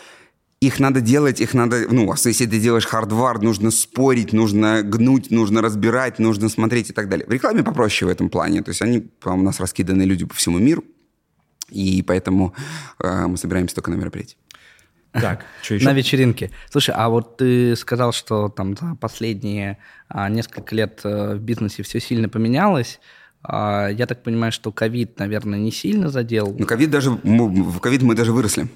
Их 0.61 0.81
надо 0.81 1.01
делать, 1.01 1.40
их 1.40 1.55
надо, 1.55 1.87
ну, 1.90 2.12
если 2.25 2.47
ты 2.47 2.59
делаешь 2.59 2.87
хардвар, 2.87 3.40
нужно 3.40 3.71
спорить, 3.71 4.33
нужно 4.33 4.83
гнуть, 4.83 5.31
нужно 5.31 5.62
разбирать, 5.62 6.18
нужно 6.18 6.49
смотреть 6.49 6.90
и 6.90 6.92
так 6.92 7.09
далее. 7.09 7.27
В 7.27 7.33
рекламе 7.33 7.62
попроще 7.62 8.09
в 8.09 8.12
этом 8.12 8.29
плане. 8.29 8.62
То 8.62 8.71
есть 8.71 8.83
они, 8.83 9.09
у 9.25 9.37
нас 9.37 9.61
раскиданы 9.61 10.03
люди 10.03 10.25
по 10.25 10.35
всему 10.35 10.59
миру, 10.59 10.85
и 11.71 12.03
поэтому 12.03 12.55
э, 13.03 13.26
мы 13.26 13.37
собираемся 13.37 13.76
только 13.76 13.91
на 13.91 13.97
мероприятии. 13.97 14.37
Так, 15.12 15.45
что 15.62 15.74
еще? 15.74 15.87
На 15.87 15.93
вечеринке. 15.93 16.51
Слушай, 16.70 16.95
а 16.97 17.09
вот 17.09 17.37
ты 17.37 17.76
сказал, 17.76 18.12
что 18.12 18.49
там 18.49 18.76
за 18.76 18.97
последние 18.97 19.78
а, 20.09 20.28
несколько 20.28 20.74
лет 20.74 21.01
э, 21.05 21.37
в 21.37 21.41
бизнесе 21.41 21.85
все 21.85 22.01
сильно 22.01 22.28
поменялось. 22.28 22.99
А, 23.43 23.89
я 23.89 24.07
так 24.07 24.24
понимаю, 24.24 24.51
что 24.51 24.72
ковид, 24.72 25.20
наверное, 25.20 25.61
не 25.61 25.70
сильно 25.70 26.09
задел. 26.09 26.57
Ну, 26.59 26.66
ковид 26.66 26.91
даже, 26.91 27.11
в 27.11 27.78
ковид 27.78 28.03
мы 28.03 28.16
даже 28.16 28.32
выросли. 28.32 28.68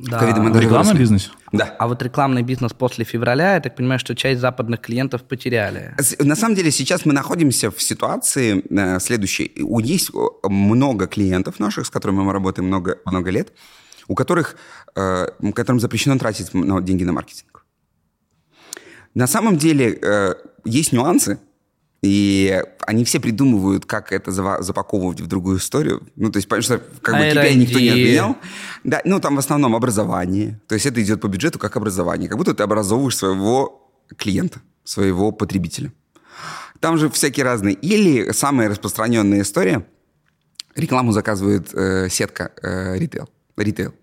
Да. 0.00 0.18
В 0.18 0.38
мы 0.38 0.50
даже 0.50 0.64
Рекламный 0.64 0.92
выросли. 0.92 0.98
бизнес? 0.98 1.30
Да. 1.52 1.76
А 1.78 1.86
вот 1.86 2.02
рекламный 2.02 2.42
бизнес 2.42 2.72
после 2.72 3.04
февраля, 3.04 3.54
я 3.54 3.60
так 3.60 3.76
понимаю, 3.76 3.98
что 3.98 4.14
часть 4.14 4.40
западных 4.40 4.80
клиентов 4.80 5.22
потеряли. 5.22 5.94
На 6.18 6.36
самом 6.36 6.54
деле 6.54 6.70
сейчас 6.70 7.04
мы 7.04 7.12
находимся 7.12 7.70
в 7.70 7.82
ситуации 7.82 8.64
э, 8.70 8.98
следующей. 9.00 9.52
У 9.62 9.78
Есть 9.78 10.10
много 10.42 11.06
клиентов 11.06 11.58
наших, 11.60 11.86
с 11.86 11.90
которыми 11.90 12.20
мы 12.20 12.32
работаем 12.32 12.68
много, 12.68 12.98
много 13.04 13.30
лет, 13.30 13.52
у 14.08 14.14
которых, 14.14 14.56
э, 14.96 15.26
которым 15.54 15.80
запрещено 15.80 16.18
тратить 16.18 16.50
деньги 16.52 17.04
на 17.04 17.12
маркетинг. 17.12 17.66
На 19.14 19.26
самом 19.26 19.58
деле 19.58 19.98
э, 20.00 20.34
есть 20.64 20.92
нюансы, 20.92 21.38
и 22.02 22.62
они 22.86 23.04
все 23.04 23.20
придумывают, 23.20 23.84
как 23.84 24.12
это 24.12 24.30
запаковывать 24.30 25.20
в 25.20 25.26
другую 25.26 25.58
историю. 25.58 26.02
Ну, 26.16 26.30
то 26.30 26.38
есть, 26.38 26.48
потому 26.48 26.62
что 26.62 26.78
как 27.02 27.16
бы 27.16 27.30
тебя 27.30 27.54
никто 27.54 27.78
не 27.78 27.90
отменял. 27.90 28.36
Да, 28.84 29.02
ну, 29.04 29.20
там 29.20 29.36
в 29.36 29.38
основном 29.38 29.76
образование. 29.76 30.60
То 30.66 30.74
есть 30.74 30.86
это 30.86 31.02
идет 31.02 31.20
по 31.20 31.28
бюджету 31.28 31.58
как 31.58 31.76
образование. 31.76 32.28
Как 32.28 32.38
будто 32.38 32.54
ты 32.54 32.62
образовываешь 32.62 33.16
своего 33.16 33.90
клиента, 34.16 34.60
своего 34.82 35.30
потребителя. 35.30 35.92
Там 36.80 36.96
же 36.96 37.10
всякие 37.10 37.44
разные. 37.44 37.74
Или 37.74 38.32
самая 38.32 38.70
распространенная 38.70 39.42
история. 39.42 39.86
Рекламу 40.74 41.12
заказывает 41.12 41.74
э, 41.74 42.08
сетка 42.08 42.52
э, 42.62 42.96
ритейл. 42.96 43.28
Ритейл. 43.58 43.94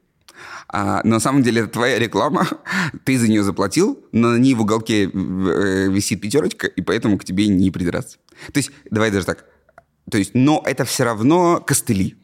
А, 0.70 1.02
на 1.04 1.20
самом 1.20 1.44
деле 1.44 1.62
это 1.62 1.72
твоя 1.72 1.98
реклама, 1.98 2.48
ты 3.06 3.18
за 3.18 3.28
нее 3.28 3.44
заплатил, 3.44 4.00
но 4.12 4.32
на 4.32 4.38
ней 4.38 4.54
в 4.54 4.62
уголке 4.62 5.06
э, 5.06 5.08
висит 5.90 6.22
пятерочка, 6.22 6.68
и 6.68 6.82
поэтому 6.82 7.18
к 7.18 7.24
тебе 7.24 7.48
не 7.48 7.72
придраться. 7.72 8.18
То 8.52 8.58
есть, 8.58 8.72
давай 8.92 9.12
даже 9.12 9.26
так. 9.26 9.46
То 10.10 10.18
есть, 10.18 10.32
но 10.34 10.62
это 10.66 10.86
все 10.86 11.04
равно 11.04 11.62
костыли. 11.66 12.16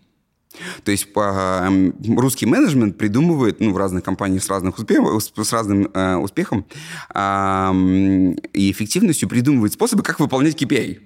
То 0.83 0.91
есть 0.91 1.11
по, 1.13 1.67
русский 2.15 2.45
менеджмент 2.45 2.97
придумывает, 2.97 3.59
ну, 3.59 3.73
в 3.73 3.77
разных 3.77 4.03
компаниях 4.03 4.43
с, 4.43 4.49
разных 4.49 4.77
успех, 4.77 5.01
с 5.19 5.53
разным 5.53 5.89
э, 5.93 6.15
успехом 6.17 6.65
э, 7.13 7.71
и 8.53 8.71
эффективностью 8.71 9.27
придумывает 9.27 9.73
способы, 9.73 10.03
как 10.03 10.19
выполнять 10.19 10.61
KPI. 10.61 10.99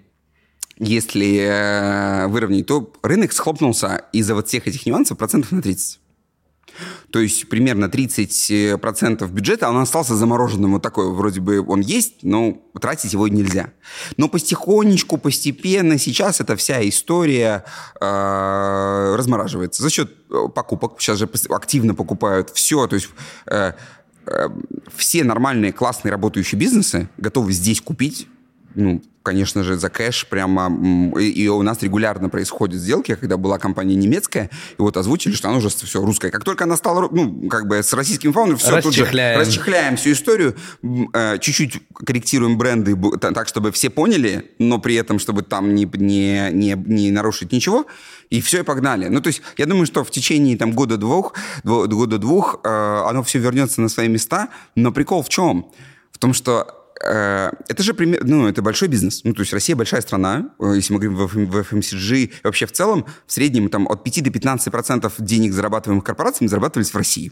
Если 0.80 1.38
э, 1.40 2.28
выровнять, 2.28 2.68
то 2.68 2.94
рынок 3.02 3.32
схлопнулся 3.32 4.06
из-за 4.12 4.36
вот 4.36 4.48
всех 4.48 4.68
этих 4.68 4.86
нюансов 4.86 5.18
процентов 5.18 5.52
на 5.52 5.62
30. 5.62 6.00
То 7.12 7.20
есть 7.20 7.50
примерно 7.50 7.86
30% 7.86 9.28
бюджета, 9.32 9.70
он 9.70 9.78
остался 9.78 10.16
замороженным. 10.16 10.74
Вот 10.74 10.82
такой 10.82 11.12
вроде 11.12 11.42
бы 11.42 11.62
он 11.62 11.82
есть, 11.82 12.24
но 12.24 12.62
тратить 12.80 13.14
его 13.14 13.28
нельзя. 13.28 13.72
Но 14.18 14.28
потихонечку, 14.28 15.18
постепенно 15.18 15.98
сейчас 15.98 16.42
эта 16.42 16.56
вся 16.56 16.88
история 16.88 17.64
э, 18.00 19.16
размораживается 19.18 19.82
за 19.82 19.90
счет 19.90 20.12
э, 20.30 20.48
покупок. 20.54 21.00
Сейчас 21.00 21.18
же 21.18 21.30
активно 21.50 21.96
покупают 21.96 22.52
все. 22.54 22.88
То 22.88 22.96
есть 22.96 23.10
э, 23.48 23.74
э, 24.26 24.50
все 24.96 25.24
нормальные, 25.24 25.74
классные 25.74 26.12
работающие 26.12 26.60
бизнесы 26.60 27.10
готовы 27.18 27.54
здесь 27.54 27.82
купить 27.82 28.28
ну, 28.78 29.02
конечно 29.28 29.62
же, 29.62 29.76
за 29.76 29.90
кэш 29.90 30.26
прямо... 30.28 30.72
И 31.20 31.50
у 31.50 31.62
нас 31.62 31.82
регулярно 31.82 32.30
происходят 32.30 32.80
сделки, 32.80 33.14
когда 33.16 33.36
была 33.36 33.60
компания 33.60 33.94
немецкая, 33.94 34.50
и 34.80 34.82
вот 34.82 34.96
озвучили, 34.96 35.34
что 35.34 35.50
она 35.50 35.58
уже 35.58 35.68
все 35.68 36.00
русская. 36.02 36.32
Как 36.32 36.46
только 36.46 36.64
она 36.64 36.78
стала, 36.78 37.10
ну, 37.12 37.50
как 37.50 37.68
бы 37.68 37.84
с 37.84 37.92
российским 37.92 38.32
фаундером, 38.32 38.58
все 38.58 38.82
тут 38.82 38.94
же 38.94 39.04
расчехляем 39.04 39.98
всю 39.98 40.14
историю, 40.14 40.56
э, 41.14 41.40
чуть-чуть 41.40 41.82
корректируем 41.94 42.58
бренды 42.58 42.96
так, 43.20 43.50
чтобы 43.50 43.74
все 43.74 43.90
поняли, 43.90 44.52
но 44.60 44.80
при 44.80 44.96
этом, 44.96 45.20
чтобы 45.20 45.42
там 45.42 45.76
не, 45.76 45.90
не, 45.96 46.50
не, 46.54 46.76
не 46.86 47.12
нарушить 47.12 47.52
ничего, 47.52 47.86
и 48.30 48.40
все, 48.40 48.62
и 48.62 48.64
погнали. 48.64 49.10
Ну, 49.10 49.20
то 49.20 49.28
есть, 49.28 49.42
я 49.58 49.66
думаю, 49.66 49.86
что 49.86 50.06
в 50.06 50.12
течение 50.12 50.56
там 50.56 50.72
года-двух, 50.72 51.34
года-двух 51.66 52.62
э, 52.64 53.04
оно 53.10 53.24
все 53.24 53.40
вернется 53.40 53.82
на 53.82 53.90
свои 53.90 54.08
места, 54.08 54.48
но 54.76 54.94
прикол 54.94 55.22
в 55.22 55.28
чем? 55.28 55.70
В 56.14 56.18
том, 56.18 56.34
что 56.34 56.87
это 57.00 57.84
же 57.84 57.94
пример, 57.94 58.24
ну, 58.24 58.48
это 58.48 58.62
большой 58.62 58.88
бизнес. 58.88 59.24
Ну, 59.24 59.34
то 59.34 59.42
есть 59.42 59.54
Россия 59.54 59.76
большая 59.76 60.02
страна, 60.02 60.50
э, 60.60 60.74
если 60.76 60.94
мы 60.94 61.00
говорим 61.00 61.46
в 61.48 61.58
FMCG, 61.58 62.32
вообще 62.44 62.66
в 62.66 62.72
целом, 62.72 63.06
в 63.26 63.32
среднем 63.32 63.70
там 63.70 63.88
от 63.88 64.04
5 64.04 64.24
до 64.24 64.32
15 64.32 64.72
процентов 64.72 65.14
денег, 65.18 65.54
зарабатываемых 65.54 66.04
корпорациями, 66.04 66.50
зарабатывались 66.50 66.92
в 66.92 66.98
России. 66.98 67.32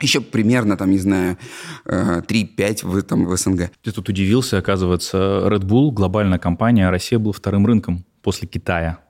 Еще 0.00 0.20
примерно, 0.20 0.76
там, 0.76 0.90
не 0.90 0.98
знаю, 0.98 1.38
3-5 1.86 2.24
э, 2.58 2.74
в, 2.82 3.02
там, 3.02 3.26
в 3.26 3.36
СНГ. 3.36 3.70
Ты 3.82 3.92
тут 3.92 4.08
удивился, 4.08 4.58
оказывается, 4.58 5.18
Red 5.46 5.62
Bull, 5.62 5.92
глобальная 5.92 6.38
компания, 6.38 6.88
а 6.88 6.90
Россия 6.90 7.18
был 7.18 7.32
вторым 7.32 7.64
рынком 7.66 8.04
после 8.22 8.48
Китая. 8.48 9.03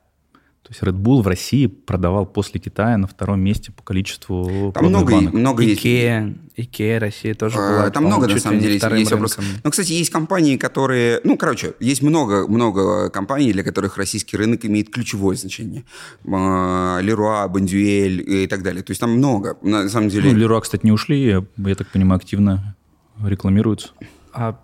То 0.64 0.70
есть 0.70 0.82
Red 0.82 0.94
Bull 0.94 1.20
в 1.20 1.28
России 1.28 1.66
продавал 1.66 2.24
после 2.24 2.58
Китая 2.58 2.96
на 2.96 3.06
втором 3.06 3.38
месте 3.38 3.70
по 3.70 3.82
количеству 3.82 4.72
Там 4.72 4.86
много, 4.86 5.12
банок. 5.12 5.34
много 5.34 5.62
есть. 5.62 5.84
Ikea, 5.84 6.38
Ikea 6.56 6.98
Россия 6.98 7.34
тоже 7.34 7.58
а, 7.58 7.68
была. 7.68 7.90
Там 7.90 8.06
много, 8.06 8.26
на 8.26 8.38
самом 8.40 8.60
деле, 8.60 8.74
есть, 8.74 8.86
есть 8.90 9.12
вопрос. 9.12 9.36
Но, 9.62 9.70
кстати, 9.70 9.92
есть 9.92 10.08
компании, 10.08 10.56
которые... 10.56 11.20
Ну, 11.22 11.36
короче, 11.36 11.74
есть 11.80 12.00
много, 12.00 12.48
много 12.48 13.10
компаний, 13.10 13.52
для 13.52 13.62
которых 13.62 13.98
российский 13.98 14.38
рынок 14.38 14.64
имеет 14.64 14.88
ключевое 14.88 15.36
значение. 15.36 15.84
Леруа, 16.24 17.46
Бандюэль 17.46 18.24
и 18.26 18.46
так 18.46 18.62
далее. 18.62 18.82
То 18.82 18.92
есть 18.92 19.02
там 19.02 19.10
много, 19.10 19.58
на 19.60 19.90
самом 19.90 20.08
деле. 20.08 20.32
Ну, 20.32 20.38
Леруа, 20.38 20.62
кстати, 20.62 20.86
не 20.86 20.92
ушли, 20.92 21.26
я, 21.26 21.44
я 21.58 21.74
так 21.74 21.88
понимаю, 21.88 22.16
активно 22.16 22.74
рекламируются. 23.22 23.90
А 24.32 24.58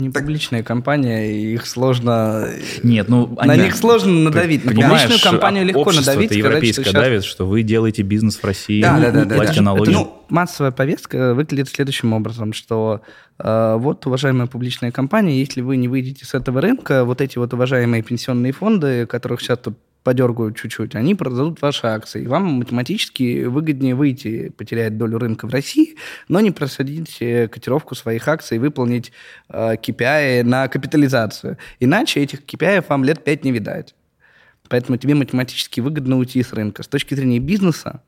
не 0.00 0.10
публичная 0.10 0.62
компания, 0.62 1.30
их 1.54 1.66
сложно... 1.66 2.48
Нет, 2.82 3.08
ну... 3.08 3.26
На 3.36 3.52
они... 3.52 3.64
них 3.64 3.76
сложно 3.76 4.12
надавить. 4.12 4.64
На 4.64 4.72
публичную 4.72 5.20
компанию 5.22 5.64
легко 5.64 5.92
надавить. 5.92 6.30
европейское 6.30 6.84
сказать, 6.84 6.86
что 6.86 7.00
давит, 7.00 7.24
что 7.24 7.46
вы 7.46 7.62
делаете 7.62 8.02
бизнес 8.02 8.36
в 8.36 8.44
России, 8.44 8.82
да, 8.82 8.98
да, 8.98 9.24
да, 9.24 9.34
платите 9.34 9.58
да, 9.58 9.62
налоги. 9.62 9.90
ну, 9.90 10.24
массовая 10.28 10.72
повестка 10.72 11.34
выглядит 11.34 11.68
следующим 11.68 12.12
образом, 12.12 12.52
что 12.52 13.02
э, 13.38 13.76
вот, 13.78 14.06
уважаемая 14.06 14.46
публичная 14.46 14.90
компания, 14.90 15.38
если 15.38 15.60
вы 15.60 15.76
не 15.76 15.88
выйдете 15.88 16.24
с 16.24 16.34
этого 16.34 16.60
рынка, 16.60 17.04
вот 17.04 17.20
эти 17.20 17.38
вот 17.38 17.52
уважаемые 17.52 18.02
пенсионные 18.02 18.52
фонды, 18.52 19.06
которых 19.06 19.40
сейчас 19.40 19.58
тут 19.58 19.76
подергают 20.02 20.56
чуть-чуть, 20.56 20.94
они 20.94 21.14
продадут 21.14 21.60
ваши 21.60 21.86
акции. 21.86 22.26
Вам 22.26 22.44
математически 22.54 23.44
выгоднее 23.44 23.94
выйти, 23.94 24.50
потерять 24.50 24.96
долю 24.96 25.18
рынка 25.18 25.46
в 25.46 25.52
России, 25.52 25.96
но 26.28 26.40
не 26.40 26.50
просадить 26.50 27.18
э, 27.20 27.48
котировку 27.48 27.94
своих 27.94 28.26
акций 28.28 28.56
и 28.56 28.60
выполнить 28.60 29.12
э, 29.48 29.74
KPI 29.74 30.42
на 30.42 30.68
капитализацию. 30.68 31.58
Иначе 31.80 32.20
этих 32.20 32.40
KPI 32.40 32.84
вам 32.88 33.04
лет 33.04 33.22
пять 33.24 33.44
не 33.44 33.52
видать. 33.52 33.94
Поэтому 34.68 34.96
тебе 34.98 35.14
математически 35.14 35.80
выгодно 35.80 36.16
уйти 36.16 36.42
с 36.42 36.52
рынка. 36.52 36.82
С 36.82 36.88
точки 36.88 37.14
зрения 37.14 37.40
бизнеса, 37.40 38.02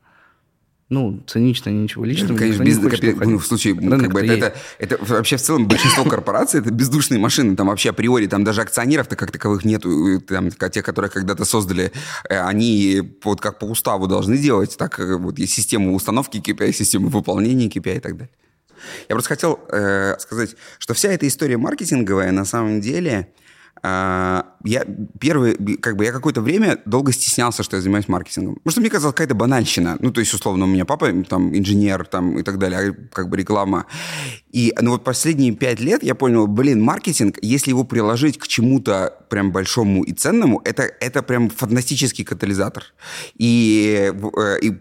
ну, 0.93 1.23
цинично, 1.27 1.69
ничего 1.71 2.05
личного. 2.05 2.37
Конечно, 2.37 2.63
бизнес, 2.63 2.91
копи... 2.91 3.13
ну, 3.13 3.39
в 3.39 3.45
случае, 3.45 3.73
Рынок 3.73 4.01
как 4.01 4.13
бы, 4.13 4.21
это, 4.21 4.53
это, 4.77 4.95
это 4.95 5.05
вообще 5.05 5.37
в 5.37 5.41
целом 5.41 5.67
большинство 5.67 6.03
корпораций 6.03 6.59
это 6.59 6.71
бездушные 6.71 7.19
машины, 7.19 7.55
там 7.55 7.67
вообще 7.67 7.89
априори, 7.89 8.27
там 8.27 8.43
даже 8.43 8.61
акционеров-то 8.61 9.15
как 9.15 9.31
таковых 9.31 9.65
нету, 9.65 10.21
там, 10.21 10.51
те, 10.51 10.81
которые 10.83 11.09
когда-то 11.09 11.45
создали, 11.45 11.91
э, 12.29 12.39
они 12.39 13.17
вот 13.23 13.41
как 13.41 13.59
по 13.59 13.65
уставу 13.65 14.07
должны 14.07 14.37
делать, 14.37 14.77
так 14.77 14.99
э, 14.99 15.17
вот 15.17 15.39
есть 15.39 15.53
система 15.53 15.91
установки 15.93 16.37
KPI, 16.37 16.71
система 16.71 17.09
выполнения 17.09 17.67
KPI 17.67 17.97
и 17.97 17.99
так 17.99 18.13
далее. 18.13 18.33
Я 19.09 19.15
просто 19.15 19.29
хотел 19.29 19.59
э, 19.71 20.15
сказать, 20.19 20.55
что 20.77 20.93
вся 20.93 21.09
эта 21.11 21.27
история 21.27 21.57
маркетинговая 21.57 22.31
на 22.31 22.45
самом 22.45 22.81
деле 22.81 23.29
а, 23.29 23.42
я 23.83 24.85
первый, 25.19 25.77
как 25.77 25.97
бы 25.97 26.05
я 26.05 26.13
какое-то 26.13 26.41
время 26.41 26.79
долго 26.85 27.11
стеснялся, 27.11 27.63
что 27.63 27.75
я 27.75 27.81
занимаюсь 27.81 28.07
маркетингом. 28.07 28.55
Потому 28.55 28.71
что 28.71 28.81
мне 28.81 28.89
казалось 28.89 29.13
какая-то 29.13 29.35
банальщина. 29.35 29.97
Ну, 29.99 30.11
то 30.11 30.21
есть, 30.21 30.33
условно, 30.33 30.63
у 30.63 30.67
меня 30.69 30.85
папа 30.85 31.11
там 31.23 31.53
инженер 31.57 32.05
там 32.05 32.39
и 32.39 32.43
так 32.43 32.59
далее, 32.59 32.79
а 32.91 33.13
как 33.13 33.29
бы 33.29 33.35
реклама. 33.35 33.85
И, 34.51 34.73
ну, 34.79 34.91
вот 34.91 35.03
последние 35.03 35.53
пять 35.53 35.81
лет 35.81 36.01
я 36.01 36.15
понял, 36.15 36.47
блин, 36.47 36.81
маркетинг, 36.81 37.39
если 37.41 37.71
его 37.71 37.83
приложить 37.83 38.37
к 38.37 38.47
чему-то 38.47 39.17
прям 39.29 39.51
большому 39.51 40.03
и 40.03 40.13
ценному, 40.13 40.61
это, 40.63 40.83
это 40.83 41.21
прям 41.21 41.49
фантастический 41.49 42.23
катализатор. 42.23 42.85
И, 43.35 44.13
э, 44.37 44.59
и 44.61 44.79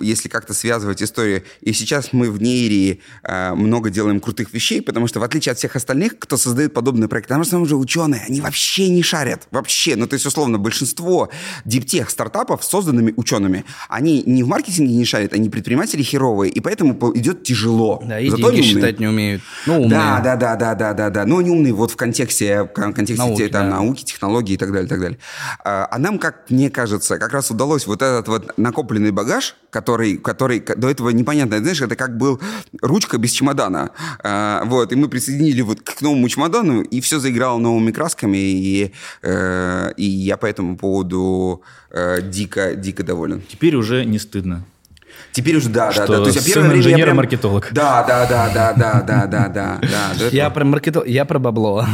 если 0.00 0.28
как-то 0.28 0.52
связывать 0.54 1.02
историю, 1.02 1.44
и 1.60 1.72
сейчас 1.72 2.12
мы 2.12 2.30
в 2.30 2.42
нейре 2.42 2.98
э, 3.22 3.54
много 3.54 3.90
делаем 3.90 4.20
крутых 4.20 4.52
вещей, 4.52 4.82
потому 4.82 5.06
что 5.06 5.20
в 5.20 5.22
отличие 5.22 5.52
от 5.52 5.58
всех 5.58 5.76
остальных, 5.76 6.18
кто 6.18 6.36
создает 6.36 6.74
подобные 6.74 7.08
проекты, 7.08 7.34
там 7.34 7.44
же 7.44 7.56
уже 7.58 7.76
ученые, 7.76 8.22
они 8.26 8.40
вообще 8.40 8.88
не 8.88 9.02
шарят, 9.02 9.46
вообще. 9.50 9.96
Ну, 9.96 10.06
то 10.06 10.14
есть, 10.14 10.26
условно, 10.26 10.58
большинство 10.58 11.30
диптех 11.64 12.10
стартапов, 12.10 12.64
созданными 12.64 13.14
учеными, 13.16 13.64
они 13.88 14.22
не 14.26 14.42
в 14.42 14.48
маркетинге 14.48 14.94
не 14.94 15.04
шарят, 15.04 15.32
они 15.32 15.48
предприниматели 15.48 16.02
херовые, 16.02 16.50
и 16.50 16.60
поэтому 16.60 16.98
идет 17.14 17.44
тяжело. 17.44 18.02
Да, 18.04 18.18
и 18.18 18.28
Зато 18.28 18.50
деньги 18.50 18.66
считать 18.66 18.98
не 18.98 19.06
умеют. 19.06 19.42
Ну, 19.66 19.82
умные. 19.82 19.90
Да, 19.90 20.20
да, 20.20 20.36
да, 20.36 20.56
да, 20.56 20.74
да, 20.74 20.94
да, 20.94 21.10
да. 21.10 21.24
Но 21.24 21.38
они 21.38 21.50
умные 21.50 21.72
вот 21.72 21.92
в 21.92 21.96
контексте, 21.96 22.62
в 22.62 22.68
контексте 22.68 23.16
науки, 23.16 23.48
там, 23.48 23.70
да. 23.70 23.76
науки, 23.76 24.04
технологий 24.04 24.54
и 24.54 24.56
так 24.56 24.72
далее, 24.72 24.86
и 24.86 24.88
так 24.88 25.00
далее. 25.00 25.18
А, 25.64 25.88
а 25.90 25.98
нам, 25.98 26.18
как 26.18 26.50
мне 26.50 26.70
кажется, 26.70 27.18
как 27.18 27.32
раз 27.32 27.50
удалось 27.50 27.86
вот 27.86 28.02
этот 28.02 28.28
вот 28.28 28.58
накопленный 28.58 29.12
багаж, 29.12 29.54
который, 29.70 30.16
который 30.16 30.60
до 30.60 30.90
этого 30.90 31.10
непонятно, 31.10 31.58
знаешь, 31.58 31.80
это 31.80 31.96
как 31.96 32.16
был 32.16 32.40
ручка 32.82 33.18
без 33.18 33.32
чемодана. 33.32 33.90
А, 34.22 34.64
вот, 34.64 34.92
и 34.92 34.96
мы 34.96 35.08
присоединили 35.08 35.62
вот 35.62 35.80
к 35.80 36.00
новому 36.00 36.28
чемодану, 36.28 36.82
и 36.82 37.00
все 37.00 37.18
заиграло 37.18 37.58
новыми 37.58 37.90
красками, 37.92 38.36
и, 38.38 38.92
э, 39.22 39.92
и 39.96 40.04
я 40.04 40.36
по 40.36 40.46
этому 40.46 40.76
поводу 40.76 41.62
э, 41.90 42.20
дико, 42.22 42.74
дико 42.74 43.02
доволен. 43.02 43.42
Теперь 43.48 43.76
уже 43.76 44.04
не 44.04 44.18
стыдно. 44.18 44.64
Теперь 45.32 45.56
уже 45.56 45.68
да, 45.68 45.92
что 45.92 46.06
да, 46.06 46.18
да. 46.18 46.24
То 46.24 46.30
есть 46.30 46.56
время 46.56 46.76
инженер 46.76 47.14
маркетолог. 47.14 47.68
Да, 47.72 48.04
да, 48.04 48.26
да, 48.26 48.50
да, 48.52 48.72
да, 48.72 49.02
да, 49.02 49.26
да, 49.26 49.48
да, 49.48 49.78
да. 49.80 50.26
Я 50.32 50.50
про 50.50 50.64
маркетолог, 50.64 51.06
я 51.06 51.24
про 51.24 51.38
бабло. 51.38 51.86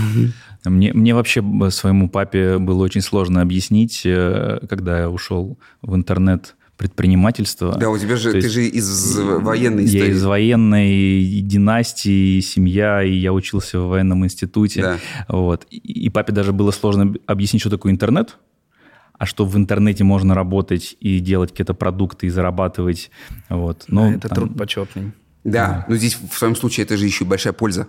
Мне, 0.65 0.93
мне 0.93 1.15
вообще 1.15 1.43
своему 1.71 2.09
папе 2.09 2.59
было 2.59 2.83
очень 2.83 3.03
сложно 3.03 3.41
объяснить, 3.43 4.03
э, 4.05 4.59
когда 4.69 5.01
я 5.01 5.11
ушел 5.11 5.59
в 5.83 5.95
интернет 5.95 6.57
предпринимательство. 6.77 7.77
Да, 7.77 7.91
у 7.91 7.99
тебя 7.99 8.17
же, 8.17 8.33
То 8.33 8.41
ты 8.41 8.49
же 8.49 8.67
из 8.67 9.17
военной 9.19 9.87
истории. 9.87 10.05
Я 10.05 10.11
из 10.11 10.25
военной 10.25 11.41
династии, 11.41 12.41
семья, 12.41 13.03
и 13.03 13.13
я 13.13 13.33
учился 13.33 13.81
в 13.81 13.89
военном 13.89 14.25
институте. 14.25 14.83
Да. 14.83 14.99
Вот. 15.29 15.65
И 15.71 16.09
папе 16.11 16.33
даже 16.33 16.53
было 16.53 16.71
сложно 16.71 17.15
объяснить, 17.27 17.63
что 17.63 17.71
такое 17.71 17.93
интернет, 17.93 18.37
а 19.15 19.25
что 19.25 19.47
в 19.47 19.57
интернете 19.57 20.05
можно 20.05 20.35
работать 20.35 20.97
и 21.01 21.21
делать 21.21 21.51
какие-то 21.51 21.75
продукты 21.75 22.27
и 22.27 22.31
зарабатывать. 22.31 23.11
Вот. 23.49 23.85
Но, 23.89 24.13
это 24.13 24.29
там... 24.29 24.37
труд 24.37 24.59
почетный. 24.59 25.13
Да, 25.45 25.53
да, 25.53 25.85
но 25.89 25.97
здесь 25.97 26.19
в 26.31 26.37
своем 26.37 26.57
случае 26.57 26.85
это 26.85 26.97
же 26.97 27.07
еще 27.07 27.25
и 27.25 27.27
большая 27.27 27.53
польза 27.53 27.89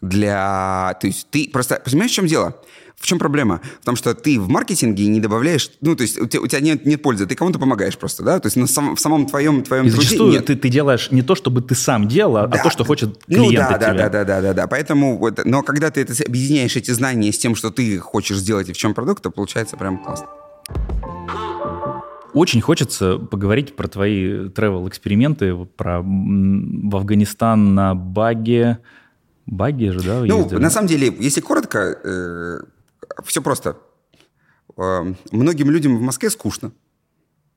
для... 0.00 0.96
То 1.00 1.06
есть 1.06 1.28
ты 1.30 1.48
просто... 1.52 1.80
Понимаешь, 1.84 2.10
в 2.10 2.14
чем 2.14 2.26
дело? 2.26 2.60
В 2.96 3.06
чем 3.06 3.18
проблема? 3.18 3.60
В 3.82 3.84
том, 3.84 3.96
что 3.96 4.14
ты 4.14 4.40
в 4.40 4.48
маркетинге 4.48 5.06
не 5.06 5.20
добавляешь... 5.20 5.70
Ну, 5.80 5.94
то 5.94 6.02
есть 6.02 6.18
у 6.18 6.26
тебя, 6.26 6.42
у 6.42 6.46
тебя 6.46 6.60
нет, 6.60 6.86
нет 6.86 7.02
пользы, 7.02 7.26
ты 7.26 7.34
кому-то 7.34 7.58
помогаешь 7.58 7.98
просто, 7.98 8.22
да? 8.22 8.40
То 8.40 8.46
есть 8.46 8.56
на 8.56 8.66
сам, 8.66 8.96
в 8.96 9.00
самом 9.00 9.26
твоем, 9.26 9.62
твоем 9.62 9.86
И 9.86 9.90
зачастую 9.90 10.32
нет. 10.32 10.46
Ты, 10.46 10.56
ты 10.56 10.68
делаешь 10.68 11.10
не 11.10 11.22
то, 11.22 11.34
чтобы 11.34 11.60
ты 11.60 11.74
сам 11.74 12.08
делал, 12.08 12.38
а 12.38 12.46
да. 12.46 12.58
а 12.58 12.62
то, 12.62 12.70
что 12.70 12.84
хочет 12.84 13.22
клиент 13.26 13.46
ну, 13.46 13.52
да, 13.52 13.66
от 13.66 13.80
да, 13.80 13.90
тебя. 13.92 14.08
Да, 14.08 14.08
да, 14.08 14.24
да, 14.24 14.40
да, 14.40 14.54
да. 14.54 14.66
Поэтому... 14.66 15.18
Вот, 15.18 15.44
но 15.44 15.62
когда 15.62 15.90
ты 15.90 16.00
это 16.00 16.14
объединяешь 16.24 16.76
эти 16.76 16.90
знания 16.92 17.30
с 17.32 17.38
тем, 17.38 17.54
что 17.54 17.70
ты 17.70 17.98
хочешь 17.98 18.38
сделать 18.38 18.68
и 18.68 18.72
в 18.72 18.76
чем 18.76 18.94
продукт, 18.94 19.22
то 19.22 19.30
получается 19.30 19.76
прям 19.76 19.98
классно. 19.98 20.26
Очень 22.32 22.60
хочется 22.62 23.18
поговорить 23.18 23.76
про 23.76 23.86
твои 23.86 24.48
travel-эксперименты, 24.48 25.54
про 25.76 26.00
в 26.02 26.96
Афганистан 26.96 27.74
на 27.74 27.94
баге, 27.94 28.78
Баги 29.46 29.90
же, 29.90 30.00
да? 30.00 30.20
Ну, 30.20 30.38
ездили? 30.38 30.58
на 30.58 30.70
самом 30.70 30.88
деле, 30.88 31.14
если 31.18 31.40
коротко, 31.40 31.98
э, 32.02 32.60
все 33.22 33.42
просто. 33.42 33.78
Э, 34.76 35.14
многим 35.30 35.70
людям 35.70 35.96
в 35.96 36.00
Москве 36.00 36.30
скучно. 36.30 36.72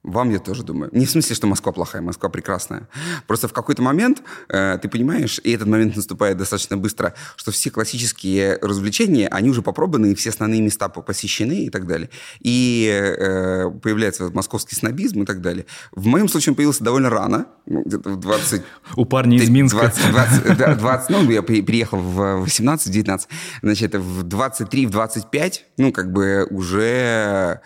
Вам 0.07 0.29
я 0.29 0.39
тоже 0.39 0.63
думаю. 0.63 0.89
Не 0.93 1.05
в 1.05 1.11
смысле, 1.11 1.35
что 1.35 1.47
Москва 1.47 1.73
плохая, 1.73 2.01
Москва 2.01 2.29
прекрасная. 2.29 2.87
Просто 3.27 3.49
в 3.49 3.53
какой-то 3.53 3.81
момент 3.81 4.23
э, 4.47 4.79
ты 4.81 4.87
понимаешь, 4.87 5.41
и 5.43 5.51
этот 5.51 5.67
момент 5.67 5.97
наступает 5.97 6.37
достаточно 6.37 6.77
быстро, 6.77 7.13
что 7.35 7.51
все 7.51 7.69
классические 7.69 8.57
развлечения, 8.61 9.27
они 9.27 9.49
уже 9.49 9.61
попробованы, 9.61 10.13
и 10.13 10.15
все 10.15 10.29
основные 10.29 10.61
места 10.61 10.87
посещены 10.87 11.65
и 11.65 11.69
так 11.69 11.87
далее. 11.87 12.09
И 12.39 12.87
э, 12.89 13.69
появляется 13.83 14.31
московский 14.33 14.75
снобизм 14.77 15.23
и 15.23 15.25
так 15.25 15.41
далее. 15.41 15.65
В 15.91 16.05
моем 16.05 16.29
случае 16.29 16.51
он 16.51 16.55
появился 16.55 16.85
довольно 16.85 17.09
рано, 17.09 17.47
ну, 17.65 17.83
где-то 17.83 18.11
в 18.11 18.17
20... 18.17 18.61
У 18.95 19.03
парня 19.03 19.35
из 19.37 19.49
Минска. 19.49 19.79
20, 19.79 20.11
20, 20.11 20.57
да, 20.57 20.75
20 20.75 21.09
ну, 21.09 21.29
я 21.29 21.43
приехал 21.43 21.99
в 21.99 22.45
18-19, 22.45 23.27
значит, 23.61 23.93
в 23.95 24.23
23-25, 24.23 25.53
ну, 25.77 25.91
как 25.91 26.13
бы 26.13 26.47
уже 26.49 27.59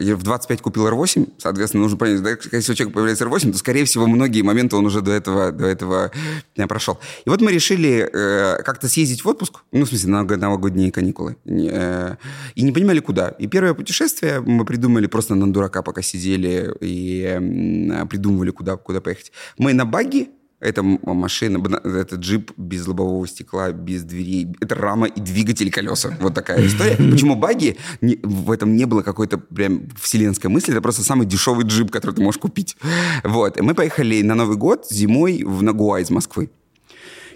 я 0.00 0.16
в 0.16 0.22
25 0.22 0.60
купил 0.62 0.88
R8, 0.88 1.34
соответственно, 1.38 1.82
нужно 1.82 1.96
понять, 1.96 2.22
да, 2.22 2.30
если 2.30 2.72
у 2.72 2.74
человека 2.74 2.94
появляется 2.94 3.24
R8, 3.24 3.52
то, 3.52 3.58
скорее 3.58 3.84
всего, 3.84 4.06
многие 4.06 4.42
моменты 4.42 4.76
он 4.76 4.86
уже 4.86 5.00
до 5.00 5.12
этого, 5.12 5.52
до 5.52 5.66
этого 5.66 6.10
не 6.56 6.66
прошел. 6.66 6.98
И 7.24 7.30
вот 7.30 7.40
мы 7.40 7.52
решили 7.52 8.08
э, 8.12 8.62
как-то 8.62 8.88
съездить 8.88 9.24
в 9.24 9.28
отпуск, 9.28 9.60
ну, 9.72 9.84
в 9.84 9.88
смысле, 9.88 10.10
на 10.10 10.22
новогодние 10.24 10.92
каникулы, 10.92 11.36
э, 11.44 12.16
и 12.54 12.62
не 12.62 12.72
понимали, 12.72 13.00
куда. 13.00 13.28
И 13.28 13.46
первое 13.46 13.74
путешествие 13.74 14.40
мы 14.40 14.64
придумали 14.64 15.06
просто 15.06 15.34
на 15.34 15.52
дурака, 15.52 15.82
пока 15.82 16.02
сидели 16.02 16.74
и 16.80 17.22
э, 17.22 18.06
придумывали, 18.06 18.50
куда, 18.50 18.76
куда 18.76 19.00
поехать. 19.00 19.32
Мы 19.58 19.72
на 19.72 19.84
баги 19.84 20.30
это 20.60 20.82
машина, 20.82 21.62
это 21.84 22.16
джип 22.16 22.52
без 22.56 22.86
лобового 22.86 23.26
стекла, 23.26 23.72
без 23.72 24.02
дверей. 24.02 24.48
Это 24.60 24.74
рама 24.74 25.06
и 25.06 25.20
двигатель 25.20 25.70
колеса. 25.70 26.16
Вот 26.20 26.34
такая 26.34 26.66
история. 26.66 26.96
Почему 27.10 27.36
баги? 27.36 27.76
Не, 28.00 28.18
в 28.22 28.50
этом 28.50 28.74
не 28.76 28.86
было 28.86 29.02
какой-то 29.02 29.38
прям 29.38 29.88
вселенской 30.00 30.48
мысли. 30.48 30.72
Это 30.72 30.80
просто 30.80 31.02
самый 31.02 31.26
дешевый 31.26 31.66
джип, 31.66 31.90
который 31.90 32.12
ты 32.14 32.22
можешь 32.22 32.40
купить. 32.40 32.76
Вот. 33.24 33.58
И 33.58 33.62
мы 33.62 33.74
поехали 33.74 34.22
на 34.22 34.34
Новый 34.34 34.56
год 34.56 34.86
зимой 34.90 35.42
в 35.44 35.62
Нагуа 35.62 36.00
из 36.00 36.10
Москвы. 36.10 36.50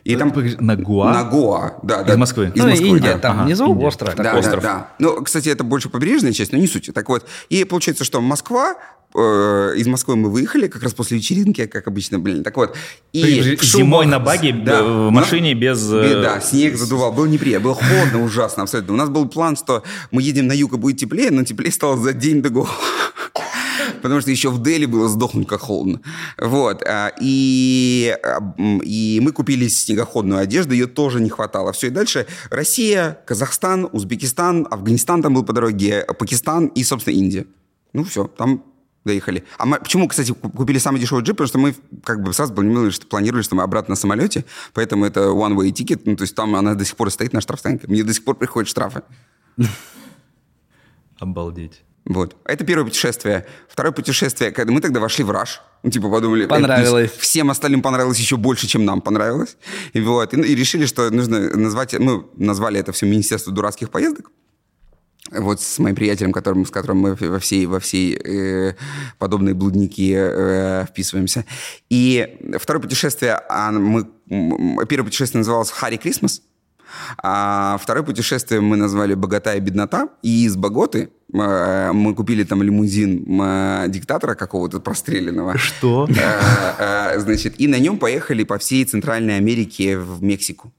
И 0.04 0.16
там... 0.16 0.32
На 0.60 0.76
Гуа? 0.76 1.12
На 1.12 1.24
Гуа, 1.24 1.74
да. 1.82 2.00
Из 2.00 2.06
да. 2.06 2.16
Москвы? 2.16 2.52
Из 2.54 2.62
ну, 2.62 2.70
Москвы, 2.70 2.88
Индия, 2.88 3.12
да. 3.14 3.18
там 3.18 3.36
ага. 3.36 3.46
внизу 3.46 3.66
Индия. 3.72 3.86
остров. 3.86 4.14
Да, 4.16 4.38
остров. 4.38 4.62
Да, 4.62 4.72
да. 4.72 4.88
Ну, 4.98 5.22
кстати, 5.22 5.50
это 5.50 5.64
больше 5.64 5.90
побережная 5.90 6.32
часть, 6.32 6.52
но 6.52 6.58
не 6.58 6.66
суть. 6.66 6.90
Так 6.94 7.08
вот, 7.10 7.26
и 7.50 7.64
получается, 7.64 8.04
что 8.04 8.22
Москва, 8.22 8.76
Э, 9.14 9.72
из 9.74 9.86
Москвы 9.86 10.16
мы 10.16 10.28
выехали 10.30 10.68
как 10.68 10.82
раз 10.82 10.92
после 10.92 11.16
вечеринки, 11.16 11.66
как 11.66 11.86
обычно, 11.86 12.18
блин. 12.18 12.42
Так 12.42 12.56
вот. 12.56 12.76
И 13.12 13.56
Зимой 13.62 14.06
на 14.06 14.18
баге 14.18 14.52
да, 14.52 14.82
в 14.82 15.10
машине 15.10 15.54
без... 15.54 15.90
Э, 15.90 16.22
да, 16.22 16.40
снег 16.40 16.76
задувал. 16.76 17.12
Было 17.12 17.26
неприятно, 17.26 17.70
было 17.70 17.74
холодно 17.74 18.22
ужасно 18.22 18.64
абсолютно. 18.64 18.94
У 18.94 18.96
нас 18.96 19.08
был 19.08 19.26
план, 19.28 19.56
что 19.56 19.82
мы 20.10 20.22
едем 20.22 20.46
на 20.46 20.52
юг 20.52 20.74
и 20.74 20.76
будет 20.76 20.98
теплее, 20.98 21.30
но 21.30 21.42
теплее 21.42 21.72
стало 21.72 21.96
за 21.96 22.12
день 22.12 22.42
до 22.42 22.50
Гоа. 22.50 22.68
Потому 24.02 24.20
что 24.20 24.30
еще 24.30 24.50
в 24.50 24.62
Дели 24.62 24.84
было 24.84 25.08
сдохнуть 25.08 25.48
как 25.48 25.60
холодно. 25.60 26.00
Вот. 26.36 26.82
А, 26.86 27.10
и, 27.18 28.14
и 28.84 29.20
мы 29.22 29.32
купили 29.32 29.68
снегоходную 29.68 30.40
одежду, 30.40 30.74
ее 30.74 30.86
тоже 30.86 31.20
не 31.20 31.30
хватало. 31.30 31.72
Все, 31.72 31.86
и 31.86 31.90
дальше 31.90 32.26
Россия, 32.50 33.18
Казахстан, 33.26 33.88
Узбекистан, 33.90 34.68
Афганистан 34.70 35.22
там 35.22 35.32
был 35.32 35.44
по 35.44 35.54
дороге, 35.54 36.04
Пакистан 36.18 36.66
и, 36.66 36.84
собственно, 36.84 37.14
Индия. 37.14 37.46
Ну 37.94 38.04
все, 38.04 38.26
там 38.26 38.62
доехали. 39.08 39.44
А 39.58 39.66
мы, 39.66 39.78
почему, 39.78 40.06
кстати, 40.06 40.32
купили 40.32 40.78
самый 40.78 41.00
дешевый 41.00 41.24
джип? 41.24 41.36
Потому 41.36 41.48
что 41.48 41.58
мы 41.58 41.74
как 42.04 42.22
бы 42.22 42.32
сразу 42.32 42.54
планировали, 42.54 42.90
что, 42.90 43.06
планировали, 43.06 43.42
что 43.42 43.56
мы 43.56 43.62
обратно 43.64 43.92
на 43.92 43.96
самолете, 43.96 44.44
поэтому 44.72 45.04
это 45.04 45.20
one-way 45.20 45.72
ticket, 45.72 46.02
ну, 46.04 46.16
то 46.16 46.22
есть 46.22 46.34
там 46.34 46.54
она 46.54 46.74
до 46.74 46.84
сих 46.84 46.96
пор 46.96 47.10
стоит 47.10 47.32
на 47.32 47.40
штрафстоянке. 47.40 47.88
Мне 47.88 48.04
до 48.04 48.12
сих 48.12 48.24
пор 48.24 48.36
приходят 48.36 48.68
штрафы. 48.68 49.02
Обалдеть. 51.18 51.82
Вот. 52.04 52.36
Это 52.44 52.64
первое 52.64 52.84
путешествие. 52.84 53.46
Второе 53.68 53.92
путешествие, 53.92 54.50
когда 54.50 54.72
мы 54.72 54.80
тогда 54.80 55.00
вошли 55.00 55.24
в 55.24 55.30
раш. 55.30 55.60
Ну, 55.82 55.90
типа, 55.90 56.08
подумали... 56.08 56.46
Понравилось. 56.46 57.10
Всем 57.18 57.50
остальным 57.50 57.82
понравилось 57.82 58.18
еще 58.18 58.36
больше, 58.36 58.66
чем 58.66 58.84
нам 58.84 59.00
понравилось. 59.00 59.56
И, 59.92 60.00
вот, 60.00 60.32
и, 60.32 60.40
и 60.40 60.54
решили, 60.54 60.86
что 60.86 61.10
нужно 61.10 61.54
назвать... 61.56 61.98
Мы 61.98 62.24
назвали 62.36 62.80
это 62.80 62.92
все 62.92 63.06
Министерство 63.06 63.52
дурацких 63.52 63.90
поездок 63.90 64.30
вот 65.30 65.60
с 65.60 65.78
моим 65.78 65.94
приятелем, 65.94 66.32
которым, 66.32 66.66
с 66.66 66.70
которым 66.70 66.98
мы 66.98 67.14
во 67.14 67.38
всей, 67.38 67.66
во 67.66 67.80
всей 67.80 68.14
э, 68.16 68.74
подобные 69.18 69.54
блудники 69.54 70.14
э, 70.16 70.86
вписываемся. 70.86 71.44
И 71.90 72.56
второе 72.58 72.82
путешествие, 72.82 73.40
а 73.48 73.70
мы, 73.70 74.06
первое 74.86 75.04
путешествие 75.04 75.40
называлось 75.40 75.70
«Харри 75.70 75.96
Крисмас», 75.96 76.42
а 77.22 77.78
второе 77.80 78.02
путешествие 78.02 78.60
мы 78.60 78.76
назвали 78.76 79.14
«Богата 79.14 79.54
и 79.54 79.60
беднота». 79.60 80.08
И 80.22 80.46
из 80.46 80.56
Боготы 80.56 81.10
э, 81.32 81.92
мы 81.92 82.14
купили 82.14 82.44
там 82.44 82.62
лимузин 82.62 83.40
э, 83.40 83.86
диктатора 83.88 84.34
какого-то 84.34 84.80
простреленного. 84.80 85.58
Что? 85.58 86.08
Э, 86.78 87.18
значит, 87.18 87.60
и 87.60 87.66
на 87.68 87.78
нем 87.78 87.98
поехали 87.98 88.44
по 88.44 88.58
всей 88.58 88.84
Центральной 88.84 89.36
Америке 89.36 89.98
в 89.98 90.22
Мексику. 90.22 90.72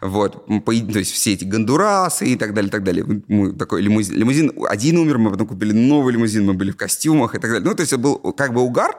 Вот, 0.00 0.46
то 0.46 0.72
есть 0.72 1.12
все 1.12 1.32
эти 1.32 1.44
гондурасы 1.44 2.26
и 2.26 2.36
так 2.36 2.54
далее, 2.54 2.70
так 2.70 2.84
далее. 2.84 3.04
Мы 3.26 3.52
такой 3.52 3.82
лимузин, 3.82 4.16
лимузин 4.16 4.52
один 4.68 4.98
умер, 4.98 5.18
мы 5.18 5.30
потом 5.30 5.46
купили 5.46 5.72
новый 5.72 6.12
лимузин, 6.12 6.46
мы 6.46 6.54
были 6.54 6.70
в 6.70 6.76
костюмах 6.76 7.34
и 7.34 7.38
так 7.38 7.50
далее. 7.50 7.68
Ну, 7.68 7.74
то 7.74 7.80
есть 7.80 7.92
это 7.92 8.00
был 8.00 8.16
как 8.32 8.54
бы 8.54 8.60
угар, 8.60 8.96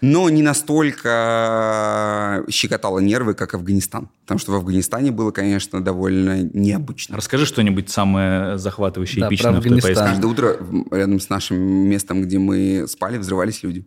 но 0.00 0.28
не 0.28 0.42
настолько 0.42 2.44
щекотало 2.50 2.98
нервы, 2.98 3.34
как 3.34 3.54
Афганистан. 3.54 4.10
Потому 4.22 4.38
что 4.38 4.52
в 4.52 4.54
Афганистане 4.56 5.12
было, 5.12 5.30
конечно, 5.30 5.82
довольно 5.82 6.42
необычно. 6.42 7.16
Расскажи 7.16 7.46
что-нибудь 7.46 7.90
самое 7.90 8.58
захватывающее, 8.58 9.22
да, 9.22 9.28
эпичное 9.28 9.52
в 9.52 9.62
той 9.62 9.80
поездке. 9.80 9.94
Каждое 9.94 10.26
утро 10.26 10.56
рядом 10.90 11.20
с 11.20 11.30
нашим 11.30 11.58
местом, 11.58 12.22
где 12.22 12.38
мы 12.38 12.86
спали, 12.88 13.18
взрывались 13.18 13.62
люди. 13.62 13.86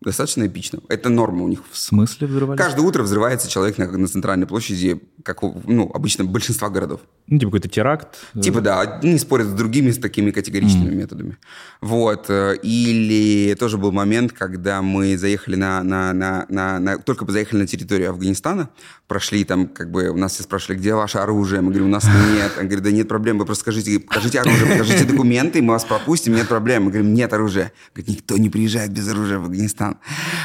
Достаточно 0.00 0.46
эпично. 0.46 0.78
Это 0.88 1.08
норма 1.08 1.42
у 1.42 1.48
них. 1.48 1.60
В 1.70 1.76
смысле 1.76 2.28
взрывались? 2.28 2.60
Каждое 2.60 2.82
утро 2.82 3.02
взрывается 3.02 3.50
человек 3.50 3.78
на, 3.78 3.90
на 3.90 4.06
центральной 4.06 4.46
площади, 4.46 5.00
как 5.24 5.42
ну, 5.42 5.90
обычно 5.92 6.24
большинства 6.24 6.70
городов. 6.70 7.00
Ну, 7.26 7.38
типа 7.38 7.50
какой-то 7.50 7.68
теракт. 7.68 8.16
Типа, 8.40 8.60
да, 8.60 8.80
одни 8.80 9.18
спорят 9.18 9.48
с 9.48 9.52
другими 9.52 9.90
с 9.90 9.98
такими 9.98 10.30
категоричными 10.30 10.92
mm. 10.92 10.94
методами. 10.94 11.36
Вот. 11.80 12.26
э, 12.30 12.56
Или 12.62 13.54
тоже 13.54 13.76
был 13.76 13.90
момент, 13.90 14.32
когда 14.32 14.82
мы 14.82 15.18
заехали 15.18 15.56
на, 15.56 15.82
на, 15.82 16.12
на, 16.12 16.46
на, 16.48 16.78
на... 16.78 16.98
Только 16.98 17.30
заехали 17.30 17.60
на 17.60 17.66
территорию 17.66 18.10
Афганистана, 18.10 18.70
прошли 19.08 19.44
там, 19.44 19.66
как 19.66 19.90
бы, 19.90 20.10
у 20.10 20.16
нас 20.16 20.34
все 20.34 20.44
спрашивали, 20.44 20.78
где 20.78 20.94
ваше 20.94 21.18
оружие? 21.18 21.60
Мы 21.60 21.70
говорим, 21.70 21.88
у 21.88 21.90
нас 21.90 22.04
нет. 22.04 22.52
Он 22.56 22.66
говорит, 22.66 22.84
да 22.84 22.90
нет 22.92 23.08
проблем, 23.08 23.38
вы 23.38 23.46
просто 23.46 23.62
скажите, 23.62 23.98
покажите 23.98 24.40
оружие, 24.40 24.78
покажите 24.78 25.04
документы, 25.04 25.60
мы 25.60 25.72
вас 25.72 25.84
пропустим, 25.84 26.34
нет 26.34 26.46
проблем. 26.46 26.84
Мы 26.84 26.90
говорим, 26.92 27.12
нет 27.14 27.32
оружия. 27.32 27.72
Говорит, 27.94 28.16
никто 28.16 28.38
не 28.38 28.48
приезжает 28.48 28.92
без 28.92 29.08
оружия 29.08 29.38
в 29.38 29.44
Афганистан. 29.44 29.87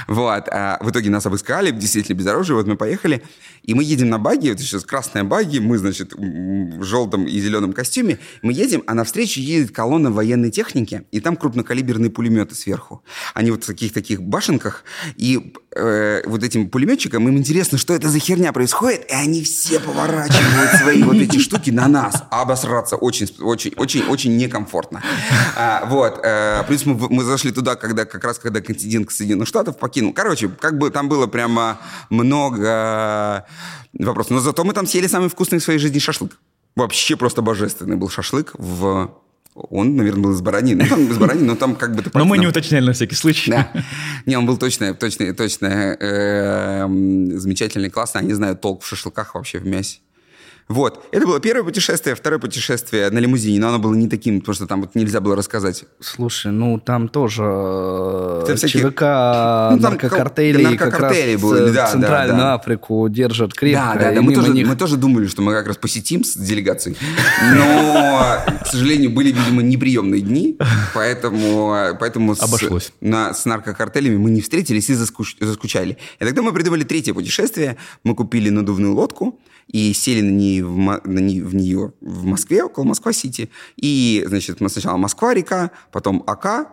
Вот. 0.08 0.48
А 0.50 0.78
в 0.82 0.90
итоге 0.90 1.10
нас 1.10 1.26
обыскали, 1.26 1.72
действительно 1.72 2.16
без 2.16 2.28
оружия, 2.28 2.56
вот 2.56 2.68
мы 2.68 2.76
поехали, 2.76 3.24
и 3.64 3.74
мы 3.74 3.84
едем 3.84 4.10
на 4.10 4.20
баги, 4.20 4.50
вот 4.50 4.60
сейчас 4.60 4.84
красная 4.84 5.24
баги, 5.24 5.60
мы, 5.60 5.78
значит, 5.78 6.14
в 6.14 6.84
желтом 6.84 7.26
и 7.26 7.40
зеленом 7.40 7.74
костюме, 7.74 8.20
мы 8.42 8.54
едем, 8.54 8.84
а 8.88 8.94
навстречу 8.94 9.40
едет 9.40 9.72
колонна 9.72 10.12
военной 10.12 10.52
техники, 10.52 11.04
и 11.12 11.20
там 11.20 11.36
крупнокалиберные 11.36 12.10
пулеметы 12.10 12.56
сверху. 12.56 13.04
Они 13.34 13.52
вот 13.52 13.64
в 13.64 13.68
таких-таких 13.68 14.22
башенках, 14.22 14.84
и 15.16 15.54
э, 15.76 16.22
вот 16.26 16.44
этим 16.44 16.70
пулеметчикам, 16.70 17.28
им 17.28 17.38
интересно, 17.38 17.78
что 17.78 17.94
это 17.94 18.10
за 18.10 18.20
херня 18.20 18.52
происходит, 18.54 19.10
и 19.10 19.14
они 19.14 19.44
все 19.44 19.80
поворачивают 19.80 20.72
свои 20.82 21.04
вот 21.04 21.16
эти 21.16 21.40
штуки 21.40 21.70
на 21.70 21.88
нас. 21.88 22.24
А 22.30 22.42
обосраться 22.42 22.96
очень, 22.96 23.28
очень, 23.40 23.74
очень, 23.78 24.04
очень 24.04 24.38
некомфортно. 24.38 25.02
А, 25.56 25.86
вот. 25.86 26.20
э, 26.24 26.64
плюс 26.68 26.86
мы, 26.86 26.96
мы 27.10 27.24
зашли 27.24 27.52
туда, 27.52 27.76
когда 27.76 28.06
как 28.06 28.24
раз 28.24 28.40
когда 28.40 28.62
контингент 28.62 29.08
Соединенных 29.34 29.48
Штатов 29.48 29.78
покинул. 29.78 30.14
Короче, 30.14 30.48
как 30.48 30.78
бы 30.78 30.90
там 30.92 31.10
было 31.10 31.28
прямо 31.28 31.80
много 32.10 33.46
вопросов. 33.94 34.32
Но 34.32 34.40
зато 34.40 34.64
мы 34.64 34.74
там 34.74 34.86
съели 34.86 35.08
самый 35.08 35.30
вкусный 35.30 35.60
в 35.60 35.64
своей 35.64 35.80
жизни 35.80 36.00
шашлык. 36.00 36.38
Вообще 36.76 37.16
просто 37.16 37.42
божественный 37.42 37.96
был 37.96 38.10
шашлык 38.10 38.52
в... 38.54 39.12
Он, 39.56 39.96
наверное, 39.96 40.24
был 40.24 40.32
из 40.32 40.42
баранины. 40.42 40.84
Ну, 40.84 40.90
там 40.90 41.06
из 41.06 41.18
баранины, 41.18 41.46
но 41.46 41.56
там 41.56 41.76
как 41.76 41.96
бы... 41.96 42.04
Но 42.14 42.26
мы 42.26 42.40
не 42.40 42.48
уточняли 42.48 42.86
на 42.86 42.94
всякий 42.94 43.16
случай. 43.16 43.52
Да. 43.52 43.72
Не, 44.26 44.36
он 44.36 44.48
был 44.48 44.58
точно, 44.58 44.96
точно, 44.96 45.32
точно 45.36 45.68
эм, 46.00 47.40
замечательный, 47.40 47.92
классный. 47.92 48.22
Они 48.22 48.34
знают 48.34 48.62
толк 48.62 48.82
в 48.82 48.88
шашлыках 48.88 49.36
вообще 49.36 49.60
в 49.60 49.68
мясе. 49.68 50.00
Вот. 50.70 51.06
Это 51.12 51.26
было 51.28 51.40
первое 51.40 51.64
путешествие. 51.64 52.16
Второе 52.16 52.40
путешествие 52.40 53.10
на 53.10 53.20
лимузине, 53.20 53.60
но 53.60 53.70
оно 53.70 53.80
было 53.80 53.94
не 53.94 54.08
таким, 54.08 54.40
потому 54.40 54.56
что 54.56 54.66
там 54.68 54.82
вот 54.82 54.96
нельзя 54.96 55.20
было 55.20 55.36
рассказать. 55.36 55.84
Слушай, 56.00 56.52
ну 56.52 56.80
там 56.80 57.10
тоже 57.10 57.44
э, 57.46 58.44
Там 58.48 58.56
всякие- 58.58 58.84
ЧВК, 58.84 59.02
Ну, 59.02 59.80
там 59.82 59.92
наркокартели, 59.94 60.64
наркокартели 60.64 60.78
как 60.78 61.00
раз 61.02 61.42
были, 61.42 61.70
э, 61.70 61.74
да, 61.74 61.86
да, 61.86 61.92
Центральную 61.92 62.38
да. 62.40 62.54
Африку 62.56 63.08
держат 63.10 63.54
крепко. 63.54 63.94
Да, 63.96 64.00
да, 64.00 64.12
да. 64.16 64.22
Мы 64.22 64.34
тоже, 64.34 64.54
них- 64.54 64.68
мы 64.68 64.76
тоже 64.76 64.98
думали, 64.98 65.28
что 65.28 65.42
мы 65.42 65.52
как 65.54 65.68
раз 65.68 65.78
посетим 65.78 66.24
с 66.24 66.36
делегацией. 66.36 66.98
Но, 67.56 68.38
к 68.64 68.68
сожалению, 68.68 69.12
были, 69.12 69.32
видимо, 69.32 69.62
неприемные 69.62 70.22
дни, 70.22 70.58
поэтому, 70.94 71.96
поэтому 72.00 72.36
с, 72.36 72.42
Обошлось. 72.42 72.92
на, 73.02 73.34
с 73.34 73.46
наркокартелями 73.46 74.18
мы 74.18 74.30
не 74.32 74.42
встретились 74.42 74.90
и 74.90 74.94
заскуч- 74.94 75.36
заскучали. 75.40 75.98
И 76.20 76.26
тогда 76.26 76.42
мы 76.42 76.54
придумали 76.54 76.84
третье 76.84 77.14
путешествие. 77.14 77.78
Мы 78.04 78.16
купили 78.16 78.50
надувную 78.50 78.94
лодку 78.94 79.40
и 79.68 79.94
сели 79.94 80.22
на 80.22 80.30
нее, 80.32 80.53
в, 80.62 80.76
на 80.78 81.20
не- 81.20 81.42
в 81.42 81.56
нее 81.56 81.94
в 82.02 82.26
Москве, 82.26 82.64
около 82.64 82.84
Москва-Сити. 82.84 83.50
И, 83.76 84.24
значит, 84.28 84.58
сначала 84.68 84.98
Москва-река, 84.98 85.72
потом 85.92 86.24
Ака, 86.28 86.68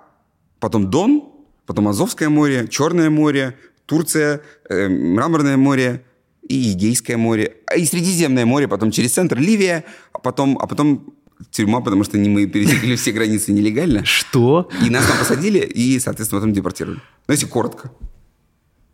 потом 0.58 0.90
Дон, 0.90 1.22
потом 1.66 1.88
Азовское 1.88 2.28
море, 2.28 2.66
Черное 2.68 3.10
море, 3.10 3.56
Турция, 3.86 4.42
э, 4.68 4.88
Мраморное 4.88 5.56
море 5.56 6.04
и 6.48 6.54
Егейское 6.54 7.16
море, 7.16 7.56
а 7.66 7.76
и 7.76 7.84
Средиземное 7.84 8.46
море, 8.46 8.68
потом 8.68 8.90
через 8.90 9.12
центр 9.12 9.38
Ливия, 9.38 9.84
а 10.12 10.18
потом, 10.18 10.58
а 10.60 10.66
потом 10.66 11.14
тюрьма, 11.50 11.80
потому 11.80 12.04
что 12.04 12.18
не 12.18 12.28
мы 12.28 12.46
пересекли 12.46 12.96
все 12.96 13.12
границы 13.12 13.52
нелегально. 13.52 14.04
Что? 14.04 14.68
И 14.84 14.90
нас 14.90 15.06
там 15.06 15.16
посадили, 15.18 15.58
и, 15.58 15.98
соответственно, 15.98 16.40
потом 16.40 16.52
депортировали. 16.52 16.98
Ну, 17.28 17.32
если 17.32 17.46
коротко. 17.46 17.90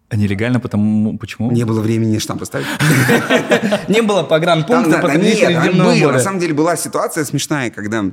А 0.08 0.16
нелегально, 0.16 0.60
потому... 0.60 1.18
Почему? 1.18 1.50
Не 1.50 1.64
было 1.64 1.80
времени 1.80 2.18
штамп 2.18 2.40
поставить. 2.40 2.66
Не 3.88 4.02
было 4.02 4.22
погранпункта 4.22 4.98
было. 4.98 6.04
моря. 6.04 6.12
На 6.12 6.20
самом 6.20 6.38
деле 6.38 6.54
была 6.54 6.76
ситуация 6.76 7.24
смешная, 7.24 7.70
когда 7.70 8.04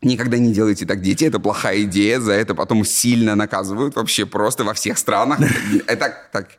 Никогда 0.00 0.38
не 0.38 0.52
делайте 0.52 0.86
так, 0.86 1.02
дети. 1.02 1.24
Это 1.24 1.40
плохая 1.40 1.82
идея. 1.82 2.20
За 2.20 2.32
это 2.32 2.54
потом 2.54 2.84
сильно 2.84 3.34
наказывают 3.34 3.96
вообще 3.96 4.26
просто 4.26 4.62
во 4.62 4.72
всех 4.72 4.96
странах. 4.96 5.40
Это 5.88 6.14
так. 6.32 6.50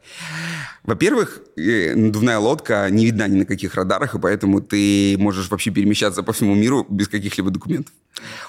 Во-первых, 0.84 1.41
надувная 1.95 2.39
лодка 2.39 2.88
не 2.89 3.05
видна 3.05 3.28
ни 3.28 3.38
на 3.38 3.45
каких 3.45 3.76
радарах, 3.76 4.16
и 4.16 4.20
поэтому 4.20 4.62
ты 4.62 5.16
можешь 5.18 5.49
вообще 5.49 5.72
перемещаться 5.72 6.24
по 6.24 6.34
всему 6.34 6.55
миру 6.55 6.86
без 6.89 7.07
каких-либо 7.07 7.51
документов. 7.51 7.93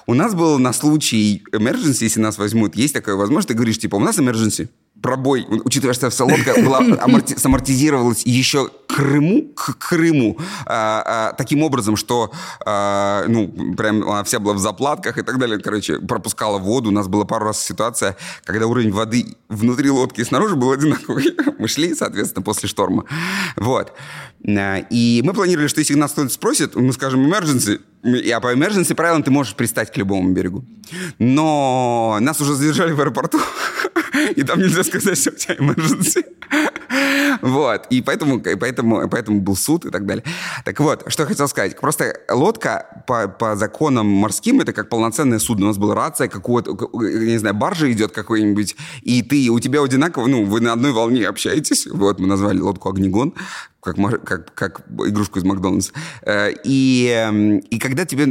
У 0.06 0.14
нас 0.14 0.34
был 0.34 0.58
на 0.58 0.72
случай 0.72 1.42
emergency, 1.52 2.04
если 2.04 2.20
нас 2.20 2.38
возьмут, 2.38 2.76
есть 2.76 2.94
такая 2.94 3.16
возможность, 3.16 3.48
ты 3.48 3.54
говоришь, 3.54 3.78
типа, 3.78 3.96
у 3.96 4.00
нас 4.00 4.18
emergency, 4.18 4.68
пробой, 5.00 5.46
учитывая, 5.64 5.94
что 5.94 6.10
вся 6.10 6.24
лодка 6.24 6.54
была, 6.62 6.80
аморти- 6.80 7.38
самортизировалась 7.38 8.22
еще 8.24 8.68
к 8.68 8.94
Крыму, 8.94 9.52
к 9.54 9.78
Крыму, 9.78 10.38
а, 10.66 11.30
а, 11.30 11.32
таким 11.32 11.62
образом, 11.62 11.96
что, 11.96 12.32
а, 12.66 13.24
ну, 13.28 13.74
прям 13.76 14.02
она 14.02 14.24
вся 14.24 14.38
была 14.40 14.54
в 14.54 14.58
заплатках 14.58 15.16
и 15.16 15.22
так 15.22 15.38
далее, 15.38 15.58
короче, 15.58 16.00
пропускала 16.00 16.58
воду. 16.58 16.90
У 16.90 16.92
нас 16.92 17.08
была 17.08 17.24
пару 17.24 17.46
раз 17.46 17.62
ситуация, 17.62 18.16
когда 18.44 18.66
уровень 18.66 18.92
воды 18.92 19.36
внутри 19.48 19.90
лодки 19.90 20.20
и 20.20 20.24
снаружи 20.24 20.56
был 20.56 20.72
одинаковый. 20.72 21.34
Мы 21.58 21.68
шли, 21.68 21.94
соответственно, 21.94 22.42
после 22.42 22.68
шторма. 22.68 22.99
Вот. 23.56 23.92
И 24.42 25.22
мы 25.24 25.32
планировали, 25.34 25.68
что 25.68 25.80
если 25.80 25.94
нас 25.94 26.12
кто-то 26.12 26.30
спросит, 26.30 26.74
мы 26.74 26.92
скажем 26.92 27.30
emergency, 27.30 27.80
а 28.32 28.40
по 28.40 28.54
emergency 28.54 28.94
правилам 28.94 29.22
ты 29.22 29.30
можешь 29.30 29.54
пристать 29.54 29.92
к 29.92 29.96
любому 29.96 30.32
берегу. 30.32 30.64
Но 31.18 32.16
нас 32.20 32.40
уже 32.40 32.54
задержали 32.54 32.92
в 32.92 33.00
аэропорту, 33.00 33.38
и 34.36 34.42
там 34.42 34.58
нельзя 34.58 34.82
сказать, 34.82 35.18
что 35.18 35.30
у 35.30 35.34
тебя 35.34 35.54
emergency. 35.56 36.24
Вот. 37.42 37.86
И 37.90 38.02
поэтому, 38.02 38.40
поэтому, 38.40 39.08
поэтому 39.08 39.40
был 39.40 39.56
суд 39.56 39.84
и 39.84 39.90
так 39.90 40.06
далее. 40.06 40.24
Так 40.64 40.80
вот, 40.80 41.04
что 41.06 41.22
я 41.22 41.28
хотел 41.28 41.48
сказать. 41.48 41.78
Просто 41.78 42.18
лодка 42.28 43.04
по, 43.06 43.28
по 43.28 43.56
законам 43.56 44.06
морским 44.06 44.60
это 44.60 44.72
как 44.72 44.88
полноценное 44.88 45.38
судно. 45.38 45.66
У 45.66 45.68
нас 45.68 45.78
была 45.78 45.94
рация, 45.94 46.28
какого-то, 46.28 46.76
не 47.00 47.38
знаю, 47.38 47.54
баржа 47.54 47.90
идет 47.90 48.12
какой-нибудь, 48.12 48.76
и 49.02 49.22
ты, 49.22 49.48
у 49.50 49.60
тебя 49.60 49.82
одинаково, 49.82 50.26
ну, 50.26 50.44
вы 50.44 50.60
на 50.60 50.72
одной 50.72 50.92
волне 50.92 51.26
общаетесь. 51.26 51.86
Вот, 51.86 52.18
мы 52.18 52.26
назвали 52.26 52.60
лодку 52.60 52.88
«Огнегон» 52.88 53.34
как, 53.80 53.96
как, 54.24 54.54
как 54.54 54.80
игрушку 55.06 55.38
из 55.38 55.44
Макдональдса. 55.44 55.92
Э, 56.22 56.50
И, 56.64 57.06
эм, 57.14 57.58
и 57.58 57.78
когда 57.78 58.04
тебе 58.04 58.26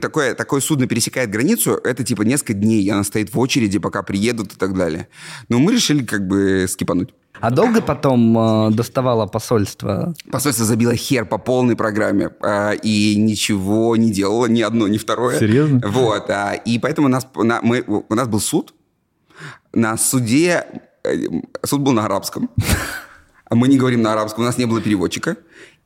такое, 0.00 0.34
такое 0.34 0.60
судно 0.60 0.86
пересекает 0.86 1.30
границу, 1.30 1.72
это 1.84 2.04
типа 2.04 2.22
несколько 2.22 2.54
дней, 2.54 2.82
и 2.82 2.88
она 2.90 3.04
стоит 3.04 3.32
в 3.34 3.38
очереди, 3.38 3.78
пока 3.78 4.02
приедут 4.02 4.52
и 4.54 4.56
так 4.56 4.74
далее. 4.76 5.08
Но 5.48 5.58
мы 5.58 5.72
решили 5.72 6.04
как 6.04 6.26
бы 6.26 6.66
скипануть. 6.68 7.10
А 7.40 7.50
долго 7.50 7.82
потом 7.82 8.38
э, 8.38 8.70
доставало 8.70 9.26
посольство? 9.26 10.14
Посольство 10.30 10.64
забило 10.64 10.94
хер 10.94 11.26
по 11.26 11.36
полной 11.36 11.74
программе 11.76 12.30
э, 12.40 12.76
и 12.76 13.16
ничего 13.16 13.96
не 13.96 14.12
делало, 14.12 14.46
ни 14.46 14.62
одно, 14.62 14.88
ни 14.88 14.96
второе. 14.98 15.38
Серьезно? 15.38 15.80
Вот. 15.86 16.30
а, 16.30 16.54
И 16.54 16.78
поэтому 16.78 17.08
у 17.08 17.10
нас, 17.10 17.26
на- 17.36 17.60
мы, 17.60 17.82
у 17.86 18.14
нас 18.14 18.28
был 18.28 18.40
суд. 18.40 18.72
На 19.72 19.96
суде... 19.98 20.64
э, 21.02 21.14
Суд 21.64 21.80
был 21.80 21.92
на 21.92 22.04
арабском. 22.04 22.48
А 23.50 23.54
Мы 23.54 23.68
не 23.68 23.76
говорим 23.78 24.02
на 24.02 24.12
арабском, 24.12 24.42
у 24.44 24.46
нас 24.46 24.58
не 24.58 24.66
было 24.66 24.80
переводчика. 24.80 25.36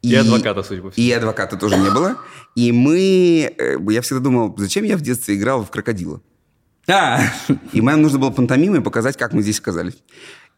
И 0.03 0.15
адвоката, 0.15 0.63
судя 0.63 0.83
по 0.83 0.91
всему. 0.91 1.07
И 1.07 1.11
адвоката 1.13 1.57
тоже 1.57 1.77
не 1.77 1.91
было. 1.91 2.17
И 2.55 2.71
мы... 2.73 3.53
э, 3.59 3.77
Я 3.91 4.01
всегда 4.01 4.21
думал, 4.23 4.55
зачем 4.57 4.85
я 4.85 4.97
в 4.97 5.01
детстве 5.01 5.35
играл 5.35 5.65
в 5.65 5.71
крокодила? 5.71 6.21
А, 6.89 7.21
И 7.73 7.81
нам 7.83 8.01
нужно 8.03 8.19
было 8.19 8.31
пантомимой 8.31 8.81
показать, 8.81 9.17
как 9.17 9.33
мы 9.33 9.43
здесь 9.43 9.59
оказались. 9.59 9.97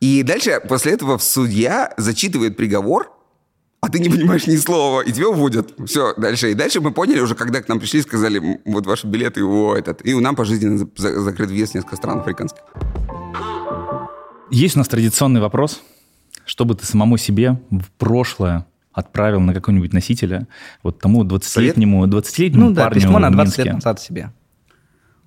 И 0.00 0.22
дальше, 0.22 0.60
после 0.68 0.92
этого, 0.92 1.18
судья 1.18 1.92
зачитывает 1.96 2.56
приговор, 2.56 3.10
а 3.80 3.88
ты 3.88 3.98
не 3.98 4.10
понимаешь 4.10 4.46
ни 4.46 4.56
слова, 4.56 5.00
и 5.00 5.10
тебя 5.10 5.28
уводят. 5.30 5.74
Все, 5.86 6.12
дальше. 6.18 6.50
И 6.50 6.54
дальше 6.54 6.80
мы 6.82 6.92
поняли 6.92 7.20
уже, 7.20 7.34
когда 7.34 7.62
к 7.62 7.68
нам 7.68 7.80
пришли, 7.80 8.02
сказали, 8.02 8.38
«М, 8.38 8.60
вот 8.66 8.86
ваши 8.86 9.06
билеты, 9.06 9.42
о, 9.42 9.74
этот. 9.74 10.06
И 10.06 10.12
у 10.14 10.20
нам 10.20 10.36
пожизненно 10.36 10.76
за- 10.78 10.88
за- 10.96 11.20
закрыт 11.22 11.48
въезд 11.50 11.72
в 11.72 11.74
несколько 11.76 11.96
стран 11.96 12.18
африканских. 12.20 12.60
Есть 14.50 14.76
у 14.76 14.78
нас 14.80 14.88
традиционный 14.88 15.40
вопрос. 15.40 15.80
Что 16.50 16.64
бы 16.64 16.74
ты 16.74 16.84
самому 16.84 17.16
себе 17.16 17.60
в 17.70 17.92
прошлое 17.96 18.66
отправил 18.92 19.38
на 19.38 19.54
какого-нибудь 19.54 19.92
носителя, 19.92 20.48
вот 20.82 20.98
тому 20.98 21.22
20-летнему, 21.22 22.04
20-летнему 22.08 22.70
ну 22.70 22.74
да, 22.74 22.82
парню 22.86 23.00
письмо 23.00 23.20
на 23.20 23.30
в 23.30 23.34
20 23.34 23.58
лет 23.58 23.74
назад 23.74 24.00
себе. 24.00 24.32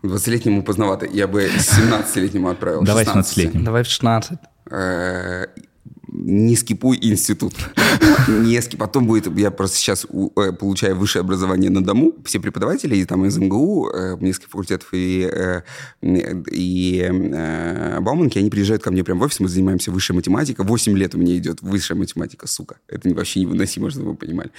20-летнему 0.03 0.63
поздновато. 0.63 1.05
Я 1.05 1.29
бы 1.29 1.45
17-летнему 1.45 2.49
отправил. 2.49 2.83
Давай 2.83 3.05
16. 3.05 3.37
17-летнему. 3.37 3.63
Давай 3.63 3.83
в 3.83 3.87
16. 3.87 4.37
Не 6.15 6.55
скипуй 6.55 6.99
институт. 7.01 7.55
Не 8.27 8.61
скип. 8.61 8.79
Потом 8.79 9.07
будет, 9.07 9.35
я 9.35 9.49
просто 9.49 9.77
сейчас 9.77 10.05
э, 10.05 10.51
получаю 10.53 10.95
высшее 10.95 11.21
образование 11.21 11.71
на 11.71 11.83
дому. 11.83 12.13
Все 12.23 12.39
преподаватели 12.39 12.95
и 12.95 13.05
там 13.05 13.25
из 13.25 13.35
МГУ, 13.37 13.89
э, 13.89 14.17
нескольких 14.19 14.49
факультетов 14.49 14.89
и, 14.91 15.27
э, 15.31 15.61
и 16.51 17.09
Бауманки, 17.99 18.37
они 18.37 18.51
приезжают 18.51 18.83
ко 18.83 18.91
мне 18.91 19.03
прямо 19.03 19.21
в 19.21 19.23
офис, 19.23 19.39
мы 19.39 19.47
занимаемся 19.47 19.91
высшей 19.91 20.15
математикой. 20.15 20.65
Восемь 20.65 20.95
лет 20.95 21.15
у 21.15 21.17
меня 21.17 21.35
идет 21.35 21.61
высшая 21.61 21.95
математика, 21.95 22.47
сука. 22.47 22.75
Это 22.87 23.11
вообще 23.13 23.39
невыносимо, 23.39 23.89
чтобы 23.89 24.11
вы 24.11 24.15
понимали. 24.15 24.51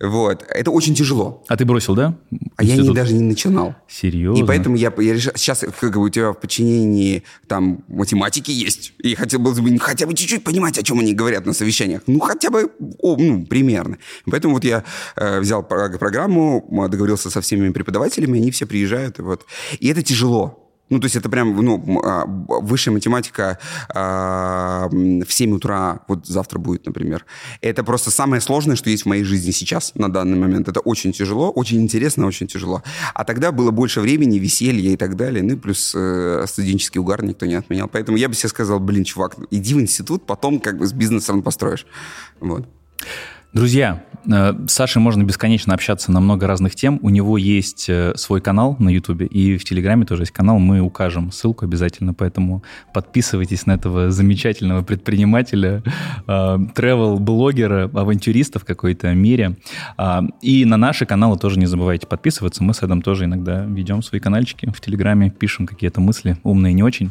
Вот. 0.00 0.44
Это 0.48 0.70
очень 0.70 0.94
тяжело. 0.94 1.44
А 1.48 1.56
ты 1.58 1.66
бросил, 1.66 1.94
да? 1.94 2.16
А 2.56 2.64
я 2.64 2.76
не, 2.76 2.94
даже 2.94 3.12
не 3.12 3.22
начинал. 3.22 3.74
Серьезно? 3.86 4.42
И 4.42 4.46
поэтому 4.46 4.76
я, 4.76 4.92
я 4.96 5.14
решил, 5.14 5.32
сейчас 5.36 5.62
как 5.78 5.92
бы 5.92 6.04
у 6.04 6.08
тебя 6.08 6.32
в 6.32 6.40
подчинении 6.40 7.22
там 7.48 7.84
математики 7.88 8.50
есть, 8.50 8.94
и 8.98 9.14
хотел 9.14 9.40
бы 9.40 9.54
хотя 9.78 10.06
бы 10.06 10.14
чуть-чуть 10.14 10.42
понимать, 10.42 10.78
о 10.78 10.82
чем 10.86 11.00
они 11.00 11.14
говорят 11.14 11.46
на 11.46 11.52
совещаниях. 11.52 12.02
Ну, 12.06 12.20
хотя 12.20 12.50
бы, 12.50 12.70
о, 12.98 13.16
ну, 13.16 13.44
примерно. 13.46 13.98
Поэтому 14.30 14.54
вот 14.54 14.64
я 14.64 14.84
э, 15.16 15.40
взял 15.40 15.62
программу, 15.62 16.66
договорился 16.88 17.30
со 17.30 17.40
всеми 17.40 17.70
преподавателями, 17.70 18.38
они 18.38 18.50
все 18.50 18.66
приезжают, 18.66 19.18
и 19.18 19.22
вот. 19.22 19.46
И 19.80 19.88
это 19.88 20.02
тяжело. 20.02 20.65
Ну, 20.88 21.00
то 21.00 21.06
есть 21.06 21.16
это 21.16 21.28
прям, 21.28 21.56
ну, 21.56 22.00
а, 22.04 22.24
высшая 22.26 22.92
математика 22.92 23.58
а, 23.92 24.88
в 24.90 25.28
7 25.28 25.54
утра, 25.54 26.00
вот 26.06 26.26
завтра 26.26 26.58
будет, 26.60 26.86
например. 26.86 27.24
Это 27.60 27.82
просто 27.82 28.10
самое 28.10 28.40
сложное, 28.40 28.76
что 28.76 28.88
есть 28.90 29.02
в 29.02 29.06
моей 29.06 29.24
жизни 29.24 29.50
сейчас, 29.50 29.92
на 29.96 30.12
данный 30.12 30.38
момент. 30.38 30.68
Это 30.68 30.80
очень 30.80 31.12
тяжело, 31.12 31.50
очень 31.50 31.80
интересно, 31.82 32.26
очень 32.26 32.46
тяжело. 32.46 32.82
А 33.14 33.24
тогда 33.24 33.50
было 33.50 33.72
больше 33.72 34.00
времени, 34.00 34.38
веселья 34.38 34.92
и 34.92 34.96
так 34.96 35.16
далее. 35.16 35.42
Ну, 35.42 35.54
и 35.54 35.56
плюс 35.56 35.92
э, 35.96 36.44
студенческий 36.46 37.00
угар 37.00 37.24
никто 37.24 37.46
не 37.46 37.54
отменял. 37.54 37.88
Поэтому 37.88 38.16
я 38.16 38.28
бы 38.28 38.34
себе 38.34 38.48
сказал, 38.48 38.78
блин, 38.78 39.04
чувак, 39.04 39.36
иди 39.50 39.74
в 39.74 39.80
институт, 39.80 40.24
потом 40.24 40.60
как 40.60 40.78
бы 40.78 40.86
с 40.86 40.92
бизнесом 40.92 41.42
построишь. 41.42 41.86
Вот. 42.38 42.68
Друзья, 43.56 44.02
э, 44.30 44.52
с 44.68 44.72
Сашей 44.74 45.00
можно 45.00 45.22
бесконечно 45.22 45.72
общаться 45.72 46.12
на 46.12 46.20
много 46.20 46.46
разных 46.46 46.74
тем. 46.74 46.98
У 47.00 47.08
него 47.08 47.38
есть 47.38 47.86
э, 47.88 48.12
свой 48.14 48.42
канал 48.42 48.76
на 48.78 48.90
YouTube, 48.90 49.22
и 49.22 49.56
в 49.56 49.64
Телеграме 49.64 50.04
тоже 50.04 50.24
есть 50.24 50.32
канал. 50.32 50.58
Мы 50.58 50.80
укажем 50.80 51.32
ссылку 51.32 51.64
обязательно, 51.64 52.12
поэтому 52.12 52.62
подписывайтесь 52.92 53.64
на 53.64 53.72
этого 53.72 54.10
замечательного 54.10 54.82
предпринимателя, 54.82 55.82
тревел-блогера, 56.26 57.84
авантюриста 57.94 58.58
в 58.58 58.66
какой-то 58.66 59.14
мере. 59.14 59.56
А, 59.96 60.22
и 60.42 60.66
на 60.66 60.76
наши 60.76 61.06
каналы 61.06 61.38
тоже 61.38 61.58
не 61.58 61.64
забывайте 61.64 62.06
подписываться. 62.06 62.62
Мы 62.62 62.74
с 62.74 62.82
Эдом 62.82 63.00
тоже 63.00 63.24
иногда 63.24 63.64
ведем 63.64 64.02
свои 64.02 64.20
каналчики 64.20 64.70
в 64.70 64.82
Телеграме, 64.82 65.30
пишем 65.30 65.66
какие-то 65.66 66.02
мысли, 66.02 66.36
умные 66.42 66.74
не 66.74 66.82
очень. 66.82 67.10